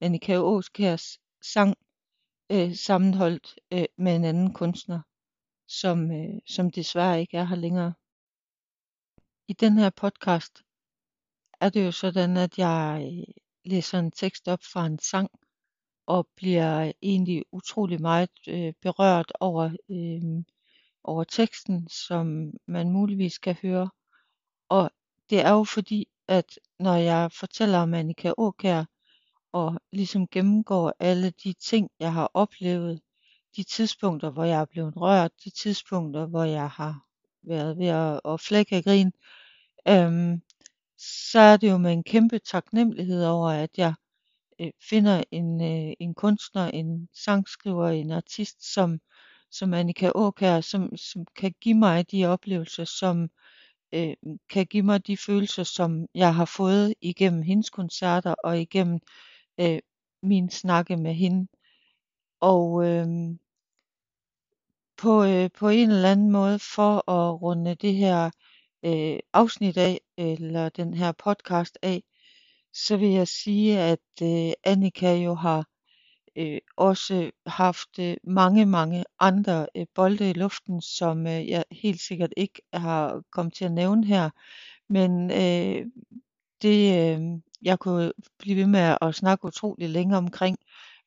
Annika 0.00 0.36
Åskærs 0.36 1.18
sang 1.42 1.74
øh, 2.52 2.74
sammenholdt 2.74 3.54
øh, 3.72 3.84
med 3.98 4.16
en 4.16 4.24
anden 4.24 4.54
kunstner, 4.54 5.00
som, 5.68 6.10
øh, 6.10 6.40
som 6.46 6.70
desværre 6.70 7.20
ikke 7.20 7.36
er 7.36 7.44
her 7.44 7.56
længere. 7.56 7.94
I 9.48 9.52
den 9.52 9.78
her 9.78 9.90
podcast 9.90 10.62
er 11.60 11.68
det 11.68 11.84
jo 11.86 11.92
sådan, 11.92 12.36
at 12.36 12.58
jeg 12.58 13.10
øh, 13.12 13.34
læser 13.64 13.98
en 13.98 14.10
tekst 14.10 14.48
op 14.48 14.62
fra 14.72 14.86
en 14.86 14.98
sang, 14.98 15.30
og 16.06 16.28
bliver 16.36 16.92
egentlig 17.02 17.44
utrolig 17.52 18.00
meget 18.00 18.30
øh, 18.48 18.72
berørt 18.82 19.32
over, 19.40 19.70
øh, 19.90 20.44
over 21.04 21.24
teksten, 21.24 21.88
som 21.88 22.52
man 22.66 22.90
muligvis 22.90 23.38
kan 23.38 23.56
høre. 23.62 23.90
Og 24.68 24.90
det 25.30 25.40
er 25.40 25.52
jo 25.52 25.64
fordi, 25.64 26.08
at 26.28 26.58
når 26.78 26.94
jeg 26.94 27.32
fortæller 27.32 27.78
om 27.78 27.94
Annika 27.94 28.32
Åkær, 28.38 28.84
og 29.52 29.80
ligesom 29.92 30.28
gennemgår 30.28 30.92
alle 30.98 31.30
de 31.30 31.52
ting, 31.52 31.90
jeg 32.00 32.12
har 32.12 32.30
oplevet, 32.34 33.00
de 33.58 33.64
tidspunkter, 33.64 34.30
hvor 34.30 34.44
jeg 34.44 34.60
er 34.60 34.64
blevet 34.64 34.96
rørt, 34.96 35.32
de 35.44 35.50
tidspunkter, 35.50 36.26
hvor 36.26 36.44
jeg 36.44 36.70
har 36.70 37.06
været 37.42 37.78
ved 37.78 37.86
at, 37.86 38.20
at 38.24 38.40
flække 38.40 38.76
af 38.76 38.84
grin, 38.84 39.12
øhm, 39.88 40.42
så 40.98 41.40
er 41.40 41.56
det 41.56 41.70
jo 41.70 41.78
med 41.78 41.92
en 41.92 42.04
kæmpe 42.04 42.38
taknemmelighed 42.38 43.24
over, 43.24 43.48
at 43.50 43.70
jeg 43.76 43.94
øh, 44.60 44.70
finder 44.88 45.24
en, 45.30 45.62
øh, 45.62 45.92
en 46.00 46.14
kunstner, 46.14 46.66
en 46.66 47.08
sangskriver, 47.14 47.88
en 47.88 48.10
artist, 48.10 48.72
som, 48.72 49.00
som 49.50 49.74
Annika 49.74 50.10
Åkær, 50.14 50.60
som, 50.60 50.96
som 50.96 51.26
kan 51.36 51.54
give 51.60 51.74
mig 51.78 52.10
de 52.10 52.26
oplevelser, 52.26 52.84
som 52.84 53.30
øh, 53.92 54.14
kan 54.50 54.66
give 54.66 54.82
mig 54.82 55.06
de 55.06 55.16
følelser, 55.16 55.62
som 55.62 56.06
jeg 56.14 56.34
har 56.34 56.44
fået 56.44 56.94
igennem 57.00 57.42
hendes 57.42 57.70
koncerter 57.70 58.34
og 58.44 58.60
igennem 58.60 59.00
øh, 59.60 59.78
min 60.22 60.50
snakke 60.50 60.96
med 60.96 61.14
hende. 61.14 61.48
Og 62.40 62.84
øh, 62.86 63.06
på, 64.98 65.24
øh, 65.24 65.50
på 65.58 65.68
en 65.68 65.90
eller 65.90 66.12
anden 66.12 66.30
måde 66.30 66.58
for 66.58 67.10
at 67.10 67.42
runde 67.42 67.74
det 67.74 67.94
her 67.94 68.30
øh, 68.84 69.18
afsnit 69.32 69.76
af, 69.76 70.00
eller 70.16 70.68
den 70.68 70.94
her 70.94 71.12
podcast 71.12 71.78
af, 71.82 72.02
så 72.72 72.96
vil 72.96 73.08
jeg 73.08 73.28
sige, 73.28 73.80
at 73.80 74.22
øh, 74.22 74.52
Annika 74.64 75.14
jo 75.14 75.34
har 75.34 75.66
øh, 76.36 76.60
også 76.76 77.30
haft 77.46 77.98
øh, 77.98 78.16
mange, 78.24 78.66
mange 78.66 79.04
andre 79.20 79.66
øh, 79.76 79.86
bolde 79.94 80.30
i 80.30 80.32
luften, 80.32 80.80
som 80.82 81.26
øh, 81.26 81.48
jeg 81.48 81.64
helt 81.72 82.00
sikkert 82.00 82.32
ikke 82.36 82.62
har 82.72 83.22
kommet 83.32 83.54
til 83.54 83.64
at 83.64 83.72
nævne 83.72 84.06
her. 84.06 84.30
Men 84.88 85.30
øh, 85.30 85.86
det, 86.62 86.80
øh, 86.98 87.40
jeg 87.62 87.78
kunne 87.78 88.12
blive 88.38 88.56
ved 88.56 88.66
med 88.66 88.96
at 89.00 89.14
snakke 89.14 89.44
utrolig 89.44 89.88
længe 89.88 90.16
omkring, 90.16 90.58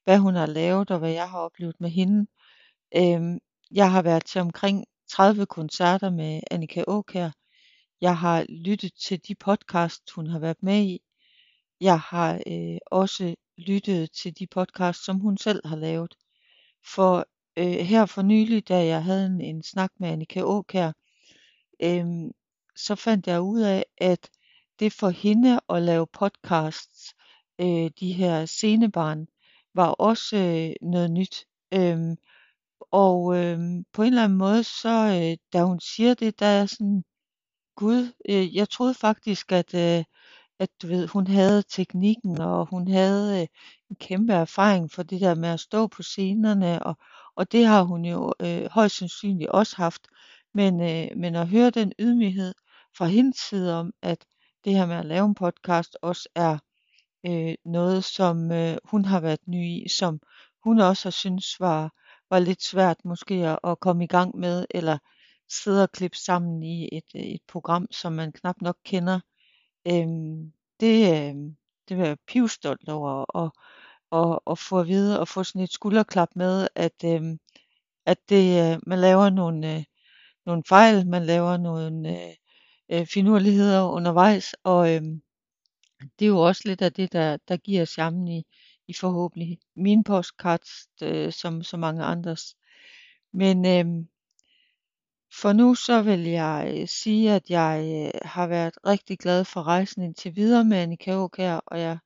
hvad 0.04 0.18
hun 0.18 0.36
har 0.36 0.46
lavet 0.46 0.92
og 0.92 1.00
hvad 1.00 1.12
jeg 1.12 1.30
har 1.30 1.40
oplevet 1.40 1.76
med 1.80 1.90
hende. 1.90 2.28
Øh, 2.96 3.38
jeg 3.74 3.92
har 3.92 4.02
været 4.02 4.26
til 4.26 4.42
omkring 4.42 4.86
30 5.10 5.46
koncerter 5.46 6.10
med 6.10 6.42
Annika 6.52 6.84
Aakjær. 6.88 7.30
Jeg 8.02 8.18
har 8.18 8.46
lyttet 8.50 8.94
til 8.94 9.20
de 9.28 9.36
podcasts, 9.36 10.12
hun 10.12 10.28
har 10.28 10.40
været 10.40 10.64
med 10.64 10.82
i. 10.82 11.00
Jeg 11.82 12.00
har 12.00 12.42
øh, 12.48 12.78
også 12.86 13.36
lyttet 13.58 14.12
til 14.12 14.40
de 14.40 14.48
podcasts, 14.48 15.06
som 15.06 15.20
hun 15.20 15.38
selv 15.38 15.68
har 15.68 15.76
lavet. 15.76 16.16
For 16.86 17.26
øh, 17.58 17.86
her 17.86 18.06
for 18.06 18.22
nylig, 18.22 18.68
da 18.68 18.86
jeg 18.86 19.04
havde 19.04 19.26
en, 19.26 19.42
en 19.42 19.64
snak 19.64 19.92
med 20.00 20.10
Annika 20.10 20.40
Aakjær, 20.40 20.92
øh, 21.84 22.06
så 22.76 22.96
fandt 22.96 23.28
jeg 23.28 23.42
ud 23.42 23.62
af, 23.62 23.86
at 23.98 24.30
det 24.80 24.94
for 24.94 25.10
hende 25.10 25.60
at 25.70 25.82
lave 25.82 26.08
podcasts, 26.08 27.16
øh, 27.60 27.92
de 28.00 28.14
her 28.14 28.46
scenebarn, 28.46 29.28
var 29.74 29.88
også 29.88 30.38
øh, 30.38 30.90
noget 30.90 31.12
nyt. 31.12 31.46
Øh, 31.74 32.16
og 32.92 33.38
øh, 33.38 33.60
på 33.94 34.02
en 34.04 34.08
eller 34.08 34.24
anden 34.24 34.38
måde, 34.38 34.64
så 34.64 34.90
øh, 34.90 35.38
da 35.54 35.64
hun 35.64 35.80
siger 35.80 36.14
det, 36.14 36.40
der 36.40 36.46
er 36.46 36.66
sådan, 36.66 37.04
gud, 37.76 38.12
øh, 38.30 38.56
jeg 38.56 38.70
troede 38.70 38.94
faktisk, 38.94 39.52
at, 39.52 39.74
øh, 39.74 40.04
at 40.60 40.70
du 40.82 40.88
ved, 40.88 41.08
hun 41.08 41.28
havde 41.28 41.64
teknikken, 41.64 42.42
og 42.42 42.66
hun 42.66 42.88
havde 42.88 43.42
øh, 43.42 43.48
en 43.90 43.96
kæmpe 43.96 44.34
erfaring 44.34 44.92
for 44.92 45.04
det 45.04 45.22
der 45.22 45.36
med 45.36 45.50
at 45.50 45.60
stå 45.60 45.88
på 45.88 46.04
scenerne, 46.04 46.84
og, 46.84 46.98
og 47.36 47.52
det 47.52 47.66
har 47.66 47.84
hun 47.84 48.06
jo 48.06 48.34
øh, 48.40 48.66
højst 48.72 48.98
sandsynligt 48.98 49.50
også 49.50 49.76
haft. 49.78 50.08
Men, 50.54 50.82
øh, 50.82 51.18
men 51.18 51.36
at 51.36 51.48
høre 51.48 51.70
den 51.70 51.94
ydmyghed 52.00 52.54
fra 52.98 53.06
hendes 53.06 53.38
side 53.38 53.80
om, 53.80 53.94
at 54.02 54.26
det 54.66 54.74
her 54.74 54.86
med 54.86 54.96
at 54.96 55.06
lave 55.06 55.26
en 55.26 55.36
podcast 55.36 55.98
også 56.02 56.30
er 56.36 56.58
øh, 57.26 57.56
noget, 57.66 58.04
som 58.04 58.52
øh, 58.52 58.78
hun 58.84 59.06
har 59.06 59.20
været 59.20 59.48
ny 59.48 59.66
i, 59.66 59.90
som 59.90 60.20
hun 60.64 60.80
også 60.80 61.06
har 61.06 61.12
synes 61.12 61.60
var, 61.60 61.94
var 62.32 62.40
lidt 62.40 62.64
svært 62.64 63.06
måske 63.06 63.34
at, 63.34 63.60
at 63.64 63.80
komme 63.80 64.04
i 64.04 64.08
gang 64.08 64.38
med, 64.38 64.66
eller 64.70 64.98
sidde 65.50 65.84
og 65.84 65.92
klippe 65.92 66.18
sammen 66.18 66.64
i 66.64 66.90
et, 66.92 67.04
et 67.14 67.42
program, 67.48 67.88
som 67.92 68.14
man 68.14 68.32
knap 68.32 68.62
nok 68.62 68.78
kender. 68.86 69.20
Øhm, 69.88 70.54
det, 70.80 71.28
øhm, 71.30 71.56
det 71.90 71.98
var 71.98 72.06
jeg 72.06 72.18
pivstolt 72.28 72.90
over 72.90 73.38
at, 73.44 73.52
at, 74.12 74.40
at 74.52 74.60
få 74.60 74.80
at 74.80 74.88
vide 74.88 75.20
og 75.20 75.28
få 75.28 75.44
sådan 75.44 75.62
et 75.62 75.72
skulderklap 75.72 76.30
med, 76.36 76.68
at, 76.76 77.04
øhm, 77.06 77.40
at 78.06 78.18
det, 78.30 78.74
øh, 78.74 78.80
man 78.88 79.00
laver 79.00 79.30
nogle, 79.30 79.76
øh, 79.76 79.84
nogle 80.46 80.64
fejl, 80.70 81.08
man 81.08 81.26
laver 81.26 81.58
nogle 81.58 82.10
øh, 82.10 82.36
øh, 82.92 83.08
finurligheder 83.08 83.84
undervejs, 83.84 84.54
og 84.64 84.96
øhm, 84.96 85.22
det 86.20 86.26
er 86.26 86.30
jo 86.30 86.40
også 86.40 86.62
lidt 86.66 86.82
af 86.82 86.94
det, 86.94 87.14
der, 87.14 87.38
der 87.48 87.58
giver 87.58 87.86
charmen 87.86 88.28
i, 88.28 88.44
i 88.92 88.94
forhåbentlig 88.94 89.60
min 89.76 90.04
postcards, 90.04 90.88
øh, 91.04 91.32
som 91.32 91.64
så 91.64 91.78
mange 91.78 92.04
andres. 92.04 92.56
Men 93.34 93.66
øh, 93.66 94.06
for 95.42 95.54
nu 95.54 95.76
så 95.76 96.02
vil 96.02 96.20
jeg 96.20 96.74
øh, 96.76 96.88
sige, 96.88 97.32
at 97.32 97.50
jeg 97.50 97.76
øh, 97.96 98.20
har 98.30 98.48
været 98.48 98.74
rigtig 98.86 99.20
glad 99.20 99.46
for 99.46 99.64
rejsen 99.64 100.02
indtil 100.02 100.36
videre 100.36 100.66
med 100.66 100.78
Annika 100.78 101.12
Aukær, 101.12 101.56
og 101.56 101.80
jeg 101.80 101.98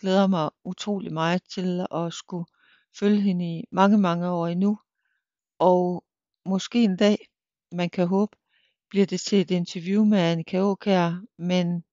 glæder 0.00 0.26
mig 0.26 0.50
utrolig 0.64 1.12
meget 1.12 1.42
til 1.54 1.86
at 1.94 2.12
skulle 2.12 2.46
følge 2.98 3.20
hende 3.20 3.58
i 3.58 3.64
mange, 3.70 3.98
mange 3.98 4.30
år 4.30 4.46
endnu. 4.46 4.78
Og 5.58 6.04
måske 6.46 6.84
en 6.84 6.96
dag, 6.96 7.28
man 7.72 7.90
kan 7.90 8.06
håbe, 8.06 8.36
bliver 8.90 9.06
det 9.06 9.20
til 9.20 9.40
et 9.40 9.50
interview 9.50 10.04
med 10.04 10.18
Annika 10.18 10.58
Aukær, 10.58 11.22
men 11.38 11.84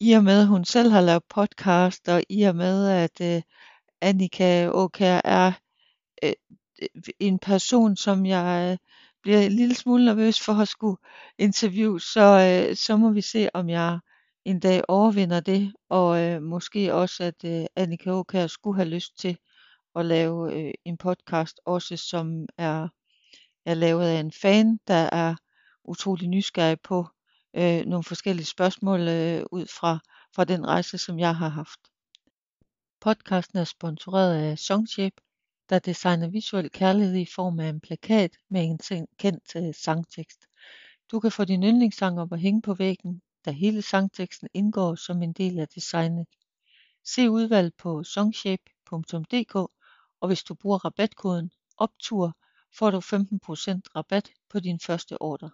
i 0.00 0.12
og 0.12 0.24
med, 0.24 0.40
at 0.40 0.46
hun 0.46 0.64
selv 0.64 0.90
har 0.90 1.00
lavet 1.00 1.22
podcast, 1.28 2.08
og 2.08 2.22
i 2.28 2.42
og 2.42 2.56
med, 2.56 2.88
at 2.88 3.20
øh, 3.20 3.42
Annika 4.00 4.68
Åkær 4.68 5.20
er 5.24 5.52
øh, 6.24 6.32
en 7.20 7.38
person, 7.38 7.96
som 7.96 8.26
jeg 8.26 8.70
øh, 8.72 8.78
bliver 9.22 9.40
en 9.40 9.52
lille 9.52 9.74
smule 9.74 10.04
nervøs 10.04 10.40
for 10.40 10.52
at 10.52 10.68
skulle 10.68 10.96
interviewe, 11.38 12.00
så, 12.00 12.22
øh, 12.70 12.76
så 12.76 12.96
må 12.96 13.10
vi 13.10 13.20
se, 13.20 13.48
om 13.54 13.68
jeg 13.68 13.98
en 14.44 14.60
dag 14.60 14.82
overvinder 14.88 15.40
det, 15.40 15.72
og 15.88 16.22
øh, 16.22 16.42
måske 16.42 16.94
også, 16.94 17.24
at 17.24 17.44
øh, 17.44 17.66
Annika 17.76 18.10
Åkær 18.10 18.46
skulle 18.46 18.76
have 18.76 18.88
lyst 18.88 19.18
til 19.18 19.38
at 19.96 20.06
lave 20.06 20.54
øh, 20.54 20.74
en 20.84 20.96
podcast, 20.96 21.60
også 21.64 21.96
som 21.96 22.46
er, 22.58 22.88
er 23.66 23.74
lavet 23.74 24.06
af 24.06 24.20
en 24.20 24.32
fan, 24.32 24.78
der 24.88 25.08
er 25.12 25.34
utrolig 25.84 26.28
nysgerrig 26.28 26.80
på 26.80 27.06
øh, 27.54 27.86
nogle 27.86 28.04
forskellige 28.04 28.46
spørgsmål 28.46 29.00
øh, 29.00 29.44
ud 29.52 29.66
fra, 29.66 29.98
fra 30.34 30.44
den 30.44 30.66
rejse, 30.66 30.98
som 30.98 31.18
jeg 31.18 31.36
har 31.36 31.48
haft. 31.48 31.80
Podcasten 33.00 33.58
er 33.58 33.64
sponsoreret 33.64 34.34
af 34.34 34.58
Songshape, 34.58 35.22
der 35.70 35.78
designer 35.78 36.28
visuel 36.28 36.70
kærlighed 36.70 37.16
i 37.16 37.26
form 37.34 37.60
af 37.60 37.68
en 37.68 37.80
plakat 37.80 38.36
med 38.50 38.62
en 38.62 39.06
kendt 39.18 39.56
øh, 39.56 39.74
sangtekst. 39.74 40.46
Du 41.10 41.20
kan 41.20 41.32
få 41.32 41.44
din 41.44 41.62
yndlingssang 41.62 42.20
op 42.20 42.32
og 42.32 42.38
hænge 42.38 42.62
på 42.62 42.74
væggen, 42.74 43.22
da 43.44 43.50
hele 43.50 43.82
sangteksten 43.82 44.48
indgår 44.54 44.94
som 44.94 45.22
en 45.22 45.32
del 45.32 45.58
af 45.58 45.68
designet. 45.68 46.26
Se 47.04 47.30
udvalget 47.30 47.74
på 47.74 48.04
songshape.dk, 48.04 49.54
og 50.20 50.26
hvis 50.26 50.42
du 50.42 50.54
bruger 50.54 50.84
rabatkoden 50.84 51.50
OPTUR, 51.76 52.36
får 52.78 52.90
du 52.90 52.98
15% 52.98 53.02
rabat 53.96 54.30
på 54.50 54.60
din 54.60 54.80
første 54.80 55.22
ordre. 55.22 55.50